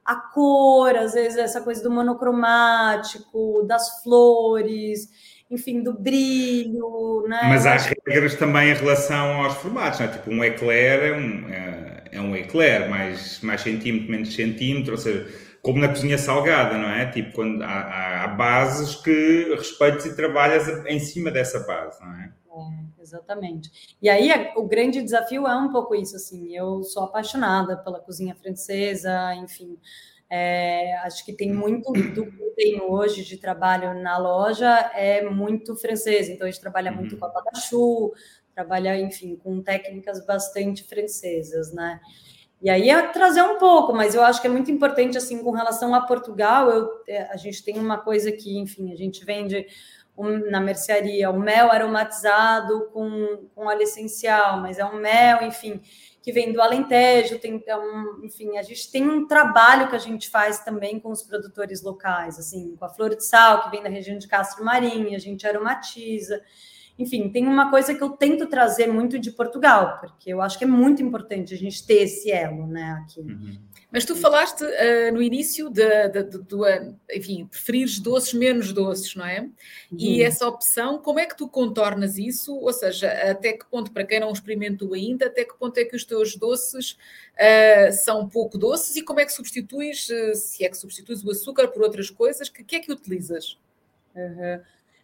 a 0.06 0.16
cor, 0.16 0.96
às 0.96 1.14
vezes 1.14 1.38
essa 1.38 1.62
coisa 1.62 1.84
do 1.84 1.92
monocromático, 1.92 3.64
das 3.68 4.02
flores, 4.04 5.10
enfim, 5.50 5.84
do 5.84 5.94
brilho, 5.94 7.26
né? 7.28 7.42
Mas 7.44 7.66
há 7.66 7.76
regras 8.08 8.36
também 8.36 8.72
em 8.72 8.74
relação 8.74 9.44
aos 9.44 9.56
formatos, 9.56 10.00
não 10.00 10.08
é? 10.08 10.10
Tipo, 10.10 10.32
um 10.32 10.44
eclair 10.44 11.04
é 11.04 11.14
um, 11.14 11.50
é, 11.50 12.04
é 12.14 12.22
um 12.22 12.36
eclair, 12.36 12.90
mais, 12.90 13.42
mais 13.42 13.62
centímetro, 13.62 14.10
menos 14.10 14.34
centímetro, 14.34 14.94
ou 14.94 14.98
seja, 14.98 15.28
como 15.62 15.80
na 15.80 15.90
cozinha 15.90 16.18
salgada, 16.18 16.78
não 16.78 16.90
é? 16.90 17.06
Tipo, 17.08 17.34
quando 17.34 17.62
há, 17.62 18.24
há 18.24 18.28
bases 18.30 18.96
que 18.96 19.54
respeitas 19.56 20.06
e 20.06 20.16
trabalhas 20.16 20.68
em 20.88 21.00
cima 21.00 21.30
dessa 21.30 21.60
base, 21.60 22.00
não 22.02 22.14
é? 22.16 22.32
É, 23.02 23.04
exatamente. 23.04 23.98
E 24.02 24.10
aí 24.10 24.30
o 24.56 24.64
grande 24.64 25.02
desafio 25.02 25.48
é 25.48 25.56
um 25.56 25.72
pouco 25.72 25.96
isso, 25.96 26.16
assim, 26.16 26.56
eu 26.56 26.84
sou 26.84 27.04
apaixonada 27.04 27.78
pela 27.78 28.00
cozinha 28.00 28.36
francesa, 28.36 29.36
enfim, 29.36 29.78
é, 30.30 30.96
acho 31.00 31.26
que 31.26 31.34
tem 31.34 31.52
muito 31.52 31.92
do 31.92 32.26
que 32.26 32.42
eu 32.42 32.54
tenho 32.56 32.92
hoje 32.92 33.26
de 33.26 33.38
trabalho 33.38 34.02
na 34.02 34.18
loja 34.18 34.70
é 34.94 35.30
muito 35.30 35.76
francês, 35.76 36.30
então 36.30 36.48
a 36.48 36.52
gente 36.52 36.62
trabalha 36.62 36.92
muito 36.92 37.14
uhum. 37.14 37.20
com 37.20 37.26
a 37.26 37.30
patachu, 37.30 38.14
trabalha, 38.54 38.98
enfim, 39.00 39.36
com 39.36 39.62
técnicas 39.62 40.26
bastante 40.26 40.84
francesas, 40.84 41.74
né? 41.74 42.00
E 42.62 42.70
aí 42.70 42.92
é 42.92 43.08
trazer 43.08 43.42
um 43.42 43.58
pouco, 43.58 43.92
mas 43.92 44.14
eu 44.14 44.22
acho 44.22 44.40
que 44.40 44.46
é 44.46 44.50
muito 44.50 44.70
importante, 44.70 45.18
assim, 45.18 45.44
com 45.44 45.50
relação 45.50 45.96
a 45.96 46.02
Portugal, 46.02 46.70
eu, 46.70 46.90
é, 47.08 47.24
a 47.24 47.36
gente 47.36 47.64
tem 47.64 47.80
uma 47.80 47.98
coisa 47.98 48.32
que, 48.32 48.60
enfim, 48.60 48.94
a 48.94 48.96
gente 48.96 49.26
vende 49.26 49.66
na 50.24 50.60
mercearia 50.60 51.30
o 51.30 51.40
mel 51.40 51.72
aromatizado 51.72 52.90
com, 52.94 53.50
com 53.54 53.66
óleo 53.66 53.82
essencial, 53.82 54.60
mas 54.60 54.80
é 54.80 54.86
um 54.86 54.96
mel, 54.96 55.44
enfim, 55.44 55.82
que 56.22 56.32
vem 56.32 56.54
do 56.54 56.62
Alentejo, 56.62 57.40
tem, 57.40 57.56
então, 57.56 57.84
enfim, 58.24 58.58
a 58.58 58.62
gente 58.62 58.92
tem 58.92 59.10
um 59.10 59.28
trabalho 59.28 59.90
que 59.90 59.96
a 59.96 60.00
gente 60.00 60.30
faz 60.30 60.60
também 60.60 61.00
com 61.00 61.10
os 61.10 61.24
produtores 61.24 61.82
locais, 61.82 62.38
assim, 62.38 62.76
com 62.76 62.86
a 62.86 62.90
flor 62.90 63.16
de 63.16 63.26
sal, 63.26 63.64
que 63.64 63.72
vem 63.72 63.82
da 63.82 63.90
região 63.90 64.18
de 64.18 64.28
Castro 64.28 64.64
Marinho, 64.64 65.16
a 65.16 65.20
gente 65.20 65.48
aromatiza. 65.48 66.42
Enfim, 67.02 67.30
tem 67.30 67.48
uma 67.48 67.72
coisa 67.72 67.96
que 67.96 68.02
eu 68.02 68.10
tento 68.10 68.48
trazer 68.48 68.88
muito 68.88 69.18
de 69.18 69.32
Portugal, 69.32 69.98
porque 70.00 70.32
eu 70.32 70.42
acho 70.42 70.58
que 70.58 70.64
é 70.64 70.68
muito 70.68 71.02
importante 71.02 71.54
a 71.54 71.58
gente 71.58 71.86
ter 71.86 72.04
esse 72.04 72.32
elo, 72.32 72.68
né, 72.68 73.04
aqui. 73.04 73.22
Uhum. 73.22 73.58
Mas 73.92 74.06
tu 74.06 74.16
falaste 74.16 74.64
uh, 74.64 75.14
no 75.14 75.22
início 75.22 75.70
de, 75.70 76.08
de, 76.10 76.24
de, 76.24 76.44
de, 76.44 76.56
uh, 76.56 76.96
enfim, 77.14 77.46
preferires 77.48 78.00
doces 78.00 78.34
menos 78.34 78.72
doces, 78.72 79.16
não 79.16 79.26
é? 79.26 79.42
Uhum. 79.42 79.50
E 79.98 80.22
essa 80.22 80.48
opção, 80.48 81.00
como 81.00 81.20
é 81.20 81.26
que 81.26 81.36
tu 81.36 81.50
contornas 81.50 82.18
isso? 82.18 82.56
Ou 82.56 82.72
seja, 82.72 83.12
até 83.30 83.52
que 83.54 83.66
ponto, 83.66 83.92
para 83.92 84.06
quem 84.06 84.20
não 84.20 84.32
experimentou 84.32 84.94
ainda, 84.94 85.26
até 85.26 85.44
que 85.44 85.58
ponto 85.58 85.78
é 85.78 85.84
que 85.84 85.96
os 85.96 86.06
teus 86.06 86.38
doces 86.38 86.92
uh, 86.92 87.92
são 87.92 88.30
pouco 88.30 88.58
doces 88.58 88.96
e 88.96 89.02
como 89.02 89.20
é 89.20 89.26
que 89.26 89.34
substituis, 89.34 90.08
se 90.36 90.64
é 90.64 90.70
que 90.70 90.78
substituis 90.78 91.24
o 91.24 91.32
açúcar 91.32 91.68
por 91.68 91.82
outras 91.82 92.10
coisas, 92.10 92.48
que, 92.48 92.64
que 92.64 92.78
é 92.78 92.80
que 92.80 92.92
utilizas? 92.92 93.58
Uhum. 94.16 94.62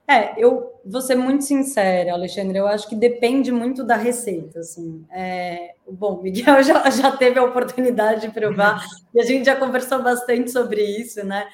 É, 0.09 0.41
eu 0.41 0.79
vou 0.85 1.01
ser 1.01 1.15
muito 1.15 1.43
sincera, 1.43 2.13
Alexandre, 2.13 2.57
eu 2.57 2.65
acho 2.65 2.87
que 2.87 2.95
depende 2.95 3.51
muito 3.51 3.83
da 3.83 3.97
receita, 3.97 4.59
assim. 4.59 5.05
É, 5.11 5.75
bom, 5.85 6.21
Miguel 6.23 6.63
já, 6.63 6.89
já 6.89 7.11
teve 7.11 7.37
a 7.37 7.43
oportunidade 7.43 8.21
de 8.21 8.29
provar, 8.31 8.85
e 9.13 9.19
a 9.19 9.25
gente 9.25 9.45
já 9.45 9.55
conversou 9.57 10.01
bastante 10.01 10.49
sobre 10.49 10.81
isso, 10.81 11.25
né? 11.25 11.45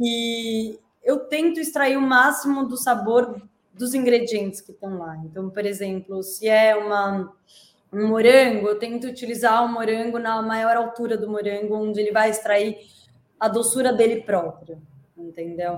E 0.00 0.78
eu 1.04 1.18
tento 1.20 1.60
extrair 1.60 1.98
o 1.98 2.00
máximo 2.00 2.66
do 2.66 2.78
sabor 2.78 3.42
dos 3.74 3.92
ingredientes 3.92 4.62
que 4.62 4.72
estão 4.72 4.98
lá. 4.98 5.16
Então, 5.24 5.50
por 5.50 5.66
exemplo, 5.66 6.22
se 6.22 6.48
é 6.48 6.74
uma, 6.74 7.30
um 7.92 8.08
morango, 8.08 8.68
eu 8.68 8.78
tento 8.78 9.06
utilizar 9.06 9.62
o 9.64 9.68
morango 9.68 10.18
na 10.18 10.40
maior 10.40 10.76
altura 10.76 11.18
do 11.18 11.28
morango, 11.28 11.76
onde 11.76 12.00
ele 12.00 12.10
vai 12.10 12.30
extrair 12.30 12.78
a 13.38 13.48
doçura 13.48 13.92
dele 13.92 14.22
próprio, 14.22 14.80
entendeu? 15.16 15.76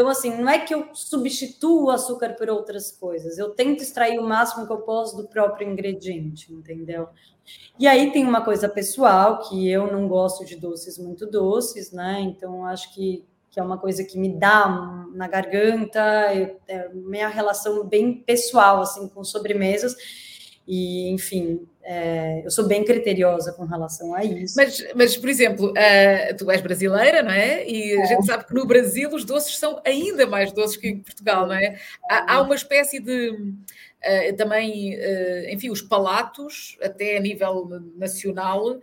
Então, 0.00 0.08
assim, 0.08 0.34
não 0.34 0.48
é 0.48 0.58
que 0.58 0.72
eu 0.72 0.88
substituo 0.94 1.84
o 1.84 1.90
açúcar 1.90 2.30
por 2.30 2.48
outras 2.48 2.90
coisas, 2.90 3.36
eu 3.36 3.50
tento 3.50 3.82
extrair 3.82 4.18
o 4.18 4.26
máximo 4.26 4.66
que 4.66 4.72
eu 4.72 4.78
posso 4.78 5.14
do 5.14 5.28
próprio 5.28 5.70
ingrediente, 5.70 6.50
entendeu? 6.50 7.10
E 7.78 7.86
aí 7.86 8.10
tem 8.10 8.24
uma 8.24 8.42
coisa 8.42 8.66
pessoal, 8.66 9.42
que 9.42 9.70
eu 9.70 9.92
não 9.92 10.08
gosto 10.08 10.42
de 10.42 10.56
doces 10.56 10.96
muito 10.96 11.26
doces, 11.26 11.92
né? 11.92 12.18
Então, 12.18 12.64
acho 12.64 12.94
que, 12.94 13.26
que 13.50 13.60
é 13.60 13.62
uma 13.62 13.76
coisa 13.76 14.02
que 14.02 14.18
me 14.18 14.30
dá 14.30 15.06
na 15.12 15.28
garganta, 15.28 16.34
eu, 16.34 16.58
é 16.66 16.88
minha 16.94 17.28
relação 17.28 17.84
bem 17.84 18.22
pessoal, 18.22 18.80
assim, 18.80 19.06
com 19.06 19.22
sobremesas. 19.22 19.94
E, 20.66 21.10
enfim, 21.10 21.66
é, 21.82 22.42
eu 22.44 22.50
sou 22.50 22.66
bem 22.66 22.84
criteriosa 22.84 23.52
com 23.52 23.64
relação 23.64 24.14
a 24.14 24.22
isso. 24.22 24.54
Mas, 24.56 24.84
mas 24.94 25.16
por 25.16 25.28
exemplo, 25.28 25.70
uh, 25.70 26.36
tu 26.36 26.50
és 26.50 26.60
brasileira, 26.60 27.22
não 27.22 27.32
é? 27.32 27.66
E 27.68 27.94
é. 27.94 28.02
a 28.02 28.04
gente 28.04 28.26
sabe 28.26 28.46
que 28.46 28.54
no 28.54 28.66
Brasil 28.66 29.10
os 29.12 29.24
doces 29.24 29.58
são 29.58 29.80
ainda 29.84 30.26
mais 30.26 30.52
doces 30.52 30.76
que 30.76 30.88
em 30.88 31.00
Portugal, 31.00 31.46
não 31.46 31.54
é? 31.54 31.80
Há, 32.08 32.34
há 32.34 32.42
uma 32.42 32.54
espécie 32.54 33.00
de. 33.00 33.30
Uh, 33.30 34.36
também, 34.36 34.94
uh, 34.94 35.50
enfim, 35.50 35.70
os 35.70 35.82
palatos, 35.82 36.78
até 36.82 37.16
a 37.16 37.20
nível 37.20 37.68
nacional, 37.96 38.78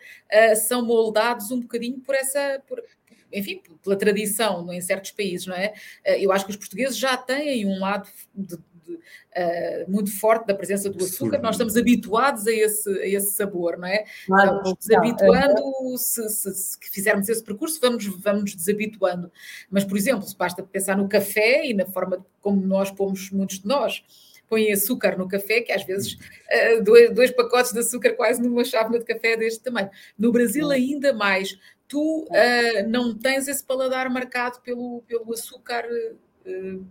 são 0.67 0.85
moldados 0.85 1.49
um 1.51 1.61
bocadinho 1.61 1.99
por 1.99 2.13
essa. 2.13 2.61
Por, 2.67 2.83
enfim, 3.31 3.61
pela 3.83 3.95
tradição 3.95 4.71
em 4.73 4.81
certos 4.81 5.11
países, 5.11 5.47
não 5.47 5.55
é? 5.55 5.73
Eu 6.05 6.31
acho 6.31 6.45
que 6.45 6.51
os 6.51 6.57
portugueses 6.57 6.97
já 6.97 7.15
têm 7.17 7.65
um 7.65 7.79
lado 7.79 8.07
de, 8.33 8.57
uh, 8.93 9.91
muito 9.91 10.11
forte 10.17 10.47
da 10.47 10.55
presença 10.55 10.89
do 10.89 11.03
açúcar, 11.03 11.39
nós 11.39 11.55
estamos 11.55 11.75
habituados 11.77 12.47
a 12.47 12.51
esse, 12.51 12.89
a 12.99 13.07
esse 13.07 13.31
sabor, 13.31 13.77
não 13.77 13.87
é? 13.87 14.05
Claro, 14.25 14.61
vamos 14.63 14.77
desabituando, 14.79 15.61
é 15.93 15.97
se, 15.97 16.29
se, 16.29 16.53
se, 16.53 16.77
fizermos 16.91 17.29
esse 17.29 17.43
percurso, 17.43 17.79
vamos, 17.81 18.05
vamos 18.05 18.55
desabituando. 18.55 19.31
Mas, 19.69 19.83
por 19.83 19.97
exemplo, 19.97 20.25
basta 20.37 20.63
pensar 20.63 20.97
no 20.97 21.07
café 21.07 21.65
e 21.65 21.73
na 21.73 21.85
forma 21.85 22.25
como 22.41 22.61
nós 22.65 22.91
pomos, 22.91 23.29
muitos 23.31 23.59
de 23.59 23.67
nós, 23.67 24.03
põem 24.47 24.71
açúcar 24.71 25.17
no 25.17 25.27
café, 25.27 25.61
que 25.61 25.71
às 25.71 25.83
vezes 25.83 26.13
uh, 26.13 26.83
dois, 26.83 27.13
dois, 27.13 27.31
pacotes 27.31 27.73
de 27.73 27.79
açúcar 27.79 28.13
quase 28.13 28.41
numa 28.41 28.63
chávena 28.63 28.99
de 28.99 29.05
café 29.05 29.35
deste 29.35 29.61
tamanho. 29.61 29.89
No 30.17 30.31
Brasil, 30.31 30.69
ainda 30.71 31.13
mais. 31.13 31.57
Tu 31.87 32.23
uh, 32.23 32.89
não 32.89 33.17
tens 33.17 33.47
esse 33.47 33.63
paladar 33.63 34.09
marcado 34.09 34.59
pelo, 34.61 35.03
pelo 35.07 35.33
açúcar 35.33 35.85
uh, 35.85 36.85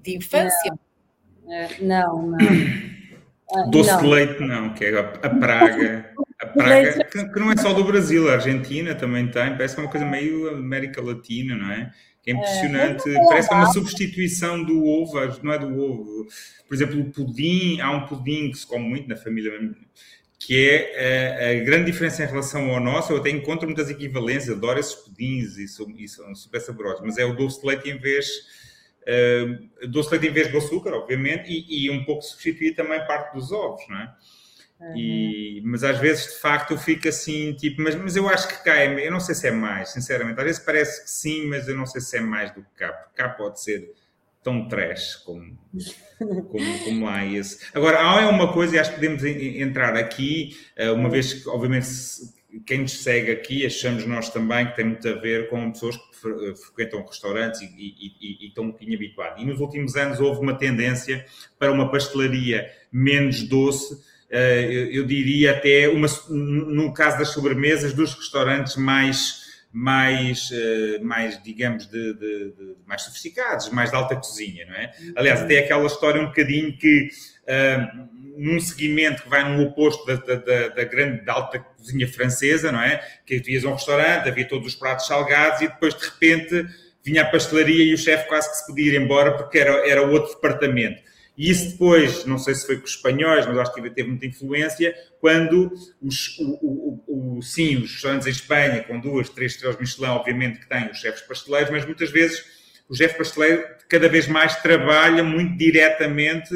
de 0.00 0.16
infância. 0.16 0.70
Não. 0.70 0.87
Não, 1.80 2.28
não. 2.28 2.38
Ah, 3.54 3.62
Doce 3.70 3.90
não. 3.90 4.02
de 4.02 4.06
leite, 4.06 4.40
não, 4.40 4.74
que 4.74 4.84
é 4.84 4.98
a, 4.98 5.02
praga. 5.30 6.10
A 6.38 6.46
praga 6.46 7.04
que, 7.04 7.24
que, 7.24 7.40
não 7.40 7.50
é 7.50 7.56
só 7.56 7.72
do 7.72 7.82
Brasil, 7.82 8.28
a 8.28 8.34
Argentina 8.34 8.94
também 8.94 9.26
tem, 9.28 9.50
parece 9.50 9.74
que 9.74 9.80
é 9.80 9.84
uma 9.84 9.90
coisa 9.90 10.04
meio 10.04 10.50
América 10.50 11.00
Latina, 11.00 11.56
não 11.56 11.72
é? 11.72 11.90
Que 12.22 12.30
é, 12.30 12.34
é 12.34 12.36
impressionante, 12.36 13.08
é, 13.08 13.24
parece 13.26 13.48
que 13.48 13.54
é 13.54 13.56
uma 13.56 13.72
substituição 13.72 14.62
do 14.62 14.84
ovo, 14.84 15.18
não 15.42 15.52
é 15.52 15.58
do 15.58 15.80
ovo. 15.80 16.26
Por 16.68 16.74
exemplo, 16.74 17.00
o 17.00 17.10
pudim, 17.10 17.80
há 17.80 17.90
um 17.90 18.06
pudim 18.06 18.50
que 18.50 18.58
se 18.58 18.66
come 18.66 18.86
muito 18.86 19.08
na 19.08 19.16
família, 19.16 19.50
que 20.38 20.68
é 20.68 21.46
a, 21.46 21.50
a 21.52 21.64
grande 21.64 21.90
diferença 21.90 22.22
em 22.22 22.26
relação 22.26 22.70
ao 22.70 22.80
nosso. 22.80 23.14
Eu 23.14 23.16
até 23.16 23.30
encontro 23.30 23.66
muitas 23.66 23.88
equivalências, 23.88 24.54
adoro 24.54 24.78
esses 24.78 24.94
pudins 24.94 25.56
e 25.56 25.66
são, 25.66 25.88
e 25.96 26.06
são 26.06 26.34
super 26.34 26.60
saborosos, 26.60 27.00
mas 27.02 27.16
é 27.16 27.24
o 27.24 27.34
doce 27.34 27.62
de 27.62 27.66
leite 27.66 27.88
em 27.88 27.96
vez 27.96 28.28
Uh, 29.08 29.88
doce 29.88 30.10
leite 30.10 30.26
em 30.26 30.32
vez 30.32 30.50
de 30.50 30.56
açúcar, 30.56 30.92
obviamente, 30.92 31.50
e, 31.50 31.86
e, 31.86 31.90
um 31.90 32.04
pouco 32.04 32.20
substituir 32.20 32.74
também 32.74 33.06
parte 33.06 33.32
dos 33.32 33.50
ovos, 33.50 33.82
não 33.88 33.96
é? 33.96 34.14
Uhum. 34.80 34.96
E, 34.96 35.62
mas 35.64 35.82
às 35.82 35.98
vezes, 35.98 36.34
de 36.34 36.40
facto, 36.40 36.72
eu 36.72 36.78
fico 36.78 37.08
assim, 37.08 37.54
tipo, 37.54 37.80
mas, 37.80 37.94
mas 37.94 38.16
eu 38.16 38.28
acho 38.28 38.46
que 38.48 38.62
cá 38.62 38.76
é, 38.76 39.06
eu 39.06 39.10
não 39.10 39.18
sei 39.18 39.34
se 39.34 39.48
é 39.48 39.50
mais, 39.50 39.88
sinceramente. 39.92 40.38
Às 40.38 40.44
vezes 40.44 40.62
parece 40.62 41.02
que 41.02 41.10
sim, 41.10 41.46
mas 41.46 41.66
eu 41.66 41.74
não 41.74 41.86
sei 41.86 42.02
se 42.02 42.18
é 42.18 42.20
mais 42.20 42.50
do 42.50 42.62
que 42.62 42.70
cá, 42.76 42.92
porque 42.92 43.16
cá 43.16 43.30
pode 43.30 43.62
ser 43.62 43.92
tão 44.42 44.68
trash 44.68 45.16
como, 45.16 45.58
como, 46.50 46.78
como 46.84 47.04
lá 47.06 47.24
esse. 47.24 47.66
Agora, 47.74 48.00
há 48.00 48.28
uma 48.28 48.52
coisa, 48.52 48.76
e 48.76 48.78
acho 48.78 48.90
que 48.90 48.96
podemos 48.96 49.24
entrar 49.24 49.96
aqui, 49.96 50.56
eh, 50.76 50.90
uma 50.90 51.08
vez 51.08 51.32
que, 51.32 51.48
obviamente, 51.48 51.86
quem 52.66 52.82
nos 52.82 53.02
segue 53.02 53.30
aqui, 53.30 53.66
achamos 53.66 54.06
nós 54.06 54.30
também 54.30 54.66
que 54.66 54.76
tem 54.76 54.84
muito 54.84 55.06
a 55.08 55.14
ver 55.14 55.48
com 55.48 55.70
pessoas 55.70 55.96
que 55.96 56.54
frequentam 56.56 57.04
restaurantes 57.04 57.60
e, 57.60 57.66
e, 57.66 58.12
e, 58.20 58.44
e 58.44 58.48
estão 58.48 58.64
um 58.64 58.70
bocadinho 58.70 58.96
habituados. 58.96 59.42
E 59.42 59.46
nos 59.46 59.60
últimos 59.60 59.96
anos 59.96 60.18
houve 60.18 60.40
uma 60.40 60.54
tendência 60.54 61.24
para 61.58 61.70
uma 61.70 61.90
pastelaria 61.90 62.70
menos 62.90 63.42
doce, 63.42 63.98
eh, 64.30 64.88
eu 64.92 65.06
diria 65.06 65.52
até, 65.52 65.88
uma, 65.88 66.06
no 66.28 66.92
caso 66.92 67.18
das 67.18 67.28
sobremesas, 67.28 67.92
dos 67.92 68.14
restaurantes 68.14 68.76
mais 68.76 69.46
mais, 69.70 70.50
eh, 70.50 70.98
mais 71.02 71.40
digamos, 71.42 71.86
de, 71.86 72.14
de, 72.14 72.52
de, 72.52 72.76
mais 72.86 73.02
sofisticados, 73.02 73.68
mais 73.68 73.90
de 73.90 73.96
alta 73.96 74.16
cozinha, 74.16 74.66
não 74.66 74.74
é? 74.74 74.92
Aliás, 75.14 75.42
até 75.42 75.58
aquela 75.58 75.86
história 75.86 76.20
um 76.20 76.26
bocadinho 76.26 76.76
que 76.76 77.10
uh, 77.44 78.08
num 78.38 78.60
seguimento 78.60 79.24
que 79.24 79.28
vai 79.28 79.42
no 79.52 79.64
oposto 79.64 80.06
da, 80.06 80.14
da, 80.14 80.68
da, 80.68 80.84
grande, 80.84 81.24
da 81.24 81.32
alta 81.32 81.58
cozinha 81.58 82.06
francesa, 82.06 82.70
não 82.70 82.80
é? 82.80 83.02
Que 83.26 83.40
tu 83.40 83.50
ias 83.50 83.64
a 83.64 83.68
um 83.68 83.74
restaurante, 83.74 84.28
havia 84.28 84.46
todos 84.46 84.68
os 84.68 84.74
pratos 84.76 85.08
salgados 85.08 85.60
e 85.60 85.66
depois 85.66 85.92
de 85.92 86.04
repente 86.04 86.66
vinha 87.04 87.22
a 87.22 87.26
pastelaria 87.26 87.84
e 87.84 87.92
o 87.92 87.98
chefe 87.98 88.28
quase 88.28 88.48
que 88.48 88.56
se 88.56 88.66
podia 88.66 88.92
ir 88.92 89.00
embora 89.00 89.36
porque 89.36 89.58
era, 89.58 89.88
era 89.88 90.02
outro 90.02 90.34
departamento. 90.34 91.02
E 91.36 91.50
isso 91.50 91.72
depois, 91.72 92.24
não 92.24 92.38
sei 92.38 92.54
se 92.54 92.64
foi 92.64 92.78
com 92.78 92.84
os 92.84 92.92
espanhóis, 92.92 93.44
mas 93.46 93.58
acho 93.58 93.74
que 93.74 93.90
teve 93.90 94.08
muita 94.08 94.26
influência, 94.26 94.94
quando 95.20 95.72
os, 96.00 96.38
o, 96.38 97.02
o, 97.06 97.36
o, 97.38 97.42
sim, 97.42 97.76
os 97.76 97.92
restaurantes 97.92 98.26
em 98.26 98.30
Espanha, 98.30 98.84
com 98.84 99.00
duas, 99.00 99.28
três 99.28 99.52
estrelas 99.52 99.78
Michelin, 99.78 100.10
obviamente 100.10 100.60
que 100.60 100.68
têm 100.68 100.90
os 100.90 100.98
chefes 100.98 101.22
pasteleiros, 101.22 101.70
mas 101.70 101.84
muitas 101.84 102.10
vezes 102.10 102.44
o 102.88 102.94
chefe 102.94 103.18
pasteleiro 103.18 103.64
cada 103.88 104.08
vez 104.08 104.28
mais 104.28 104.56
trabalha 104.56 105.22
muito 105.24 105.56
diretamente 105.56 106.54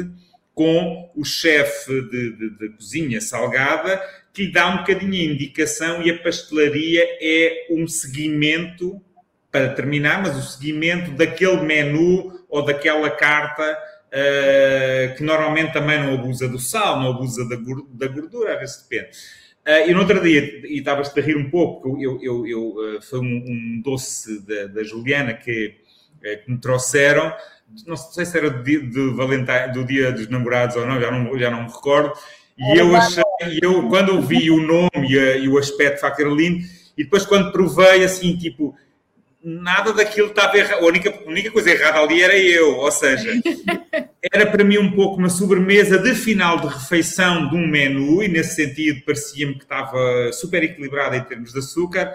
com 0.53 1.11
o 1.15 1.25
chefe 1.25 2.01
de, 2.09 2.31
de, 2.37 2.49
de, 2.57 2.69
cozinha 2.69 3.19
salgada, 3.19 4.01
que 4.31 4.45
lhe 4.45 4.51
dá 4.51 4.67
um 4.67 4.77
bocadinho 4.77 5.13
a 5.13 5.33
indicação 5.33 6.01
e 6.01 6.11
a 6.11 6.17
pastelaria 6.19 7.03
é 7.21 7.67
um 7.71 7.87
seguimento, 7.87 9.01
para 9.51 9.69
terminar, 9.69 10.21
mas 10.21 10.35
o 10.35 10.41
seguimento 10.41 11.11
daquele 11.11 11.61
menu 11.61 12.43
ou 12.49 12.65
daquela 12.65 13.09
carta 13.11 13.77
uh, 14.13 15.15
que 15.15 15.23
normalmente 15.23 15.73
também 15.73 15.99
não 15.99 16.15
abusa 16.15 16.47
do 16.47 16.57
sal, 16.57 16.99
não 16.99 17.11
abusa 17.11 17.47
da 17.47 18.07
gordura, 18.07 18.53
às 18.53 18.59
vezes 18.59 18.87
depende. 18.87 19.09
Uh, 19.65 19.89
e 19.89 19.93
no 19.93 20.01
outro 20.01 20.21
dia, 20.21 20.41
e 20.67 20.79
estavas-te 20.79 21.19
a 21.19 21.23
rir 21.23 21.37
um 21.37 21.49
pouco, 21.49 21.97
eu, 22.01 22.19
eu, 22.21 22.47
eu 22.47 22.69
uh, 22.69 23.01
foi 23.01 23.19
um, 23.19 23.45
um 23.47 23.81
doce 23.83 24.45
da, 24.45 24.67
da, 24.67 24.83
Juliana 24.83 25.33
que, 25.33 25.75
que, 26.21 26.51
me 26.51 26.57
trouxeram, 26.57 27.33
não 27.87 27.95
sei 27.95 28.25
se 28.25 28.37
era 28.37 28.49
do 28.49 28.63
dia, 28.63 28.79
de 28.79 29.73
do 29.73 29.85
dia 29.85 30.11
dos 30.11 30.29
namorados 30.29 30.75
ou 30.75 30.85
não, 30.85 30.99
já 30.99 31.11
não, 31.11 31.37
já 31.37 31.49
não 31.49 31.63
me 31.63 31.69
recordo, 31.69 32.13
e 32.57 32.77
eu 32.77 32.95
achei, 32.95 33.23
eu, 33.61 33.87
quando 33.89 34.09
eu 34.09 34.21
vi 34.21 34.51
o 34.51 34.61
nome 34.61 35.11
e, 35.11 35.19
a, 35.19 35.37
e 35.37 35.49
o 35.49 35.57
aspecto, 35.57 35.95
de 35.95 36.01
facto, 36.01 36.19
era 36.19 36.29
lindo, 36.29 36.63
e 36.97 37.03
depois 37.03 37.25
quando 37.25 37.51
provei, 37.51 38.03
assim, 38.03 38.37
tipo, 38.37 38.75
nada 39.43 39.91
daquilo 39.91 40.27
estava 40.27 40.57
errado. 40.57 40.83
A 40.83 40.85
única, 40.85 41.09
a 41.09 41.29
única 41.29 41.51
coisa 41.51 41.71
errada 41.71 41.99
ali 41.99 42.21
era 42.21 42.37
eu, 42.37 42.77
ou 42.77 42.91
seja, 42.91 43.29
era 44.31 44.45
para 44.45 44.63
mim 44.63 44.77
um 44.77 44.91
pouco 44.91 45.17
uma 45.17 45.29
sobremesa 45.29 45.97
de 45.97 46.13
final 46.13 46.59
de 46.59 46.67
refeição 46.67 47.49
de 47.49 47.55
um 47.55 47.67
menu, 47.67 48.23
e 48.23 48.27
nesse 48.27 48.55
sentido 48.55 49.01
parecia-me 49.05 49.55
que 49.55 49.63
estava 49.63 50.31
super 50.31 50.63
equilibrada 50.63 51.17
em 51.17 51.23
termos 51.23 51.51
de 51.51 51.59
açúcar. 51.59 52.13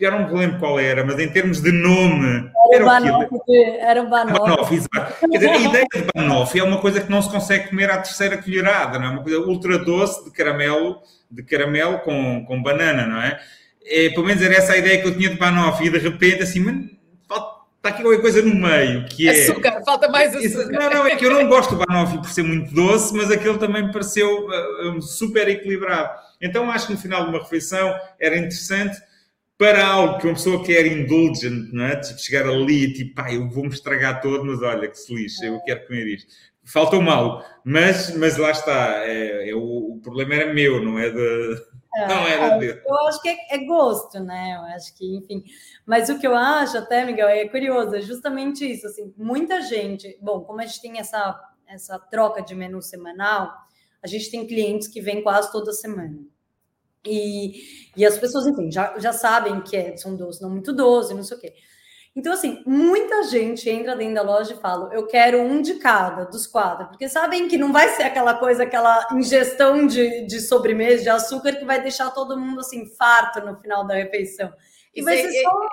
Já 0.00 0.10
não 0.10 0.28
me 0.28 0.38
lembro 0.38 0.58
qual 0.58 0.78
era, 0.78 1.04
mas 1.04 1.18
em 1.18 1.28
termos 1.28 1.60
de 1.60 1.70
nome. 1.70 2.50
Era, 2.72 2.76
era, 2.76 2.84
banoff, 2.84 3.28
era 3.80 4.02
um 4.02 4.10
banoff. 4.10 4.40
banoff 4.40 4.74
exato. 4.74 5.14
Quer 5.20 5.38
dizer, 5.38 5.50
a 5.50 5.58
ideia 5.58 5.86
de 5.94 6.06
banoff 6.14 6.58
é 6.58 6.62
uma 6.64 6.80
coisa 6.80 7.00
que 7.00 7.10
não 7.10 7.22
se 7.22 7.30
consegue 7.30 7.68
comer 7.68 7.90
à 7.90 7.98
terceira 7.98 8.36
colherada, 8.36 8.98
não 8.98 9.06
é? 9.06 9.10
Uma 9.10 9.22
coisa 9.22 9.38
ultra 9.38 9.78
doce 9.78 10.24
de 10.24 10.30
caramelo, 10.32 11.00
de 11.30 11.42
caramelo 11.44 12.00
com, 12.00 12.44
com 12.44 12.62
banana, 12.62 13.06
não 13.06 13.20
é? 13.22 13.38
é, 13.84 14.08
pelo 14.10 14.26
menos 14.26 14.42
era 14.42 14.54
essa 14.54 14.72
a 14.72 14.78
ideia 14.78 15.00
que 15.00 15.08
eu 15.08 15.16
tinha 15.16 15.30
de 15.30 15.36
Banoff, 15.36 15.84
e 15.84 15.90
de 15.90 15.98
repente, 15.98 16.42
assim, 16.42 16.88
está 17.76 17.90
aqui 17.90 18.02
qualquer 18.02 18.22
coisa 18.22 18.40
no 18.40 18.54
meio, 18.54 19.04
que 19.06 19.28
é... 19.28 19.42
Açúcar, 19.42 19.82
falta 19.84 20.08
mais 20.08 20.34
açúcar. 20.34 20.72
Não, 20.72 20.90
não, 20.90 21.06
é 21.06 21.16
que 21.16 21.26
eu 21.26 21.30
não 21.30 21.46
gosto 21.48 21.76
do 21.76 21.84
Banoff 21.84 22.16
por 22.16 22.30
ser 22.30 22.42
muito 22.42 22.74
doce, 22.74 23.14
mas 23.14 23.30
aquele 23.30 23.58
também 23.58 23.86
me 23.86 23.92
pareceu 23.92 24.48
uh, 24.48 25.02
super 25.02 25.48
equilibrado. 25.48 26.10
Então 26.40 26.70
acho 26.70 26.86
que 26.86 26.94
no 26.94 26.98
final 26.98 27.24
de 27.24 27.30
uma 27.30 27.40
refeição 27.40 27.94
era 28.18 28.36
interessante 28.36 28.96
para 29.56 29.86
algo 29.86 30.18
que 30.18 30.26
uma 30.26 30.34
pessoa 30.34 30.64
quer 30.64 30.86
indulgent, 30.86 31.72
não 31.72 31.84
é? 31.84 32.00
Tipo, 32.00 32.18
chegar 32.18 32.46
ali 32.46 32.84
e 32.84 32.92
tipo, 32.92 33.14
pá, 33.14 33.32
eu 33.32 33.48
vou-me 33.48 33.70
estragar 33.70 34.20
todo, 34.20 34.44
mas 34.44 34.60
olha 34.62 34.88
que 34.88 34.98
se 34.98 35.14
lixe, 35.14 35.46
eu 35.46 35.60
quero 35.62 35.86
comer 35.86 36.06
isto. 36.06 36.32
Faltou 36.64 37.00
mal, 37.00 37.44
mas, 37.64 38.16
mas 38.16 38.36
lá 38.36 38.50
está, 38.50 39.04
é, 39.04 39.50
é 39.50 39.54
o, 39.54 39.94
o 39.94 40.00
problema 40.02 40.34
era 40.34 40.54
meu, 40.54 40.82
não 40.82 40.98
é 40.98 41.10
de 41.10 41.74
não 42.08 42.26
era 42.26 42.58
dele. 42.58 42.82
Eu 42.84 43.06
acho 43.06 43.22
que 43.22 43.28
é, 43.28 43.36
é, 43.50 43.58
gosto, 43.64 44.18
né? 44.18 44.56
Eu 44.56 44.74
acho 44.74 44.96
que, 44.96 45.16
enfim. 45.16 45.44
Mas 45.86 46.08
o 46.08 46.18
que 46.18 46.26
eu 46.26 46.34
acho 46.34 46.76
até, 46.76 47.04
Miguel, 47.04 47.28
é 47.28 47.48
curioso, 47.48 47.94
é 47.94 48.00
justamente 48.00 48.68
isso. 48.68 48.86
Assim, 48.86 49.14
muita 49.16 49.60
gente, 49.62 50.18
bom, 50.20 50.40
como 50.40 50.60
a 50.60 50.66
gente 50.66 50.80
tem 50.80 50.98
essa, 50.98 51.40
essa 51.68 51.98
troca 51.98 52.42
de 52.42 52.54
menu 52.54 52.82
semanal, 52.82 53.52
a 54.02 54.06
gente 54.06 54.30
tem 54.30 54.46
clientes 54.46 54.88
que 54.88 55.00
vêm 55.00 55.22
quase 55.22 55.52
toda 55.52 55.72
semana. 55.72 56.18
E, 57.06 57.90
e 57.96 58.04
as 58.04 58.18
pessoas, 58.18 58.46
enfim, 58.46 58.70
já, 58.70 58.98
já 58.98 59.12
sabem 59.12 59.60
que 59.60 59.76
é, 59.76 59.96
são 59.96 60.16
doces, 60.16 60.40
não 60.40 60.50
muito 60.50 60.72
doce, 60.72 61.14
não 61.14 61.22
sei 61.22 61.36
o 61.36 61.40
quê. 61.40 61.54
Então, 62.16 62.32
assim, 62.32 62.62
muita 62.64 63.24
gente 63.24 63.68
entra 63.68 63.96
dentro 63.96 64.14
da 64.14 64.22
loja 64.22 64.54
e 64.54 64.60
fala: 64.60 64.94
eu 64.94 65.06
quero 65.06 65.40
um 65.40 65.60
de 65.60 65.74
cada, 65.74 66.24
dos 66.24 66.46
quatro, 66.46 66.86
porque 66.86 67.08
sabem 67.08 67.48
que 67.48 67.58
não 67.58 67.72
vai 67.72 67.88
ser 67.88 68.04
aquela 68.04 68.34
coisa, 68.34 68.62
aquela 68.62 69.08
ingestão 69.12 69.86
de, 69.86 70.24
de 70.26 70.40
sobremesa, 70.40 71.02
de 71.02 71.08
açúcar, 71.08 71.54
que 71.54 71.64
vai 71.64 71.82
deixar 71.82 72.10
todo 72.10 72.38
mundo 72.38 72.60
assim, 72.60 72.86
farto 72.96 73.40
no 73.40 73.56
final 73.60 73.84
da 73.84 73.94
refeição. 73.94 74.52
E 74.94 75.02
vai, 75.02 75.16
ser 75.16 75.42
só, 75.42 75.68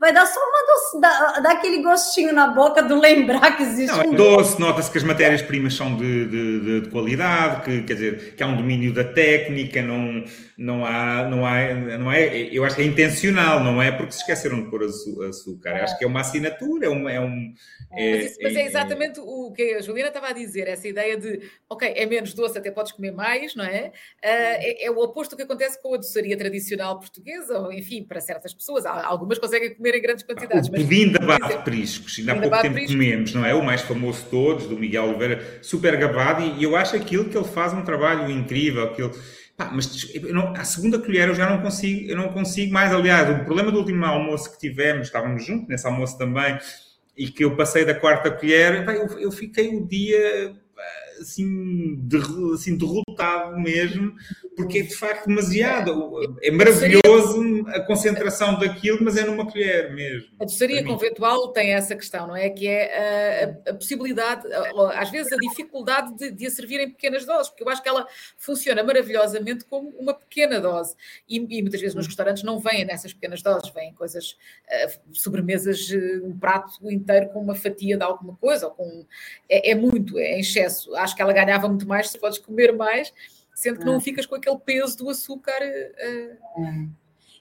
vai 0.00 0.12
dar 0.14 0.24
só 0.24 0.40
uma 0.40 0.66
doce, 0.66 1.00
dá, 1.00 1.40
dá 1.40 1.52
aquele 1.52 1.82
gostinho 1.82 2.32
na 2.32 2.46
boca 2.46 2.82
do 2.82 2.98
lembrar 2.98 3.54
que 3.54 3.64
existe 3.64 3.94
não, 3.94 4.14
é 4.14 4.16
doce. 4.16 4.58
Nota-se 4.58 4.90
que 4.90 4.96
as 4.96 5.04
matérias-primas 5.04 5.74
são 5.74 5.94
de, 5.94 6.26
de, 6.26 6.80
de, 6.80 6.90
qualidade, 6.90 7.64
que, 7.64 7.82
quer 7.82 7.94
dizer, 7.94 8.34
que 8.34 8.42
há 8.42 8.46
um 8.46 8.56
domínio 8.56 8.94
da 8.94 9.04
técnica, 9.04 9.82
não, 9.82 10.24
não, 10.56 10.86
há, 10.86 11.28
não, 11.28 11.44
há, 11.44 11.74
não 11.98 12.10
é. 12.10 12.48
Eu 12.50 12.64
acho 12.64 12.76
que 12.76 12.82
é 12.82 12.86
intencional, 12.86 13.62
não 13.62 13.82
é 13.82 13.92
porque 13.92 14.12
se 14.12 14.20
esqueceram 14.20 14.62
de 14.62 14.70
pôr 14.70 14.84
açúcar. 14.84 15.70
É. 15.70 15.82
Acho 15.82 15.98
que 15.98 16.04
é 16.04 16.08
uma 16.08 16.20
assinatura, 16.20 16.86
é 16.86 16.90
um. 16.90 17.08
É 17.10 17.20
um 17.20 17.54
é, 17.90 18.16
mas, 18.16 18.24
isso, 18.24 18.38
mas 18.42 18.56
é, 18.56 18.62
é 18.62 18.64
exatamente 18.64 19.20
o 19.20 19.52
que 19.52 19.74
a 19.74 19.82
Juliana 19.82 20.08
estava 20.08 20.28
a 20.28 20.32
dizer, 20.32 20.66
essa 20.66 20.88
ideia 20.88 21.14
de, 21.18 21.42
ok, 21.68 21.92
é 21.94 22.06
menos 22.06 22.32
doce, 22.32 22.56
até 22.56 22.70
podes 22.70 22.92
comer 22.92 23.12
mais, 23.12 23.54
não 23.54 23.66
é? 23.66 23.88
Uh, 23.88 23.92
é, 24.22 24.86
é 24.86 24.90
o 24.90 24.98
oposto 24.98 25.32
do 25.32 25.36
que 25.36 25.42
acontece 25.42 25.80
com 25.82 25.94
a 25.94 25.98
doçaria 25.98 26.38
tradicional 26.38 26.98
portuguesa, 26.98 27.58
ou 27.58 27.70
enfim, 27.70 28.02
para 28.02 28.18
certas 28.18 28.54
pessoas. 28.54 28.61
Algumas 29.04 29.38
conseguem 29.38 29.74
comer 29.74 29.96
em 29.96 30.02
grandes 30.02 30.24
quantidades. 30.24 30.68
O 30.68 30.72
pudim 30.72 31.10
da 31.10 31.18
base 31.20 31.56
de 31.56 31.64
priscos, 31.64 32.18
ainda 32.18 32.32
há 32.32 32.40
pouco 32.40 32.62
tempo 32.62 32.74
priscos. 32.74 32.94
comemos, 32.94 33.34
não 33.34 33.44
é? 33.44 33.54
O 33.54 33.64
mais 33.64 33.82
famoso 33.82 34.22
de 34.22 34.30
todos, 34.30 34.66
do 34.66 34.78
Miguel 34.78 35.04
Oliveira, 35.04 35.58
super 35.62 35.96
gabado, 35.96 36.42
e 36.42 36.62
eu 36.62 36.76
acho 36.76 36.96
aquilo 36.96 37.24
que 37.24 37.36
ele 37.36 37.48
faz 37.48 37.72
um 37.72 37.82
trabalho 37.82 38.30
incrível, 38.30 38.84
aquilo... 38.84 39.10
Pá, 39.56 39.70
mas 39.70 40.12
não, 40.30 40.54
a 40.54 40.64
segunda 40.64 40.98
colher 40.98 41.28
eu 41.28 41.34
já 41.34 41.48
não 41.50 41.60
consigo, 41.60 42.10
eu 42.10 42.16
não 42.16 42.28
consigo 42.28 42.72
mais. 42.72 42.90
Aliás, 42.90 43.28
o 43.28 43.44
problema 43.44 43.70
do 43.70 43.78
último 43.78 44.04
almoço 44.04 44.50
que 44.50 44.58
tivemos, 44.58 45.08
estávamos 45.08 45.44
juntos 45.44 45.68
nesse 45.68 45.86
almoço 45.86 46.16
também, 46.16 46.58
e 47.16 47.28
que 47.28 47.44
eu 47.44 47.54
passei 47.54 47.84
da 47.84 47.94
quarta 47.94 48.30
colher, 48.30 48.88
eu, 48.88 49.18
eu 49.18 49.30
fiquei 49.30 49.76
o 49.76 49.86
dia 49.86 50.54
assim, 51.20 51.96
de, 51.96 52.16
assim 52.54 52.76
derrotado 52.76 53.11
mesmo, 53.56 54.14
porque 54.56 54.78
é 54.78 54.82
de 54.82 54.94
facto 54.94 55.26
demasiado. 55.26 56.36
É 56.42 56.50
maravilhoso 56.50 57.66
a 57.68 57.80
concentração 57.80 58.58
daquilo, 58.58 58.98
mas 59.02 59.16
é 59.16 59.24
numa 59.24 59.50
colher 59.50 59.92
mesmo. 59.92 60.28
A 60.40 60.44
doçaria 60.44 60.84
conventual 60.84 61.48
tem 61.52 61.72
essa 61.74 61.96
questão, 61.96 62.26
não 62.26 62.36
é? 62.36 62.50
Que 62.50 62.68
é 62.68 63.54
a, 63.66 63.70
a 63.70 63.74
possibilidade, 63.74 64.46
às 64.94 65.10
vezes 65.10 65.32
a 65.32 65.36
dificuldade 65.36 66.16
de, 66.16 66.30
de 66.30 66.46
a 66.46 66.50
servir 66.50 66.80
em 66.80 66.90
pequenas 66.90 67.24
doses, 67.24 67.48
porque 67.48 67.62
eu 67.62 67.68
acho 67.68 67.82
que 67.82 67.88
ela 67.88 68.06
funciona 68.36 68.82
maravilhosamente 68.82 69.64
como 69.64 69.88
uma 69.98 70.14
pequena 70.14 70.60
dose. 70.60 70.94
E, 71.28 71.36
e 71.36 71.62
muitas 71.62 71.80
vezes 71.80 71.94
nos 71.94 72.06
restaurantes 72.06 72.42
não 72.42 72.58
vêm 72.58 72.84
nessas 72.84 73.12
pequenas 73.12 73.42
doses, 73.42 73.70
vêm 73.70 73.94
coisas, 73.94 74.32
uh, 74.32 75.00
sobremesas, 75.12 75.88
uh, 75.90 76.26
um 76.26 76.38
prato 76.38 76.90
inteiro 76.90 77.30
com 77.30 77.40
uma 77.40 77.54
fatia 77.54 77.96
de 77.96 78.04
alguma 78.04 78.36
coisa, 78.36 78.66
ou 78.66 78.72
com. 78.72 79.06
É, 79.48 79.70
é 79.70 79.74
muito, 79.74 80.18
é 80.18 80.36
em 80.36 80.40
excesso. 80.40 80.94
Acho 80.96 81.16
que 81.16 81.22
ela 81.22 81.32
ganhava 81.32 81.68
muito 81.68 81.86
mais 81.86 82.10
se 82.10 82.18
podes 82.18 82.38
comer 82.38 82.72
mais 82.72 83.01
sendo 83.54 83.78
que 83.78 83.84
não 83.84 83.96
é. 83.96 84.00
ficas 84.00 84.26
com 84.26 84.34
aquele 84.34 84.58
peso 84.58 84.98
do 84.98 85.10
açúcar. 85.10 85.58
Uh... 85.60 86.90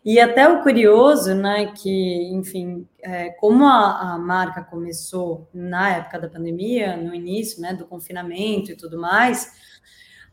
E 0.04 0.20
até 0.20 0.50
o 0.50 0.64
curioso, 0.64 1.36
né, 1.36 1.74
que, 1.74 2.24
enfim, 2.34 2.88
é, 3.04 3.30
como 3.30 3.66
a, 3.66 4.14
a, 4.14 4.18
marca 4.18 4.64
começou 4.64 5.48
na 5.54 5.98
época 5.98 6.20
da 6.20 6.28
pandemia, 6.28 6.98
no 6.98 7.14
início, 7.14 7.62
né, 7.62 7.72
do 7.72 7.86
confinamento 7.86 8.72
e 8.72 8.76
tudo 8.76 9.00
mais, 9.00 9.52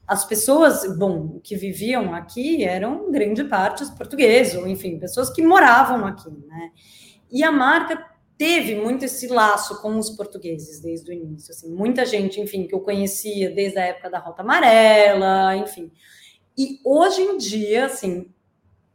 as 0.07 0.25
pessoas, 0.25 0.97
bom, 0.97 1.39
que 1.45 1.55
viviam 1.55 2.15
aqui 2.15 2.65
eram 2.65 3.13
grande 3.13 3.45
parte 3.45 3.83
os 3.83 3.91
portugueses, 3.91 4.55
ou 4.55 4.67
enfim, 4.67 4.99
pessoas 4.99 5.29
que 5.29 5.43
moravam 5.43 6.07
aqui, 6.07 6.31
né? 6.31 6.71
E 7.31 7.45
a 7.45 7.53
marca 7.53 8.03
teve 8.39 8.77
muito 8.77 9.05
esse 9.05 9.27
laço 9.27 9.83
com 9.83 9.99
os 9.99 10.11
portugueses 10.11 10.81
desde 10.81 11.11
o 11.11 11.13
início. 11.13 11.53
Assim, 11.53 11.69
muita 11.75 12.07
gente, 12.07 12.41
enfim, 12.41 12.69
que 12.69 12.75
eu 12.75 12.81
conhecia 12.81 13.51
desde 13.51 13.79
a 13.79 13.87
época 13.87 14.09
da 14.09 14.21
Rota 14.21 14.43
Amarela, 14.43 15.57
enfim. 15.57 15.91
E 16.57 16.81
hoje 16.85 17.21
em 17.21 17.37
dia, 17.37 17.87
assim, 17.87 18.33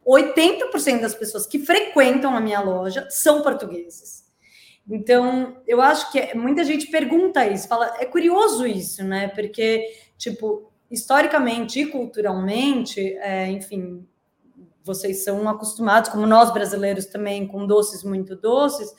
80% 0.06 1.02
das 1.02 1.14
pessoas 1.14 1.46
que 1.46 1.58
frequentam 1.58 2.34
a 2.34 2.40
minha 2.40 2.60
loja 2.60 3.06
são 3.10 3.42
portugueses. 3.42 4.24
Então, 4.88 5.58
eu 5.66 5.80
acho 5.80 6.10
que 6.10 6.34
muita 6.34 6.64
gente 6.64 6.86
pergunta 6.86 7.46
isso, 7.46 7.68
fala, 7.68 7.94
é 7.98 8.06
curioso 8.06 8.66
isso, 8.66 9.04
né? 9.04 9.28
Porque, 9.28 9.86
tipo, 10.16 10.70
historicamente 10.90 11.80
e 11.80 11.86
culturalmente, 11.86 13.00
é, 13.18 13.50
enfim, 13.50 14.06
vocês 14.82 15.22
são 15.24 15.48
acostumados, 15.48 16.10
como 16.10 16.26
nós 16.26 16.52
brasileiros 16.52 17.06
também, 17.06 17.46
com 17.46 17.66
doces 17.66 18.02
muito 18.02 18.36
doces 18.36 18.94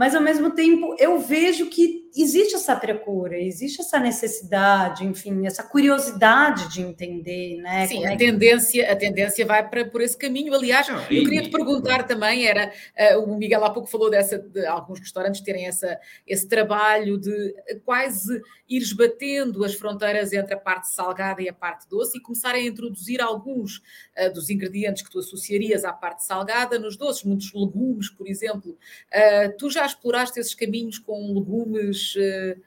mas 0.00 0.14
ao 0.14 0.22
mesmo 0.22 0.50
tempo 0.52 0.96
eu 0.98 1.18
vejo 1.18 1.66
que 1.66 1.99
existe 2.16 2.54
essa 2.54 2.74
procura, 2.74 3.38
existe 3.38 3.80
essa 3.80 3.98
necessidade, 3.98 5.04
enfim, 5.04 5.46
essa 5.46 5.62
curiosidade 5.62 6.72
de 6.72 6.82
entender, 6.82 7.58
né? 7.58 7.86
Sim, 7.86 8.04
a, 8.04 8.12
é 8.12 8.16
tendência, 8.16 8.84
que... 8.84 8.90
a 8.90 8.96
tendência 8.96 9.46
vai 9.46 9.68
para 9.68 9.84
por 9.84 10.00
esse 10.00 10.16
caminho. 10.16 10.54
Aliás, 10.54 10.88
Não, 10.88 11.00
eu 11.02 11.24
queria 11.24 11.42
te 11.42 11.50
perguntar 11.50 12.06
também, 12.06 12.46
era 12.46 12.72
uh, 13.14 13.20
o 13.20 13.36
Miguel 13.36 13.64
há 13.64 13.70
pouco 13.70 13.88
falou 13.88 14.10
dessa, 14.10 14.38
de 14.38 14.66
alguns 14.66 14.98
restaurantes 14.98 15.40
terem 15.40 15.66
essa, 15.66 15.98
esse 16.26 16.48
trabalho 16.48 17.18
de 17.18 17.54
quase 17.84 18.40
ir 18.68 18.78
esbatendo 18.78 19.64
as 19.64 19.74
fronteiras 19.74 20.32
entre 20.32 20.54
a 20.54 20.58
parte 20.58 20.88
salgada 20.88 21.42
e 21.42 21.48
a 21.48 21.52
parte 21.52 21.88
doce 21.88 22.18
e 22.18 22.20
começarem 22.20 22.64
a 22.64 22.70
introduzir 22.70 23.20
alguns 23.20 23.78
uh, 24.18 24.32
dos 24.32 24.50
ingredientes 24.50 25.02
que 25.02 25.10
tu 25.10 25.18
associarias 25.18 25.84
à 25.84 25.92
parte 25.92 26.24
salgada 26.24 26.78
nos 26.78 26.96
doces, 26.96 27.24
muitos 27.24 27.52
legumes, 27.52 28.08
por 28.08 28.26
exemplo. 28.26 28.72
Uh, 28.72 29.56
tu 29.56 29.70
já 29.70 29.86
exploraste 29.86 30.38
esses 30.40 30.54
caminhos 30.54 30.98
com 30.98 31.32
legumes 31.34 31.99
uh, 32.14 32.60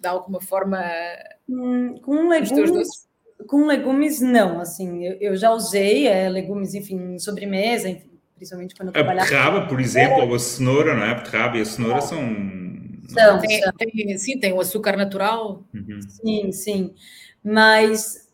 de 0.00 0.08
alguma 0.08 0.40
forma? 0.40 0.82
Hum, 1.48 1.96
com 2.02 2.28
legumes. 2.28 3.08
Com 3.46 3.66
legumes, 3.66 4.20
não. 4.20 4.60
Assim, 4.60 5.04
eu, 5.04 5.16
eu 5.20 5.36
já 5.36 5.52
usei 5.52 6.06
é, 6.06 6.28
legumes, 6.28 6.74
enfim, 6.74 7.18
sobremesa, 7.18 7.88
enfim, 7.88 8.10
principalmente 8.36 8.74
quando 8.74 8.88
eu 8.88 8.92
trabalhava. 8.92 9.22
A 9.22 9.30
beterraba, 9.30 9.66
por 9.66 9.80
exemplo, 9.80 10.26
ou 10.26 10.34
a 10.34 10.38
cenoura, 10.38 10.94
não 10.94 11.04
é? 11.04 11.12
A 11.12 11.14
beterraba 11.14 11.56
e 11.56 11.60
a 11.60 11.64
cenoura 11.64 11.98
é. 11.98 12.00
são 12.00 12.18
São, 13.08 13.38
tem, 13.40 13.62
são. 13.62 13.72
Tem, 13.72 14.18
sim, 14.18 14.38
tem 14.38 14.52
o 14.52 14.60
açúcar 14.60 14.96
natural. 14.96 15.64
Uhum. 15.72 16.00
Sim, 16.02 16.52
sim. 16.52 16.94
Mas 17.42 18.28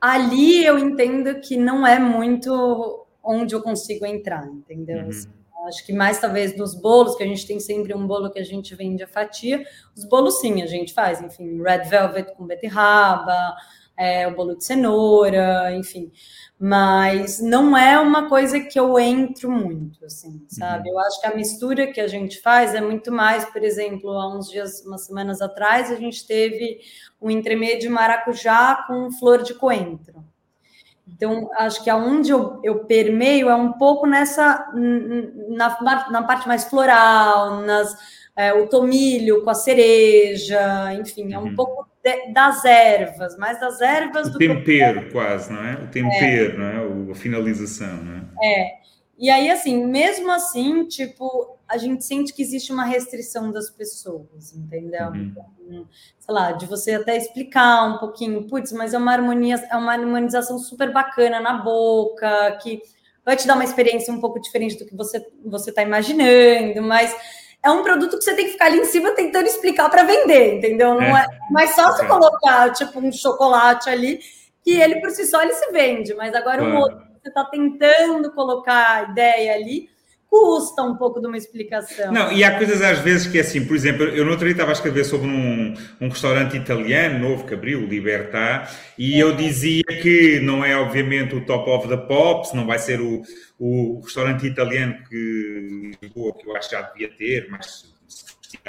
ali 0.00 0.64
eu 0.64 0.78
entendo 0.78 1.40
que 1.40 1.56
não 1.56 1.86
é 1.86 1.98
muito 1.98 3.06
onde 3.22 3.54
eu 3.54 3.62
consigo 3.62 4.04
entrar, 4.04 4.46
entendeu? 4.46 5.04
Uhum. 5.04 5.08
Assim, 5.08 5.28
acho 5.66 5.84
que 5.84 5.92
mais 5.92 6.18
talvez 6.18 6.56
nos 6.56 6.74
bolos, 6.74 7.16
que 7.16 7.22
a 7.22 7.26
gente 7.26 7.46
tem 7.46 7.60
sempre 7.60 7.94
um 7.94 8.06
bolo 8.06 8.30
que 8.30 8.38
a 8.38 8.44
gente 8.44 8.74
vende 8.74 9.02
a 9.02 9.08
fatia. 9.08 9.64
Os 9.96 10.04
bolos, 10.04 10.40
sim, 10.40 10.62
a 10.62 10.66
gente 10.66 10.92
faz, 10.92 11.20
enfim, 11.20 11.62
red 11.62 11.84
velvet 11.84 12.34
com 12.34 12.46
beterraba, 12.46 13.54
é, 13.96 14.26
o 14.26 14.34
bolo 14.34 14.56
de 14.56 14.64
cenoura, 14.64 15.74
enfim. 15.74 16.10
Mas 16.58 17.40
não 17.40 17.76
é 17.76 17.98
uma 17.98 18.28
coisa 18.28 18.60
que 18.60 18.78
eu 18.78 18.98
entro 18.98 19.50
muito, 19.50 20.04
assim, 20.04 20.44
sabe? 20.48 20.88
Uhum. 20.88 20.96
Eu 20.96 21.00
acho 21.00 21.20
que 21.20 21.26
a 21.26 21.34
mistura 21.34 21.92
que 21.92 22.00
a 22.00 22.06
gente 22.06 22.40
faz 22.40 22.74
é 22.74 22.80
muito 22.80 23.10
mais, 23.10 23.44
por 23.46 23.62
exemplo, 23.64 24.10
há 24.10 24.36
uns 24.36 24.48
dias, 24.48 24.84
umas 24.84 25.06
semanas 25.06 25.42
atrás, 25.42 25.90
a 25.90 25.96
gente 25.96 26.26
teve 26.26 26.80
um 27.20 27.30
entremeio 27.30 27.78
de 27.78 27.88
maracujá 27.88 28.84
com 28.86 29.10
flor 29.10 29.42
de 29.42 29.54
coentro. 29.54 30.21
Então, 31.14 31.50
acho 31.56 31.82
que 31.84 31.90
aonde 31.90 32.30
eu, 32.30 32.60
eu 32.64 32.84
permeio 32.84 33.48
é 33.48 33.54
um 33.54 33.72
pouco 33.72 34.06
nessa, 34.06 34.66
na, 35.48 36.10
na 36.10 36.22
parte 36.22 36.48
mais 36.48 36.64
floral, 36.64 37.60
nas, 37.60 37.96
é, 38.36 38.52
o 38.52 38.66
tomilho 38.66 39.42
com 39.42 39.50
a 39.50 39.54
cereja, 39.54 40.94
enfim, 40.94 41.32
é 41.32 41.38
um 41.38 41.44
uhum. 41.44 41.54
pouco 41.54 41.86
de, 42.02 42.32
das 42.32 42.64
ervas, 42.64 43.36
mais 43.36 43.60
das 43.60 43.80
ervas 43.80 44.28
o 44.28 44.32
do 44.32 44.38
tempero, 44.38 45.02
que... 45.02 45.10
quase, 45.12 45.52
não 45.52 45.64
é? 45.64 45.74
O 45.74 45.86
tempero, 45.88 46.54
é. 46.54 46.56
não 46.56 47.08
é? 47.08 47.12
a 47.12 47.14
finalização, 47.14 47.96
não 48.02 48.16
é? 48.16 48.22
É. 48.42 48.82
E 49.22 49.30
aí, 49.30 49.48
assim, 49.52 49.86
mesmo 49.86 50.32
assim, 50.32 50.84
tipo, 50.84 51.56
a 51.68 51.78
gente 51.78 52.04
sente 52.04 52.34
que 52.34 52.42
existe 52.42 52.72
uma 52.72 52.84
restrição 52.84 53.52
das 53.52 53.70
pessoas, 53.70 54.52
entendeu? 54.52 55.10
Uhum. 55.10 55.30
Então, 55.30 55.86
sei 56.18 56.34
lá, 56.34 56.50
de 56.50 56.66
você 56.66 56.94
até 56.94 57.16
explicar 57.16 57.84
um 57.84 57.98
pouquinho, 57.98 58.48
putz, 58.48 58.72
mas 58.72 58.94
é 58.94 58.98
uma 58.98 59.12
harmonia, 59.12 59.54
é 59.70 59.76
uma 59.76 59.92
harmonização 59.92 60.58
super 60.58 60.92
bacana 60.92 61.38
na 61.38 61.52
boca, 61.54 62.58
que 62.60 62.82
vai 63.24 63.36
te 63.36 63.46
dar 63.46 63.54
uma 63.54 63.62
experiência 63.62 64.12
um 64.12 64.20
pouco 64.20 64.40
diferente 64.40 64.76
do 64.76 64.84
que 64.86 64.96
você 64.96 65.24
você 65.44 65.70
está 65.70 65.82
imaginando, 65.82 66.82
mas 66.82 67.14
é 67.62 67.70
um 67.70 67.84
produto 67.84 68.18
que 68.18 68.24
você 68.24 68.34
tem 68.34 68.46
que 68.46 68.52
ficar 68.52 68.66
ali 68.66 68.80
em 68.80 68.86
cima 68.86 69.12
tentando 69.12 69.46
explicar 69.46 69.88
para 69.88 70.02
vender, 70.02 70.56
entendeu? 70.56 70.96
Não 70.96 71.16
é, 71.16 71.28
é 71.60 71.66
fácil 71.68 72.06
é. 72.06 72.08
colocar 72.08 72.72
tipo 72.72 72.98
um 72.98 73.12
chocolate 73.12 73.88
ali 73.88 74.18
que 74.64 74.72
ele 74.80 75.00
por 75.00 75.10
si 75.10 75.24
só 75.26 75.40
ele 75.42 75.54
se 75.54 75.70
vende, 75.70 76.12
mas 76.14 76.34
agora 76.34 76.60
um 76.64 76.76
outro 76.76 77.11
você 77.22 77.28
está 77.28 77.44
tentando 77.44 78.32
colocar 78.32 78.96
a 78.96 79.10
ideia 79.10 79.54
ali 79.54 79.88
custa 80.32 80.82
um 80.82 80.96
pouco 80.96 81.20
de 81.20 81.26
uma 81.26 81.36
explicação. 81.36 82.10
Não, 82.10 82.32
e 82.32 82.42
há 82.42 82.56
coisas 82.56 82.80
às 82.80 83.00
vezes 83.00 83.26
que 83.26 83.36
é 83.36 83.42
assim, 83.42 83.66
por 83.66 83.76
exemplo, 83.76 84.04
eu 84.04 84.24
no 84.24 84.30
outro 84.30 84.46
dia 84.46 84.52
estava 84.52 84.70
a 84.70 84.72
escrever 84.72 85.04
sobre 85.04 85.28
um, 85.28 85.74
um 86.00 86.08
restaurante 86.08 86.56
italiano 86.56 87.18
novo 87.18 87.46
que 87.46 87.52
abriu, 87.52 87.86
Libertà, 87.86 88.66
e 88.96 89.20
eu 89.20 89.36
dizia 89.36 89.84
que 89.84 90.40
não 90.40 90.64
é 90.64 90.74
obviamente 90.74 91.34
o 91.34 91.44
top 91.44 91.68
of 91.68 91.86
the 91.86 91.98
pops, 91.98 92.54
não 92.54 92.66
vai 92.66 92.78
ser 92.78 92.98
o, 92.98 93.20
o 93.58 94.00
restaurante 94.02 94.46
italiano 94.46 94.94
que, 95.06 95.90
que 96.00 96.10
eu 96.16 96.56
acho 96.56 96.70
que 96.70 96.76
já 96.76 96.80
devia 96.80 97.10
ter, 97.10 97.48
mas 97.50 97.92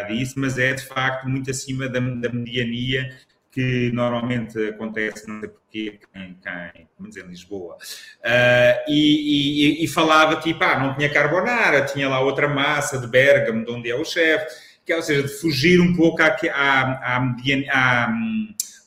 disso, 0.10 0.34
mas 0.38 0.58
é 0.58 0.74
de 0.74 0.86
facto 0.86 1.30
muito 1.30 1.50
acima 1.50 1.88
da, 1.88 2.02
da 2.02 2.30
mediania 2.30 3.10
que 3.54 3.92
normalmente 3.94 4.58
acontece, 4.70 5.28
não 5.28 5.40
sei 5.40 5.50
porquê, 5.50 6.00
em, 6.16 6.22
em, 6.22 6.88
vamos 6.98 7.14
dizer, 7.14 7.24
em 7.24 7.30
Lisboa. 7.30 7.76
Uh, 7.76 8.90
e, 8.92 9.82
e, 9.82 9.86
e, 9.86 9.88
falava 9.88 10.42
tipo, 10.42 10.64
ah, 10.64 10.80
não 10.80 10.96
tinha 10.96 11.08
carbonara, 11.08 11.86
tinha 11.86 12.10
lá 12.10 12.20
outra 12.20 12.48
massa 12.48 12.98
de 12.98 13.06
Bergamo, 13.06 13.64
de 13.64 13.72
onde 13.72 13.92
é 13.92 13.96
o 13.96 14.04
chefe, 14.04 14.48
que 14.84 14.92
é, 14.92 14.96
ou 14.96 15.04
seja, 15.04 15.22
de 15.22 15.30
fugir 15.30 15.80
um 15.80 15.96
pouco 15.96 16.20
à, 16.24 16.36
à, 16.52 17.18
à, 17.18 17.34
à, 17.72 18.14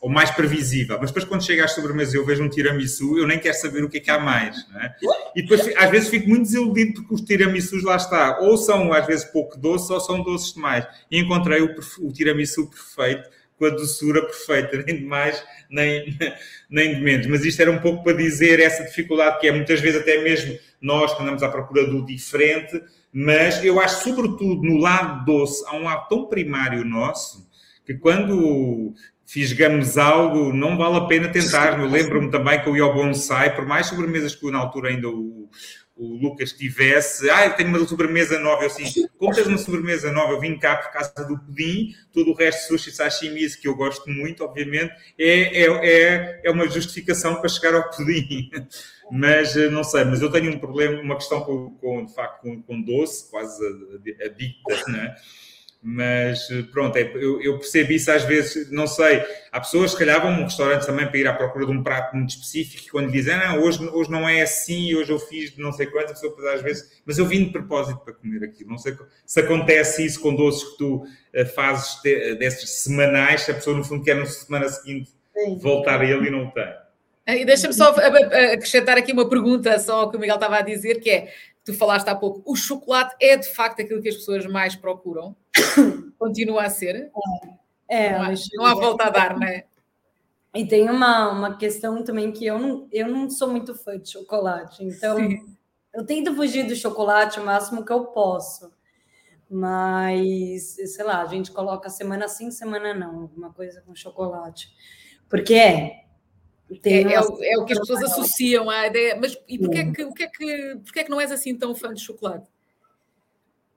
ao 0.02 0.08
mais 0.08 0.32
previsível. 0.32 0.98
Mas 1.00 1.10
depois, 1.10 1.24
quando 1.24 1.46
chega 1.46 1.64
às 1.64 1.70
sobremesas 1.70 2.12
eu 2.12 2.26
vejo 2.26 2.42
um 2.42 2.48
tiramisu, 2.48 3.16
eu 3.16 3.26
nem 3.26 3.38
quero 3.38 3.56
saber 3.56 3.84
o 3.84 3.88
que 3.88 3.98
é 3.98 4.00
que 4.00 4.10
há 4.10 4.18
mais. 4.18 4.56
É? 4.82 4.94
E 5.36 5.42
depois, 5.42 5.64
às 5.76 5.90
vezes, 5.90 6.08
fico 6.08 6.28
muito 6.28 6.42
desiludido 6.42 6.94
porque 6.94 7.14
os 7.14 7.20
tiramisus 7.20 7.84
lá 7.84 7.94
está, 7.94 8.40
ou 8.40 8.56
são 8.56 8.92
às 8.92 9.06
vezes 9.06 9.24
pouco 9.26 9.56
doces, 9.56 9.88
ou 9.90 10.00
são 10.00 10.24
doces 10.24 10.54
demais. 10.54 10.84
E 11.08 11.20
encontrei 11.20 11.62
o, 11.62 11.72
o 12.00 12.12
tiramisu 12.12 12.68
perfeito 12.68 13.30
com 13.58 13.66
a 13.66 13.70
doçura 13.70 14.22
perfeita, 14.22 14.82
nem 14.86 14.96
de 14.96 15.04
mais, 15.04 15.42
nem, 15.70 16.16
nem 16.70 16.94
de 16.94 17.00
menos. 17.00 17.26
Mas 17.26 17.44
isto 17.44 17.60
era 17.60 17.70
um 17.70 17.78
pouco 17.78 18.04
para 18.04 18.16
dizer 18.16 18.60
essa 18.60 18.84
dificuldade 18.84 19.40
que 19.40 19.48
é 19.48 19.52
muitas 19.52 19.80
vezes 19.80 20.00
até 20.00 20.22
mesmo 20.22 20.58
nós 20.80 21.14
que 21.14 21.22
andamos 21.22 21.42
à 21.42 21.48
procura 21.48 21.86
do 21.86 22.04
diferente, 22.04 22.80
mas 23.12 23.64
eu 23.64 23.80
acho, 23.80 24.04
sobretudo, 24.04 24.62
no 24.62 24.78
lado 24.78 25.24
doce, 25.24 25.64
há 25.66 25.74
um 25.74 25.84
lado 25.84 26.08
tão 26.08 26.26
primário 26.26 26.84
nosso 26.84 27.46
que 27.84 27.94
quando 27.94 28.94
fisgamos 29.26 29.98
algo, 29.98 30.52
não 30.52 30.76
vale 30.76 30.96
a 30.96 31.00
pena 31.02 31.28
tentar. 31.28 31.78
Eu 31.78 31.86
lembro-me 31.86 32.30
também 32.30 32.60
que 32.62 32.68
eu 32.68 32.76
ia 32.76 32.82
ao 32.82 32.94
bonsai, 32.94 33.54
por 33.54 33.66
mais 33.66 33.86
sobremesas 33.86 34.34
que 34.34 34.46
eu, 34.46 34.52
na 34.52 34.58
altura 34.58 34.90
ainda 34.90 35.08
o, 35.08 35.48
o 35.96 36.14
Lucas 36.14 36.52
tivesse, 36.52 37.28
ah, 37.30 37.48
tenho 37.48 37.70
uma 37.70 37.86
sobremesa 37.86 38.38
nova, 38.38 38.62
eu 38.62 38.66
assim, 38.66 39.08
como 39.18 39.34
tens 39.34 39.46
uma 39.46 39.56
sobremesa 39.56 40.12
nova, 40.12 40.32
eu 40.32 40.40
vim 40.40 40.58
cá 40.58 40.76
por 40.76 40.92
causa 40.92 41.26
do 41.26 41.38
pudim, 41.38 41.94
todo 42.12 42.30
o 42.30 42.34
resto 42.34 42.68
sushi, 42.68 42.92
sashimi, 42.92 43.48
que 43.56 43.66
eu 43.66 43.74
gosto 43.74 44.08
muito, 44.10 44.44
obviamente, 44.44 44.92
é, 45.18 45.62
é, 45.62 45.66
é, 45.66 46.40
é 46.44 46.50
uma 46.50 46.68
justificação 46.68 47.36
para 47.36 47.48
chegar 47.48 47.74
ao 47.74 47.90
pudim. 47.90 48.50
Mas, 49.10 49.56
eh, 49.56 49.70
não 49.70 49.84
sei, 49.84 50.02
mas 50.02 50.20
eu 50.20 50.28
tenho 50.32 50.52
um 50.52 50.58
problema, 50.58 51.00
uma 51.00 51.14
questão 51.14 51.40
com, 51.42 51.70
com 51.76 52.04
de 52.04 52.12
facto, 52.12 52.42
com, 52.42 52.60
com 52.60 52.82
doce, 52.82 53.30
quase 53.30 53.64
adicta, 54.20 54.90
né? 54.90 55.14
Mas 55.88 56.50
eh, 56.50 56.64
pronto, 56.72 56.96
é, 56.96 57.02
eu, 57.14 57.40
eu, 57.40 57.58
percebo 57.60 57.92
isso 57.92 58.10
às 58.10 58.24
vezes, 58.24 58.72
não 58.72 58.88
sei. 58.88 59.24
Há 59.52 59.60
pessoas 59.60 59.92
que 59.92 60.00
calhar 60.00 60.20
vão 60.20 60.34
a 60.34 60.38
um 60.40 60.42
restaurante 60.42 60.84
também 60.84 61.06
para 61.06 61.16
ir 61.16 61.28
à 61.28 61.32
procura 61.32 61.64
de 61.64 61.70
um 61.70 61.80
prato 61.80 62.16
muito 62.16 62.30
específico 62.30 62.88
e 62.88 62.90
quando 62.90 63.12
dizem, 63.12 63.34
ah, 63.34 63.54
hoje, 63.54 63.88
hoje 63.90 64.10
não 64.10 64.28
é 64.28 64.42
assim, 64.42 64.96
hoje 64.96 65.12
eu 65.12 65.18
fiz 65.20 65.54
de 65.54 65.62
não 65.62 65.70
sei 65.70 65.86
quanto, 65.86 66.10
a 66.10 66.14
pessoa 66.14 66.34
às 66.52 66.60
vezes, 66.60 67.00
mas 67.06 67.18
eu 67.18 67.24
vim 67.24 67.44
de 67.44 67.52
propósito 67.52 68.00
para 68.00 68.14
comer 68.14 68.42
aquilo. 68.42 68.68
Não 68.68 68.78
sei 68.78 68.96
se 69.24 69.38
acontece 69.38 70.04
isso 70.04 70.20
com 70.20 70.34
doces 70.34 70.70
que 70.70 70.78
tu 70.78 70.96
uh, 70.96 71.46
fazes 71.54 72.02
desses 72.02 72.68
semanais, 72.80 73.42
se 73.42 73.52
a 73.52 73.54
pessoa 73.54 73.76
no 73.76 73.84
fundo 73.84 74.02
quer 74.02 74.16
na 74.16 74.26
semana 74.26 74.68
seguinte 74.68 75.12
Sim. 75.32 75.56
voltar 75.58 76.00
a 76.00 76.04
ele 76.04 76.26
e 76.26 76.30
não 76.32 76.50
tem. 76.50 76.66
E 77.28 77.44
deixa-me 77.44 77.74
só 77.74 77.90
acrescentar 77.90 78.98
aqui 78.98 79.12
uma 79.12 79.28
pergunta 79.28 79.78
só 79.78 80.00
ao 80.00 80.10
que 80.10 80.16
o 80.16 80.20
Miguel 80.20 80.34
estava 80.34 80.58
a 80.58 80.62
dizer, 80.62 81.00
que 81.00 81.10
é, 81.10 81.32
tu 81.64 81.72
falaste 81.74 82.08
há 82.08 82.14
pouco, 82.14 82.42
o 82.44 82.56
chocolate 82.56 83.14
é 83.20 83.36
de 83.36 83.48
facto 83.52 83.82
aquilo 83.82 84.02
que 84.02 84.08
as 84.08 84.16
pessoas 84.16 84.46
mais 84.46 84.74
procuram? 84.74 85.36
Continua 86.18 86.64
a 86.64 86.70
ser? 86.70 87.10
É, 87.88 88.12
não, 88.12 88.22
há, 88.22 88.34
não 88.54 88.66
há 88.66 88.74
volta 88.74 89.04
a 89.04 89.10
dar, 89.10 89.38
não 89.38 89.46
é? 89.46 89.64
E 90.54 90.66
tem 90.66 90.88
uma, 90.88 91.30
uma 91.30 91.56
questão 91.56 92.02
também 92.02 92.32
que 92.32 92.46
eu 92.46 92.58
não, 92.58 92.88
eu 92.90 93.08
não 93.08 93.28
sou 93.28 93.48
muito 93.48 93.74
fã 93.74 93.98
de 93.98 94.10
chocolate, 94.10 94.82
então 94.82 95.18
Sim. 95.18 95.56
eu 95.92 96.04
tento 96.04 96.34
fugir 96.34 96.66
do 96.66 96.74
chocolate 96.74 97.38
o 97.38 97.44
máximo 97.44 97.84
que 97.84 97.92
eu 97.92 98.06
posso. 98.06 98.72
Mas, 99.48 100.74
sei 100.74 101.04
lá, 101.04 101.22
a 101.22 101.26
gente 101.26 101.52
coloca 101.52 101.88
semana 101.88 102.26
sim, 102.26 102.50
semana 102.50 102.92
não, 102.92 103.20
alguma 103.20 103.52
coisa 103.52 103.80
com 103.82 103.94
chocolate. 103.94 104.68
Porque 105.28 105.54
é. 105.54 106.04
é, 106.84 107.02
é, 107.02 107.20
o, 107.20 107.44
é 107.44 107.58
o 107.58 107.64
que 107.64 107.72
as 107.72 107.78
pessoas 107.78 108.02
associam 108.02 108.68
à 108.68 108.88
ideia. 108.88 109.16
Mas 109.20 109.38
e 109.46 109.58
porquê, 109.58 109.78
é 109.78 109.92
que, 109.92 110.12
que 110.12 110.22
é 110.24 110.28
que, 110.28 110.76
porquê 110.82 111.00
é 111.00 111.04
que 111.04 111.10
não 111.10 111.20
és 111.20 111.30
assim 111.30 111.56
tão 111.56 111.74
fã 111.76 111.94
de 111.94 112.00
chocolate? 112.00 112.48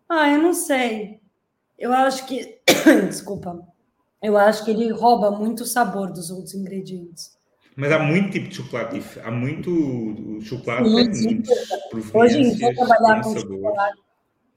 Ah, 0.08 0.32
eu 0.32 0.42
não 0.42 0.54
sei. 0.54 1.22
Eu 1.80 1.94
acho 1.94 2.28
que. 2.28 2.60
Desculpa. 3.08 3.60
Eu 4.22 4.38
acho 4.38 4.66
que 4.66 4.72
ele 4.72 4.92
rouba 4.92 5.32
muito 5.32 5.62
o 5.62 5.66
sabor 5.66 6.12
dos 6.12 6.30
outros 6.30 6.54
ingredientes. 6.54 7.38
Mas 7.76 7.92
há 7.94 8.00
muito 8.00 8.32
tipo 8.32 8.50
de 8.50 8.56
chocolate. 8.56 9.02
Há 9.24 9.32
muito. 9.32 10.42
chocolate 10.42 11.16
sim. 11.16 11.42
Hoje 12.14 12.42
em 12.42 12.54
dia, 12.54 12.76
trabalhar 12.76 13.24
com 13.24 13.40
chocolate. 13.40 14.02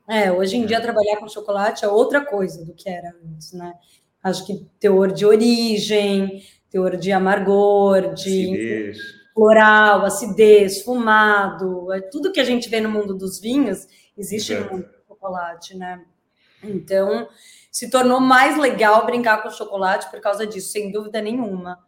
É, 0.09 0.33
hoje 0.33 0.57
em 0.57 0.67
dia, 0.67 0.81
trabalhar 0.81 1.17
com 1.19 1.29
chocolate 1.29 1.85
é 1.85 1.89
outra 1.89 2.25
coisa 2.25 2.65
do 2.65 2.75
que 2.75 2.91
era 2.91 3.15
antes, 3.25 3.53
né? 3.53 3.73
Acho 4.23 4.45
que 4.45 4.67
teor 4.81 5.13
de 5.13 5.25
origem, 5.25 6.43
teor 6.69 6.97
de 6.97 7.13
amargor, 7.13 8.13
de 8.15 8.45
acidez. 8.45 8.99
floral, 9.33 10.05
acidez, 10.05 10.83
fumado, 10.83 11.93
é 11.93 12.01
tudo 12.01 12.33
que 12.33 12.41
a 12.41 12.45
gente 12.45 12.69
vê 12.69 12.81
no 12.81 12.91
mundo 12.91 13.15
dos 13.15 13.41
vinhos 13.41 13.87
existe 14.17 14.53
Exato. 14.53 14.71
no 14.71 14.77
mundo 14.77 14.89
do 14.89 15.07
chocolate, 15.07 15.77
né? 15.77 16.05
Então, 16.63 17.29
se 17.71 17.89
tornou 17.91 18.21
mais 18.21 18.59
legal 18.59 19.07
brincar 19.07 19.43
com 19.43 19.51
chocolate 19.51 20.11
por 20.11 20.21
causa 20.21 20.47
disso, 20.47 20.71
sem 20.71 20.93
dúvida 20.93 21.21
nenhuma. 21.21 21.79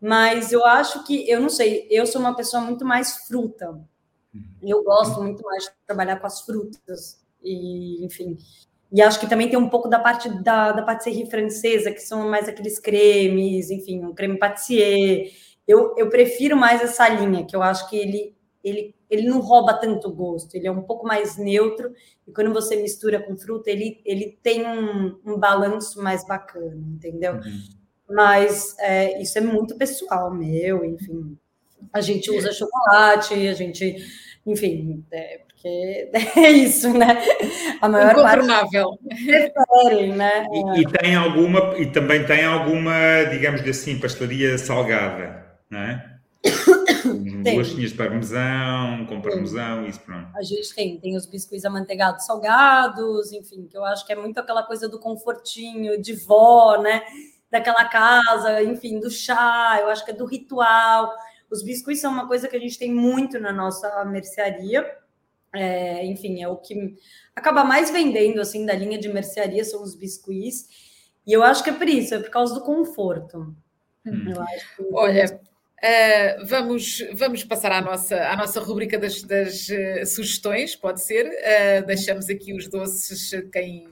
Mas 0.00 0.52
eu 0.52 0.64
acho 0.64 1.04
que, 1.04 1.28
eu 1.28 1.40
não 1.40 1.48
sei, 1.48 1.86
eu 1.90 2.06
sou 2.06 2.20
uma 2.20 2.34
pessoa 2.34 2.62
muito 2.62 2.84
mais 2.84 3.26
fruta. 3.26 3.70
Uhum. 3.70 4.42
Eu 4.62 4.82
gosto 4.82 5.22
muito 5.22 5.42
mais 5.42 5.64
de 5.64 5.70
trabalhar 5.86 6.16
com 6.16 6.26
as 6.26 6.40
frutas. 6.42 7.20
E, 7.42 8.04
enfim. 8.04 8.38
E 8.90 9.02
acho 9.02 9.20
que 9.20 9.28
também 9.28 9.48
tem 9.48 9.58
um 9.58 9.68
pouco 9.68 9.88
da 9.88 9.98
parte 9.98 10.28
da, 10.42 10.72
da 10.72 10.82
patisserie 10.82 11.28
francesa, 11.28 11.90
que 11.90 12.00
são 12.00 12.28
mais 12.28 12.48
aqueles 12.48 12.78
cremes, 12.78 13.70
enfim, 13.70 14.04
um 14.04 14.14
creme 14.14 14.38
patissier. 14.38 15.30
Eu, 15.66 15.94
eu 15.98 16.08
prefiro 16.08 16.56
mais 16.56 16.80
essa 16.80 17.06
linha, 17.08 17.44
que 17.44 17.54
eu 17.54 17.62
acho 17.62 17.88
que 17.90 17.96
ele 17.96 18.37
ele, 18.68 18.94
ele 19.10 19.28
não 19.28 19.40
rouba 19.40 19.74
tanto 19.74 20.12
gosto, 20.12 20.54
ele 20.54 20.66
é 20.66 20.70
um 20.70 20.82
pouco 20.82 21.06
mais 21.06 21.36
neutro, 21.36 21.92
e 22.26 22.32
quando 22.32 22.52
você 22.52 22.76
mistura 22.76 23.20
com 23.20 23.36
fruta, 23.36 23.70
ele, 23.70 24.00
ele 24.04 24.38
tem 24.42 24.66
um, 24.66 25.18
um 25.24 25.38
balanço 25.38 26.02
mais 26.02 26.26
bacana, 26.26 26.76
entendeu? 26.76 27.34
Uhum. 27.34 27.62
Mas 28.10 28.76
é, 28.78 29.20
isso 29.20 29.36
é 29.38 29.40
muito 29.40 29.76
pessoal 29.76 30.32
meu, 30.32 30.84
enfim. 30.84 31.36
A 31.92 32.00
gente 32.00 32.30
usa 32.30 32.52
chocolate, 32.52 33.34
a 33.34 33.54
gente, 33.54 33.96
enfim, 34.46 35.04
é, 35.10 35.40
porque 35.46 36.10
é 36.40 36.50
isso, 36.50 36.92
né? 36.96 37.22
A 37.80 37.88
maior 37.88 38.14
parte 38.14 38.46
preferem, 39.26 40.14
né? 40.14 40.46
E, 40.50 40.80
e, 40.80 40.86
tem 40.86 41.14
alguma, 41.14 41.78
e 41.78 41.86
também 41.86 42.24
tem 42.24 42.44
alguma, 42.44 43.24
digamos 43.30 43.60
assim, 43.62 43.98
pastelaria 43.98 44.56
salgada, 44.56 45.44
não 45.68 45.80
é? 45.80 46.18
Bolachinhas 47.52 47.90
de 47.90 47.96
parmesão, 47.96 49.06
com 49.06 49.20
parmesão, 49.20 49.86
isso 49.86 50.00
pronto. 50.00 50.28
A 50.36 50.42
gente 50.42 50.74
tem, 50.74 50.98
tem 50.98 51.16
os 51.16 51.26
biscoitos 51.26 51.64
amanteigados 51.64 52.24
salgados, 52.26 53.32
enfim, 53.32 53.66
que 53.66 53.76
eu 53.76 53.84
acho 53.84 54.06
que 54.06 54.12
é 54.12 54.16
muito 54.16 54.38
aquela 54.38 54.62
coisa 54.62 54.88
do 54.88 54.98
confortinho, 54.98 56.00
de 56.00 56.14
vó, 56.14 56.80
né? 56.80 57.02
Daquela 57.50 57.84
casa, 57.84 58.62
enfim, 58.62 59.00
do 59.00 59.10
chá, 59.10 59.78
eu 59.80 59.88
acho 59.88 60.04
que 60.04 60.10
é 60.10 60.14
do 60.14 60.26
ritual. 60.26 61.12
Os 61.50 61.62
biscoitos 61.62 62.00
são 62.00 62.12
uma 62.12 62.26
coisa 62.26 62.46
que 62.48 62.56
a 62.56 62.60
gente 62.60 62.78
tem 62.78 62.92
muito 62.92 63.38
na 63.38 63.52
nossa 63.52 64.04
mercearia. 64.04 64.86
É, 65.54 66.04
enfim, 66.04 66.42
é 66.42 66.48
o 66.48 66.56
que 66.56 66.94
acaba 67.34 67.64
mais 67.64 67.90
vendendo 67.90 68.40
assim 68.40 68.66
da 68.66 68.74
linha 68.74 68.98
de 68.98 69.08
mercearia 69.08 69.64
são 69.64 69.82
os 69.82 69.94
biscuits. 69.94 70.66
E 71.26 71.32
eu 71.32 71.42
acho 71.42 71.62
que 71.62 71.70
é 71.70 71.72
por 71.72 71.88
isso, 71.88 72.14
é 72.14 72.18
por 72.18 72.30
causa 72.30 72.54
do 72.54 72.60
conforto. 72.60 73.54
Hum. 74.06 74.24
Que... 74.76 74.88
Olha, 74.92 75.40
uh, 75.82 76.46
vamos, 76.46 77.04
vamos 77.14 77.44
passar 77.44 77.72
à 77.72 77.80
nossa, 77.80 78.16
à 78.16 78.36
nossa 78.36 78.60
rubrica 78.60 78.98
das, 78.98 79.22
das 79.22 79.68
uh, 79.68 80.06
sugestões, 80.06 80.76
pode 80.76 81.02
ser. 81.04 81.26
Uh, 81.26 81.86
deixamos 81.86 82.28
aqui 82.28 82.54
os 82.54 82.68
doces, 82.68 83.30
quem, 83.52 83.88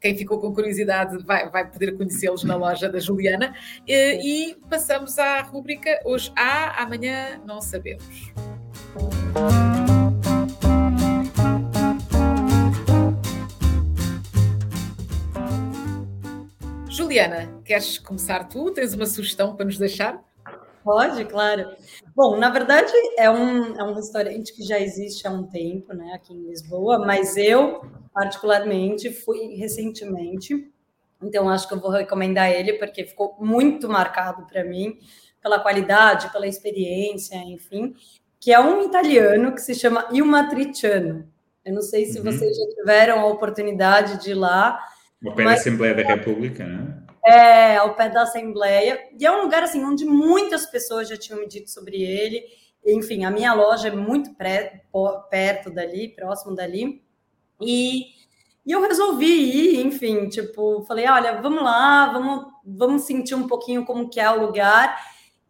quem 0.00 0.16
ficou 0.16 0.40
com 0.40 0.52
curiosidade 0.52 1.18
vai, 1.24 1.48
vai 1.50 1.70
poder 1.70 1.96
conhecê-los 1.96 2.44
na 2.44 2.56
loja 2.56 2.88
da 2.88 2.98
Juliana. 2.98 3.54
e 3.86 4.56
passamos 4.68 5.18
à 5.18 5.40
rubrica 5.42 6.00
Hoje 6.04 6.32
há, 6.36 6.82
amanhã 6.82 7.40
não 7.44 7.60
sabemos. 7.60 8.32
Juliana, 16.88 17.60
queres 17.64 17.98
começar 17.98 18.44
tu? 18.44 18.70
Tens 18.70 18.94
uma 18.94 19.06
sugestão 19.06 19.54
para 19.54 19.66
nos 19.66 19.76
deixar? 19.76 20.22
Pode, 20.86 21.24
claro. 21.24 21.70
Bom, 22.14 22.36
na 22.36 22.48
verdade 22.48 22.92
é 23.18 23.28
um, 23.28 23.76
é 23.76 23.82
um 23.82 23.92
restaurante 23.92 24.54
que 24.54 24.62
já 24.62 24.78
existe 24.78 25.26
há 25.26 25.30
um 25.32 25.42
tempo, 25.42 25.92
né, 25.92 26.12
aqui 26.14 26.32
em 26.32 26.46
Lisboa, 26.46 27.00
mas 27.00 27.36
eu, 27.36 27.82
particularmente, 28.14 29.10
fui 29.10 29.56
recentemente, 29.56 30.70
então 31.20 31.48
acho 31.48 31.66
que 31.66 31.74
eu 31.74 31.80
vou 31.80 31.90
recomendar 31.90 32.52
ele 32.52 32.74
porque 32.74 33.04
ficou 33.04 33.34
muito 33.40 33.88
marcado 33.88 34.46
para 34.46 34.62
mim, 34.62 34.96
pela 35.42 35.58
qualidade, 35.58 36.30
pela 36.30 36.46
experiência, 36.46 37.34
enfim, 37.34 37.92
que 38.38 38.52
é 38.52 38.60
um 38.60 38.80
italiano 38.84 39.52
que 39.52 39.62
se 39.62 39.74
chama 39.74 40.06
Il 40.12 40.24
Matriciano. 40.24 41.28
Eu 41.64 41.74
não 41.74 41.82
sei 41.82 42.06
se 42.06 42.18
uhum. 42.18 42.26
vocês 42.26 42.56
já 42.56 42.64
tiveram 42.76 43.18
a 43.22 43.26
oportunidade 43.26 44.22
de 44.22 44.30
ir 44.30 44.34
lá, 44.34 44.78
ao 45.26 45.34
pé 45.34 45.42
Mas, 45.42 45.54
da 45.54 45.60
Assembleia 45.62 45.94
da 45.96 46.02
República, 46.02 46.64
né? 46.64 47.05
É, 47.26 47.76
ao 47.76 47.94
pé 47.96 48.08
da 48.08 48.22
Assembleia. 48.22 49.00
E 49.18 49.26
é 49.26 49.32
um 49.32 49.42
lugar 49.42 49.62
assim 49.62 49.84
onde 49.84 50.04
muitas 50.04 50.66
pessoas 50.66 51.08
já 51.08 51.16
tinham 51.16 51.40
me 51.40 51.48
dito 51.48 51.70
sobre 51.70 52.02
ele. 52.02 52.44
Enfim, 52.86 53.24
a 53.24 53.30
minha 53.32 53.52
loja 53.52 53.88
é 53.88 53.90
muito 53.90 54.34
pré, 54.34 54.84
perto 55.28 55.70
dali, 55.70 56.08
próximo 56.14 56.54
dali. 56.54 57.02
E, 57.60 58.02
e 58.64 58.70
eu 58.72 58.80
resolvi 58.80 59.26
ir, 59.26 59.86
enfim, 59.86 60.28
tipo, 60.28 60.82
falei, 60.84 61.08
olha, 61.08 61.40
vamos 61.40 61.62
lá, 61.62 62.12
vamos, 62.12 62.46
vamos 62.64 63.02
sentir 63.02 63.34
um 63.34 63.48
pouquinho 63.48 63.84
como 63.84 64.08
que 64.08 64.20
é 64.20 64.30
o 64.30 64.40
lugar. 64.46 64.96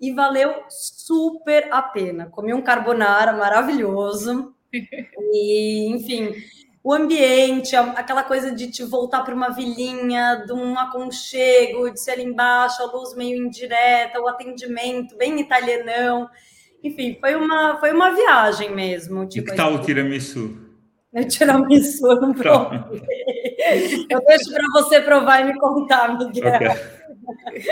E 0.01 0.13
valeu 0.13 0.55
super 0.71 1.69
a 1.71 1.83
pena. 1.83 2.27
Comi 2.31 2.55
um 2.55 2.63
carbonara 2.63 3.33
maravilhoso. 3.33 4.55
E, 5.33 5.89
enfim, 5.89 6.35
o 6.87 6.95
ambiente, 6.95 7.75
aquela 7.75 8.23
coisa 8.23 8.55
de 8.55 8.71
te 8.71 8.85
voltar 8.85 9.25
para 9.25 9.35
uma 9.35 9.49
vilinha, 9.49 10.45
de 10.47 10.53
um 10.53 10.79
aconchego, 10.79 11.91
de 11.91 12.01
ser 12.01 12.13
ali 12.13 12.23
embaixo, 12.23 12.81
a 12.81 12.87
luz 12.87 13.13
meio 13.17 13.45
indireta, 13.45 14.21
o 14.21 14.29
atendimento 14.29 15.17
bem 15.17 15.41
italianão. 15.41 16.31
Enfim, 16.85 17.19
foi 17.21 17.35
uma, 17.35 17.77
foi 17.81 17.93
uma 17.93 18.15
viagem 18.15 18.73
mesmo. 18.73 19.27
Tipo, 19.27 19.49
e 19.49 19.51
que 19.51 19.57
tal 19.57 19.75
o 19.75 19.81
tiramisu? 19.81 20.65
O 21.13 21.25
tiramisu 21.27 22.07
eu 22.07 22.21
não 22.21 22.33
provei. 22.33 22.79
eu 24.09 24.21
deixo 24.25 24.53
para 24.53 24.65
você 24.75 25.01
provar 25.01 25.41
e 25.41 25.45
me 25.53 25.59
contar, 25.59 26.17
Miguel. 26.17 26.53
Okay. 27.25 27.65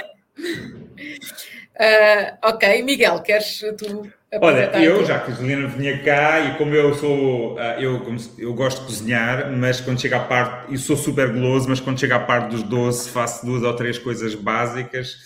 uh, 1.78 2.36
ok, 2.50 2.82
Miguel, 2.82 3.22
queres 3.22 3.60
tu 3.78 4.12
Olha, 4.40 4.70
eu, 4.82 5.04
já 5.04 5.18
que 5.20 5.32
a 5.32 5.34
Juliana 5.34 5.68
vinha 5.68 6.02
cá 6.02 6.40
e 6.40 6.58
como 6.58 6.74
eu 6.74 6.94
sou, 6.94 7.58
ah, 7.58 7.80
eu, 7.80 8.02
eu 8.38 8.54
gosto 8.54 8.80
de 8.80 8.86
cozinhar, 8.86 9.50
mas 9.52 9.80
quando 9.80 10.00
chega 10.00 10.16
à 10.16 10.20
parte, 10.20 10.72
e 10.72 10.78
sou 10.78 10.96
super 10.96 11.32
guloso, 11.32 11.68
mas 11.68 11.80
quando 11.80 12.00
chega 12.00 12.16
à 12.16 12.20
parte 12.20 12.50
dos 12.50 12.62
doces 12.62 13.08
faço 13.08 13.44
duas 13.44 13.62
ou 13.62 13.74
três 13.74 13.98
coisas 13.98 14.34
básicas, 14.34 15.16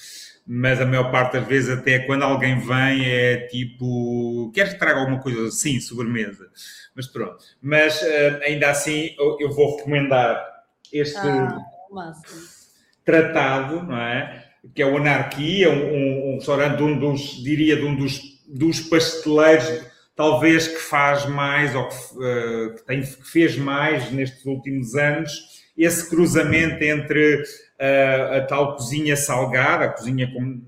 mas 0.46 0.80
a 0.80 0.86
maior 0.86 1.10
parte 1.10 1.34
das 1.34 1.46
vezes 1.46 1.78
até 1.78 2.00
quando 2.00 2.22
alguém 2.22 2.58
vem 2.58 3.04
é 3.04 3.48
tipo, 3.48 4.50
queres 4.54 4.72
que 4.72 4.78
traga 4.78 5.00
alguma 5.00 5.20
coisa? 5.20 5.50
Sim, 5.50 5.78
sobremesa. 5.80 6.48
Mas 6.94 7.06
pronto. 7.06 7.36
Mas 7.62 8.02
ah, 8.02 8.40
ainda 8.44 8.70
assim 8.70 9.14
eu 9.38 9.50
vou 9.50 9.76
recomendar 9.76 10.42
este 10.92 11.18
ah, 11.18 11.58
tratado, 13.04 13.82
não 13.82 13.96
é? 13.96 14.44
Que 14.74 14.82
é 14.82 14.86
o 14.86 14.96
Anarquia, 14.96 15.70
um, 15.70 16.32
um 16.32 16.34
restaurante 16.36 16.76
de 16.76 16.82
um 16.82 16.98
dos, 16.98 17.42
diria, 17.42 17.76
de 17.76 17.84
um 17.84 17.94
dos 17.94 18.37
dos 18.48 18.80
pasteleiros, 18.80 19.84
talvez 20.16 20.66
que 20.66 20.78
faz 20.78 21.26
mais 21.26 21.74
ou 21.74 21.88
que, 21.88 21.94
uh, 21.94 22.74
que, 22.74 22.86
tem, 22.86 23.02
que 23.02 23.30
fez 23.30 23.56
mais 23.56 24.10
nestes 24.10 24.44
últimos 24.46 24.94
anos, 24.94 25.30
esse 25.76 26.08
cruzamento 26.08 26.82
entre 26.82 27.42
uh, 27.42 28.36
a 28.36 28.40
tal 28.40 28.74
cozinha 28.74 29.16
salgada, 29.16 29.84
a 29.84 29.88
cozinha 29.88 30.32
com, 30.32 30.60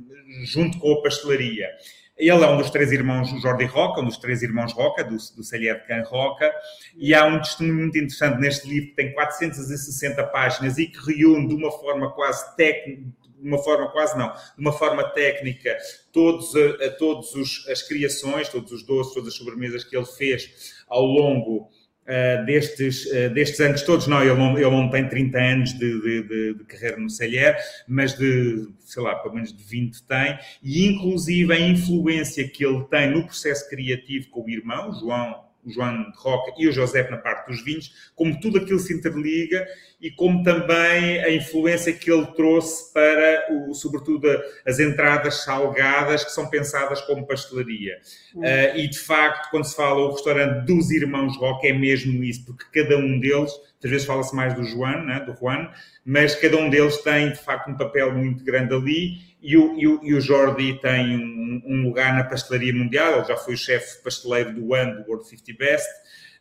junto 0.45 0.79
com 0.79 0.93
a 0.93 1.03
pastelaria. 1.03 1.69
Ele 2.17 2.45
é 2.45 2.47
um 2.47 2.59
dos 2.59 2.69
três 2.69 2.93
irmãos 2.93 3.31
Jordi 3.41 3.65
Roca, 3.65 4.03
um 4.03 4.05
dos 4.05 4.19
três 4.19 4.43
irmãos 4.43 4.75
Roca, 4.75 5.03
do, 5.03 5.17
do 5.17 5.43
Celher 5.43 5.81
de 5.81 5.87
Can 5.87 6.03
Roca, 6.03 6.53
e 6.95 7.15
há 7.15 7.25
um 7.25 7.39
testemunho 7.39 7.79
muito 7.79 7.97
interessante 7.97 8.39
neste 8.39 8.69
livro 8.69 8.91
que 8.91 8.97
tem 8.97 9.15
460 9.15 10.23
páginas 10.25 10.77
e 10.77 10.87
que 10.87 10.99
reúne 10.99 11.49
de 11.49 11.55
uma 11.55 11.73
forma 11.73 12.13
quase 12.13 12.55
técnica, 12.57 13.03
de 13.41 13.49
uma 13.49 13.59
forma 13.59 13.91
quase 13.91 14.17
não, 14.19 14.29
de 14.33 14.61
uma 14.61 14.73
forma 14.73 15.05
técnica, 15.11 15.77
todos, 16.13 16.55
a, 16.55 16.87
a 16.87 16.91
todos 16.91 17.35
os, 17.35 17.67
as 17.69 17.83
criações, 17.83 18.49
todos 18.49 18.71
os 18.73 18.85
doces, 18.85 19.15
todas 19.15 19.29
as 19.29 19.35
sobremesas 19.35 19.85
que 19.85 19.97
ele 19.97 20.07
fez 20.07 20.83
ao 20.89 21.05
longo 21.05 21.71
uh, 22.03 22.45
destes, 22.45 23.07
uh, 23.07 23.31
destes 23.33 23.61
anos 23.61 23.83
todos. 23.83 24.07
Não, 24.07 24.23
ele 24.23 24.35
não, 24.35 24.59
ele 24.59 24.71
não 24.71 24.91
tem 24.91 25.09
30 25.09 25.39
anos 25.39 25.73
de, 25.73 26.01
de, 26.01 26.23
de, 26.23 26.55
de 26.55 26.65
carreira 26.65 26.99
no 26.99 27.09
Celher, 27.09 27.57
mas 27.89 28.17
de, 28.17 28.69
sei 28.81 29.03
lá, 29.03 29.15
pelo 29.17 29.35
menos 29.35 29.57
de 29.57 29.63
20 29.63 30.03
tem, 30.05 30.39
e 30.63 30.87
inclusive 30.87 31.53
a 31.53 31.59
influência 31.59 32.47
que 32.49 32.65
ele 32.65 32.85
tem 32.85 33.11
no 33.11 33.25
processo 33.25 33.69
criativo 33.69 34.29
com 34.31 34.45
o 34.45 34.51
irmão, 34.51 34.93
João 34.93 35.50
o 35.65 35.71
João 35.71 36.11
de 36.11 36.17
Roca 36.17 36.53
e 36.59 36.69
o 36.69 36.73
José 36.73 37.09
na 37.11 37.17
parte 37.17 37.51
dos 37.51 37.63
vinhos, 37.63 38.11
como 38.15 38.39
tudo 38.41 38.59
aquilo 38.59 38.79
se 38.79 38.95
interliga 38.95 39.67
e 40.01 40.11
como 40.11 40.43
também 40.43 41.23
a 41.23 41.31
influência 41.31 41.93
que 41.93 42.11
ele 42.11 42.27
trouxe 42.35 42.93
para, 42.93 43.47
o, 43.53 43.75
sobretudo, 43.75 44.27
as 44.67 44.79
entradas 44.79 45.45
salgadas 45.45 46.25
que 46.25 46.31
são 46.31 46.49
pensadas 46.49 47.01
como 47.03 47.27
pastelaria. 47.27 47.99
Uhum. 48.35 48.43
Uh, 48.43 48.79
e, 48.79 48.89
de 48.89 48.99
facto, 48.99 49.51
quando 49.51 49.65
se 49.65 49.77
fala 49.77 50.01
o 50.01 50.13
restaurante 50.13 50.65
dos 50.65 50.91
irmãos 50.91 51.37
Roca, 51.37 51.67
é 51.67 51.73
mesmo 51.73 52.25
isso, 52.25 52.47
porque 52.47 52.83
cada 52.83 52.97
um 52.97 53.21
deles, 53.21 53.53
às 53.83 53.91
vezes 53.91 54.07
fala-se 54.07 54.35
mais 54.35 54.55
do 54.55 54.63
João, 54.65 55.05
né, 55.05 55.21
do 55.21 55.35
Juan, 55.35 55.71
mas 56.05 56.35
cada 56.35 56.57
um 56.57 56.69
deles 56.69 56.99
tem, 56.99 57.31
de 57.31 57.39
facto, 57.39 57.71
um 57.71 57.77
papel 57.77 58.13
muito 58.13 58.45
grande 58.45 58.75
ali 58.75 59.31
e 59.43 59.57
o, 59.57 59.79
e 59.79 59.87
o, 59.87 60.01
e 60.03 60.15
o 60.15 60.21
Jordi 60.21 60.79
tem 60.81 61.17
um, 61.17 61.63
um, 61.67 61.83
lugar 61.83 62.15
na 62.15 62.25
pastelaria 62.25 62.75
mundial, 62.75 63.19
ele 63.19 63.25
já 63.25 63.37
foi 63.37 63.55
o 63.55 63.59
chefe 63.59 64.03
pasteleiro 64.03 64.53
do 64.55 64.75
ano 64.75 65.03
do 65.03 65.09
World 65.09 65.27
50 65.27 65.59
Best. 65.59 65.89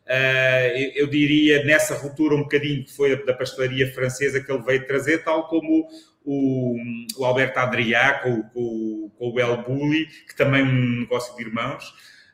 Uh, 0.06 0.76
eu, 0.76 1.04
eu, 1.04 1.06
diria 1.06 1.64
nessa 1.64 1.94
ruptura 1.94 2.34
um 2.34 2.42
bocadinho 2.42 2.84
que 2.84 2.92
foi 2.92 3.24
da 3.24 3.32
pastelaria 3.32 3.92
francesa 3.92 4.40
que 4.40 4.50
ele 4.50 4.62
veio 4.62 4.86
trazer, 4.86 5.22
tal 5.22 5.46
como 5.46 5.86
o, 6.24 6.76
o 7.16 7.24
Alberto 7.24 7.58
Adrià 7.58 8.14
com, 8.22 8.42
com, 8.42 9.10
com 9.16 9.30
o 9.30 9.40
El 9.40 9.62
Bulli, 9.62 10.06
que 10.28 10.36
também 10.36 10.62
é 10.62 10.64
um 10.64 11.00
negócio 11.00 11.34
de 11.36 11.42
irmãos. 11.42 11.88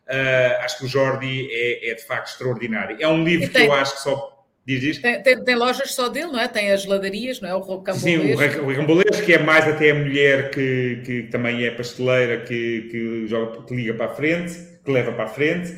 Uh, 0.07 0.63
acho 0.63 0.79
que 0.79 0.85
o 0.85 0.89
Jordi 0.89 1.49
é, 1.51 1.91
é, 1.91 1.95
de 1.95 2.05
facto 2.05 2.29
extraordinário. 2.29 2.97
É 3.01 3.09
um 3.09 3.25
livro 3.25 3.51
que 3.51 3.59
eu 3.59 3.73
acho 3.73 3.97
que 3.97 4.03
só 4.03 4.36
Diz 4.67 4.83
isto? 4.83 5.03
Tem, 5.03 5.23
tem, 5.23 5.45
tem, 5.45 5.55
lojas 5.55 5.95
só 5.95 6.09
dele, 6.09 6.33
não 6.33 6.41
é? 6.41 6.49
Tem 6.49 6.73
as 6.73 6.85
ladarias, 6.85 7.41
não 7.41 7.49
é? 7.49 7.55
O 7.55 7.61
rocambolês. 7.61 8.37
Sim, 8.37 8.59
o 8.59 8.64
rocambolês, 8.64 9.21
que 9.21 9.33
é 9.33 9.39
mais 9.39 9.64
até 9.69 9.93
a 9.93 9.95
mulher 9.95 10.51
que, 10.51 11.03
que 11.05 11.23
também 11.25 11.64
é 11.64 11.71
pasteleira, 11.71 12.41
que, 12.41 12.89
que, 12.91 13.27
joga, 13.29 13.62
que 13.62 13.77
liga 13.77 13.95
para 13.95 14.07
a 14.07 14.14
frente, 14.14 14.55
que 14.85 14.91
leva 14.91 15.12
para 15.12 15.25
a 15.25 15.29
frente. 15.29 15.73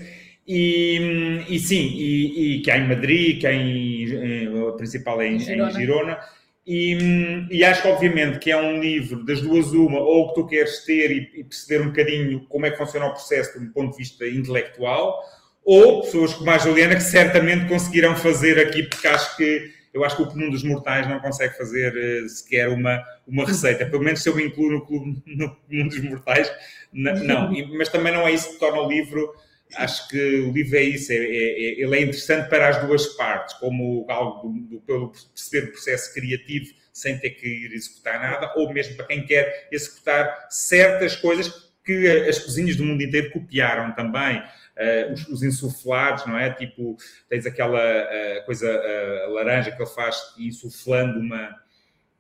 E, 0.47 1.45
e 1.51 1.59
sim, 1.59 1.93
e, 1.99 2.57
e, 2.57 2.63
que 2.63 2.71
há 2.71 2.79
em 2.79 2.89
Madrid, 2.89 3.39
que 3.39 3.47
há 3.47 3.53
em, 3.53 4.69
a 4.69 4.73
principal 4.73 5.21
é 5.21 5.29
em, 5.29 5.37
em 5.37 5.39
Girona. 5.41 5.71
Em 5.71 5.75
Girona. 5.75 6.19
E, 6.67 7.47
e, 7.51 7.65
acho 7.65 7.83
que, 7.83 7.89
obviamente, 7.89 8.39
que 8.39 8.51
é 8.51 8.57
um 8.57 8.81
livro 8.81 9.23
das 9.27 9.43
duas 9.43 9.73
uma, 9.73 10.01
ou 10.01 10.29
que 10.29 10.35
tu 10.35 10.47
queres 10.47 10.85
ter 10.87 11.11
e, 11.11 11.41
e, 11.41 11.45
perceber 11.45 11.83
um 11.83 11.89
bocadinho 11.89 12.47
como 12.49 12.65
é 12.65 12.71
que 12.71 12.79
funciona 12.79 13.07
o 13.07 13.13
processo 13.13 13.59
de 13.59 13.67
um 13.67 13.71
ponto 13.71 13.93
de 13.93 13.99
vista 13.99 14.27
intelectual, 14.27 15.23
ou 15.71 16.01
pessoas 16.01 16.33
como 16.33 16.51
a 16.51 16.57
Juliana 16.57 16.95
que 16.95 17.03
certamente 17.03 17.69
conseguirão 17.69 18.17
fazer 18.17 18.59
aqui, 18.59 18.85
porque 18.85 19.07
acho 19.07 19.37
que 19.37 19.71
eu 19.93 20.03
acho 20.03 20.17
que 20.17 20.23
o 20.23 20.27
comum 20.27 20.49
dos 20.49 20.63
mortais 20.63 21.07
não 21.07 21.21
consegue 21.21 21.59
fazer 21.59 21.93
uh, 21.93 22.29
sequer 22.29 22.69
uma, 22.69 23.03
uma 23.27 23.45
receita. 23.45 23.85
Pelo 23.85 24.03
menos 24.03 24.23
se 24.23 24.29
eu 24.31 24.35
me 24.35 24.45
incluo 24.45 24.71
no 24.71 24.87
clube 24.87 25.23
no 25.27 25.55
comum 25.57 25.89
dos 25.89 26.01
mortais, 26.01 26.51
não. 26.91 27.53
Mas 27.77 27.91
também 27.91 28.15
não 28.15 28.27
é 28.27 28.33
isso 28.33 28.53
que 28.53 28.59
torna 28.59 28.81
o 28.81 28.89
livro 28.89 29.31
acho 29.77 30.09
que 30.09 30.41
o 30.41 30.51
livro 30.51 30.79
é 30.79 30.83
isso, 30.83 31.13
é, 31.13 31.17
é, 31.17 31.19
é, 31.19 31.83
ele 31.83 31.95
é 31.95 32.01
interessante 32.01 32.49
para 32.49 32.71
as 32.71 32.81
duas 32.87 33.07
partes, 33.09 33.55
como 33.57 34.07
algo 34.09 34.49
do, 34.49 34.81
pelo 34.81 35.13
perceber 35.35 35.69
o 35.69 35.73
processo 35.73 36.15
criativo 36.15 36.73
sem 36.91 37.19
ter 37.19 37.31
que 37.31 37.47
ir 37.47 37.75
executar 37.75 38.19
nada, 38.19 38.51
ou 38.57 38.73
mesmo 38.73 38.97
para 38.97 39.05
quem 39.05 39.27
quer 39.27 39.69
executar 39.71 40.47
certas 40.49 41.15
coisas 41.17 41.69
que 41.85 42.07
as 42.29 42.39
cozinhas 42.39 42.77
do 42.77 42.85
mundo 42.85 43.03
inteiro 43.03 43.31
copiaram 43.31 43.95
também. 43.95 44.43
Uh, 44.79 45.13
os, 45.13 45.29
os, 45.29 45.43
insuflados, 45.43 46.25
não 46.25 46.39
é? 46.39 46.53
Tipo, 46.53 46.97
tens 47.29 47.45
aquela 47.47 47.81
uh, 47.81 48.47
coisa 48.47 48.71
uh, 48.71 49.33
laranja 49.33 49.73
que 49.73 49.83
ele 49.83 49.91
faz 49.91 50.17
insuflando 50.39 51.19
uma. 51.19 51.57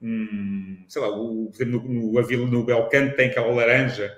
Um, 0.02 0.84
sei 0.88 1.02
lá, 1.02 1.08
o, 1.08 1.52
no, 1.60 1.66
no, 1.66 2.12
no, 2.12 2.46
no 2.46 2.64
Belcanto 2.64 3.14
tem 3.16 3.28
aquela 3.28 3.52
laranja 3.52 4.12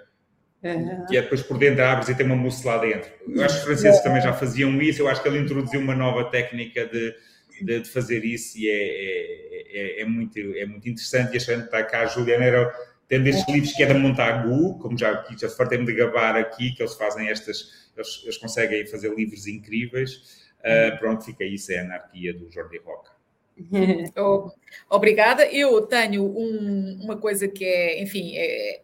Uhum. 0.63 1.07
Que 1.07 1.17
é 1.17 1.23
depois 1.23 1.43
por 1.43 1.59
dentro 1.59 1.83
abres 1.83 2.09
e 2.09 2.15
tem 2.15 2.27
uma 2.27 2.37
mousse 2.37 2.67
lá 2.67 2.77
dentro. 2.79 3.11
Eu 3.27 3.45
acho 3.45 3.55
que 3.55 3.61
os 3.61 3.65
franceses 3.65 3.99
uhum. 3.99 4.05
também 4.05 4.23
já 4.23 4.33
faziam 4.33 4.83
isso. 4.83 5.01
Eu 5.01 5.09
acho 5.09 5.23
que 5.23 5.29
ele 5.29 5.39
introduziu 5.39 5.81
uma 5.81 5.95
nova 5.95 6.25
técnica 6.31 6.87
de, 6.87 7.15
de, 7.63 7.81
de 7.81 7.91
fazer 7.91 8.25
isso 8.25 8.59
e 8.59 8.69
é, 8.69 8.73
é, 8.73 10.01
é, 10.01 10.03
é, 10.03 10.05
muito, 10.05 10.39
é 10.39 10.67
muito 10.67 10.89
interessante. 10.89 11.33
E 11.35 11.37
achando 11.39 11.61
que 11.61 11.67
está 11.67 11.83
cá 11.83 12.03
a 12.03 12.07
Juliana 12.07 12.45
era 12.45 12.73
tendo 13.09 13.27
estes 13.27 13.53
livros 13.53 13.73
que 13.73 13.83
é 13.83 13.87
da 13.87 13.95
Montagu, 13.95 14.79
como 14.79 14.97
já, 14.97 15.25
já 15.37 15.49
fartei-me 15.49 15.87
de 15.87 15.95
gabar 15.95 16.37
aqui, 16.37 16.73
que 16.73 16.83
eles 16.83 16.95
fazem 16.95 17.29
estas, 17.29 17.80
eles, 17.97 18.21
eles 18.25 18.39
conseguem 18.39 18.87
fazer 18.87 19.15
livros 19.15 19.47
incríveis. 19.47 20.49
Uh, 20.61 20.99
pronto, 20.99 21.25
fica 21.25 21.45
isso, 21.45 21.73
é 21.73 21.79
a 21.79 21.83
anarquia 21.83 22.35
do 22.35 22.51
Jordi 22.51 22.79
Roca. 22.79 23.13
Obrigada. 24.89 25.47
Eu 25.47 25.83
tenho 25.83 26.25
um, 26.25 26.99
uma 27.03 27.17
coisa 27.17 27.49
que 27.49 27.65
é, 27.65 28.03
enfim, 28.03 28.37
é, 28.37 28.83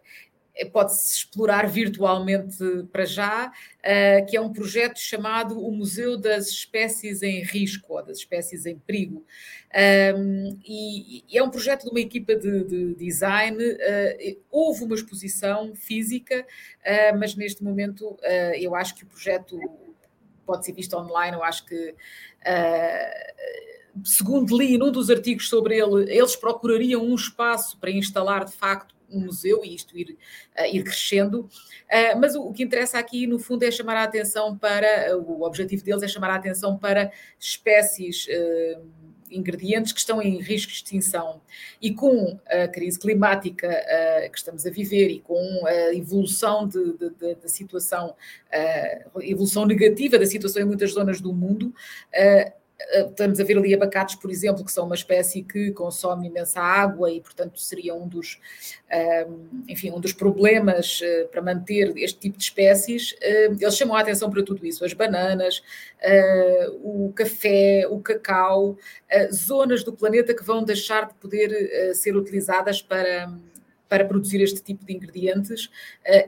pode-se 0.65 1.17
explorar 1.17 1.67
virtualmente 1.67 2.57
para 2.91 3.05
já, 3.05 3.47
uh, 3.47 4.25
que 4.27 4.35
é 4.35 4.41
um 4.41 4.51
projeto 4.51 4.99
chamado 4.99 5.59
o 5.59 5.71
Museu 5.71 6.17
das 6.17 6.47
Espécies 6.47 7.21
em 7.21 7.43
Risco, 7.43 7.93
ou 7.93 8.03
das 8.03 8.17
Espécies 8.17 8.65
em 8.65 8.77
Perigo. 8.77 9.25
E, 10.65 11.23
é 11.31 11.43
um 11.43 11.49
projeto 11.49 11.83
de 11.83 11.89
uma 11.89 11.99
equipa 11.99 12.35
de, 12.35 12.63
de 12.63 12.95
design. 12.95 13.57
Uh, 13.63 14.41
houve 14.49 14.83
uma 14.83 14.95
exposição 14.95 15.75
física, 15.75 16.45
mas 17.19 17.35
neste 17.35 17.63
momento 17.63 18.17
eu 18.59 18.73
acho 18.73 18.95
que 18.95 19.03
o 19.03 19.07
projeto 19.07 19.59
pode 20.45 20.65
ser 20.65 20.73
visto 20.73 20.95
online. 20.95 21.35
Eu 21.35 21.43
acho 21.43 21.65
que 21.65 21.93
segundo 24.03 24.57
li 24.57 24.77
num 24.77 24.91
dos 24.91 25.09
artigos 25.09 25.49
sobre 25.49 25.77
ele, 25.77 26.11
eles 26.11 26.35
procurariam 26.35 27.03
um 27.03 27.15
espaço 27.15 27.77
para 27.77 27.91
instalar 27.91 28.45
de 28.45 28.53
facto 28.53 28.96
um 29.09 29.21
museu 29.21 29.63
e 29.63 29.73
isto 29.73 29.97
ir, 29.97 30.17
uh, 30.57 30.65
ir 30.65 30.83
crescendo. 30.83 31.41
Uh, 31.41 32.19
mas 32.19 32.35
o, 32.35 32.51
que 32.51 32.63
interessa 32.63 32.99
aqui, 32.99 33.27
no 33.27 33.39
fundo, 33.39 33.63
é 33.63 33.71
chamar 33.71 33.97
a 33.97 34.03
atenção 34.03 34.57
para. 34.57 35.17
Uh, 35.17 35.31
o 35.31 35.43
objetivo 35.43 35.83
deles 35.83 36.03
é 36.03 36.07
chamar 36.07 36.29
a 36.31 36.35
atenção 36.35 36.77
para 36.77 37.11
espécies. 37.39 38.27
Ingredientes 39.29 39.91
que 39.91 39.99
estão 39.99 40.21
em 40.21 40.39
risco 40.39 40.71
de 40.71 40.77
extinção. 40.77 41.41
E 41.81 41.93
com 41.93 42.39
a 42.47 42.65
crise 42.69 42.97
climática 42.97 43.67
que 44.31 44.37
estamos 44.37 44.65
a 44.65 44.69
viver 44.69 45.09
e 45.09 45.19
com 45.19 45.65
a 45.65 45.93
evolução 45.93 46.65
da 46.65 47.49
situação, 47.49 48.15
a 48.49 49.25
evolução 49.25 49.65
negativa 49.65 50.17
da 50.17 50.25
situação 50.25 50.61
em 50.61 50.65
muitas 50.65 50.93
zonas 50.93 51.19
do 51.19 51.33
mundo, 51.33 51.75
Estamos 53.09 53.39
a 53.39 53.43
ver 53.43 53.57
ali 53.57 53.73
abacates, 53.73 54.15
por 54.15 54.29
exemplo, 54.29 54.63
que 54.63 54.71
são 54.71 54.85
uma 54.85 54.93
espécie 54.93 55.41
que 55.41 55.71
consome 55.71 56.27
imensa 56.27 56.61
água 56.61 57.11
e, 57.11 57.19
portanto, 57.19 57.59
seria 57.59 57.95
um 57.95 58.07
dos, 58.07 58.39
enfim, 59.67 59.91
um 59.91 59.99
dos 59.99 60.13
problemas 60.13 60.99
eh, 61.03 61.27
para 61.31 61.41
manter 61.41 61.91
este 61.97 62.19
tipo 62.19 62.37
de 62.37 62.43
espécies. 62.43 63.15
Eles 63.21 63.75
chamam 63.75 63.95
a 63.95 64.01
atenção 64.01 64.29
para 64.29 64.43
tudo 64.43 64.65
isso: 64.65 64.85
as 64.85 64.93
bananas, 64.93 65.63
eh, 65.99 66.67
o 66.83 67.11
café, 67.15 67.87
o 67.89 67.99
cacau, 67.99 68.77
zonas 69.33 69.83
do 69.83 69.93
planeta 69.93 70.33
que 70.33 70.43
vão 70.43 70.63
deixar 70.63 71.07
de 71.07 71.13
poder 71.15 71.51
eh, 71.51 71.93
ser 71.93 72.15
utilizadas 72.15 72.81
para, 72.81 73.31
para 73.89 74.05
produzir 74.05 74.41
este 74.41 74.61
tipo 74.61 74.85
de 74.85 74.93
ingredientes 74.93 75.69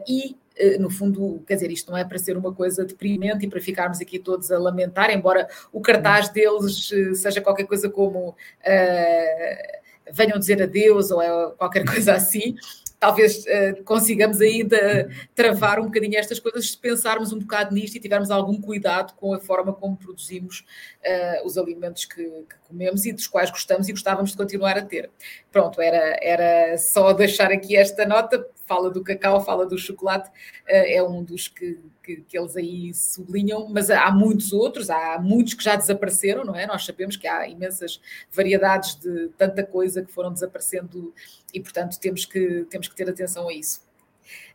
e 0.07 0.31
eh, 0.31 0.35
no 0.79 0.89
fundo, 0.89 1.41
quer 1.47 1.55
dizer, 1.55 1.71
isto 1.71 1.91
não 1.91 1.97
é 1.97 2.03
para 2.03 2.17
ser 2.17 2.35
uma 2.35 2.53
coisa 2.53 2.83
deprimente 2.83 3.45
e 3.45 3.49
para 3.49 3.61
ficarmos 3.61 4.01
aqui 4.01 4.19
todos 4.19 4.51
a 4.51 4.59
lamentar, 4.59 5.09
embora 5.09 5.47
o 5.71 5.79
cartaz 5.79 6.29
deles 6.29 6.91
eh, 6.91 7.13
seja 7.13 7.41
qualquer 7.41 7.65
coisa 7.65 7.89
como 7.89 8.29
uh, 8.29 8.35
venham 10.11 10.37
dizer 10.37 10.61
adeus 10.61 11.11
ou 11.11 11.21
é 11.21 11.51
qualquer 11.51 11.85
coisa 11.85 12.13
assim, 12.13 12.55
talvez 12.99 13.45
uh, 13.45 13.83
consigamos 13.85 14.41
ainda 14.41 15.09
travar 15.33 15.79
um 15.79 15.85
bocadinho 15.85 16.17
estas 16.17 16.39
coisas 16.39 16.71
se 16.71 16.77
pensarmos 16.77 17.31
um 17.31 17.39
bocado 17.39 17.73
nisto 17.73 17.95
e 17.95 17.99
tivermos 17.99 18.29
algum 18.29 18.59
cuidado 18.59 19.13
com 19.15 19.33
a 19.33 19.39
forma 19.39 19.71
como 19.71 19.95
produzimos 19.95 20.65
uh, 21.05 21.45
os 21.45 21.57
alimentos 21.57 22.05
que, 22.05 22.23
que, 22.23 22.55
comemos 22.67 23.05
e 23.05 23.13
dos 23.13 23.27
quais 23.27 23.49
gostamos 23.49 23.87
e 23.87 23.91
gostávamos 23.93 24.31
de 24.31 24.37
continuar 24.37 24.77
a 24.77 24.81
ter. 24.81 25.09
Pronto, 25.51 25.81
era, 25.81 26.19
era 26.21 26.77
só 26.77 27.13
deixar 27.13 27.51
aqui 27.51 27.77
esta 27.77 28.05
nota, 28.05 28.45
fala 28.69 28.91
do 28.91 29.03
cacau, 29.03 29.43
fala 29.43 29.65
do 29.65 29.77
chocolate, 29.77 30.29
uh, 30.29 30.85
é 30.85 31.01
um 31.01 31.23
dos 31.23 31.47
que, 31.47 31.79
que, 32.03 32.17
que, 32.17 32.37
eles 32.37 32.55
aí 32.55 32.93
sublinham, 32.93 33.67
mas 33.67 33.89
há 33.89 34.11
muitos 34.11 34.53
outros, 34.53 34.91
há 34.91 35.19
muitos 35.19 35.55
que 35.55 35.63
já 35.63 35.75
desapareceram, 35.75 36.45
não 36.45 36.55
é? 36.55 36.67
Nós 36.67 36.85
sabemos 36.85 37.17
que 37.17 37.27
há 37.27 37.47
imensas 37.47 37.99
variedades 38.31 38.95
de 38.95 39.29
tanta 39.29 39.63
coisa 39.63 40.03
que 40.03 40.11
foram 40.11 40.31
desaparecendo 40.31 41.11
e, 41.51 41.59
portanto, 41.59 41.99
temos 41.99 42.25
que, 42.25 42.67
temos 42.69 42.87
que 42.87 42.95
ter 42.95 43.09
atenção 43.09 43.49
a 43.49 43.53
isso. 43.53 43.81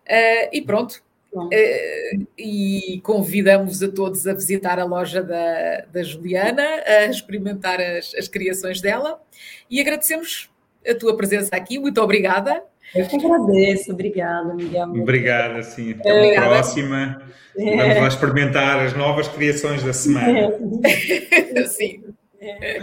Uh, 0.06 0.48
e 0.52 0.62
pronto. 0.62 1.02
Uh, 1.34 2.26
e 2.38 3.00
convidamos 3.02 3.82
a 3.82 3.88
todos 3.88 4.24
a 4.24 4.32
visitar 4.32 4.78
a 4.78 4.84
loja 4.84 5.20
da, 5.20 5.84
da 5.92 6.02
Juliana, 6.04 6.62
a 6.86 7.06
experimentar 7.06 7.80
as, 7.80 8.14
as 8.14 8.28
criações 8.28 8.80
dela 8.80 9.20
e 9.68 9.80
agradecemos 9.80 10.48
a 10.88 10.94
tua 10.94 11.16
presença 11.16 11.56
aqui. 11.56 11.76
Muito 11.76 12.00
obrigada. 12.00 12.62
Eu 12.94 13.06
que 13.06 13.16
agradeço, 13.16 13.92
obrigada, 13.92 14.54
Miguel. 14.54 14.90
Obrigada, 14.90 15.62
sim. 15.62 15.92
Até 15.92 16.10
a 16.10 16.26
é. 16.26 16.40
próxima. 16.40 17.22
É. 17.56 17.76
Vamos 17.76 17.96
lá 17.96 18.08
experimentar 18.08 18.80
as 18.84 18.94
novas 18.94 19.26
criações 19.28 19.82
da 19.82 19.92
semana. 19.92 20.52
É. 20.84 21.64
sim. 21.66 22.04
É. 22.40 22.80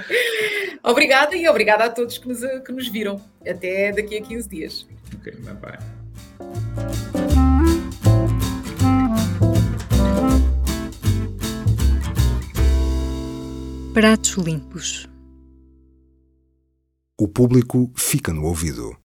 Obrigada 0.84 1.36
e 1.36 1.48
obrigada 1.48 1.86
a 1.86 1.90
todos 1.90 2.18
que 2.18 2.28
nos, 2.28 2.40
que 2.66 2.72
nos 2.72 2.88
viram. 2.88 3.22
Até 3.48 3.92
daqui 3.92 4.18
a 4.18 4.22
15 4.22 4.50
dias. 4.50 4.88
Ok, 5.16 5.34
bye 5.42 5.54
bye. 5.54 5.80
Pratos 13.94 14.32
limpos. 14.38 15.08
O 17.20 17.28
público 17.28 17.92
fica 17.96 18.34
no 18.34 18.46
ouvido. 18.46 18.96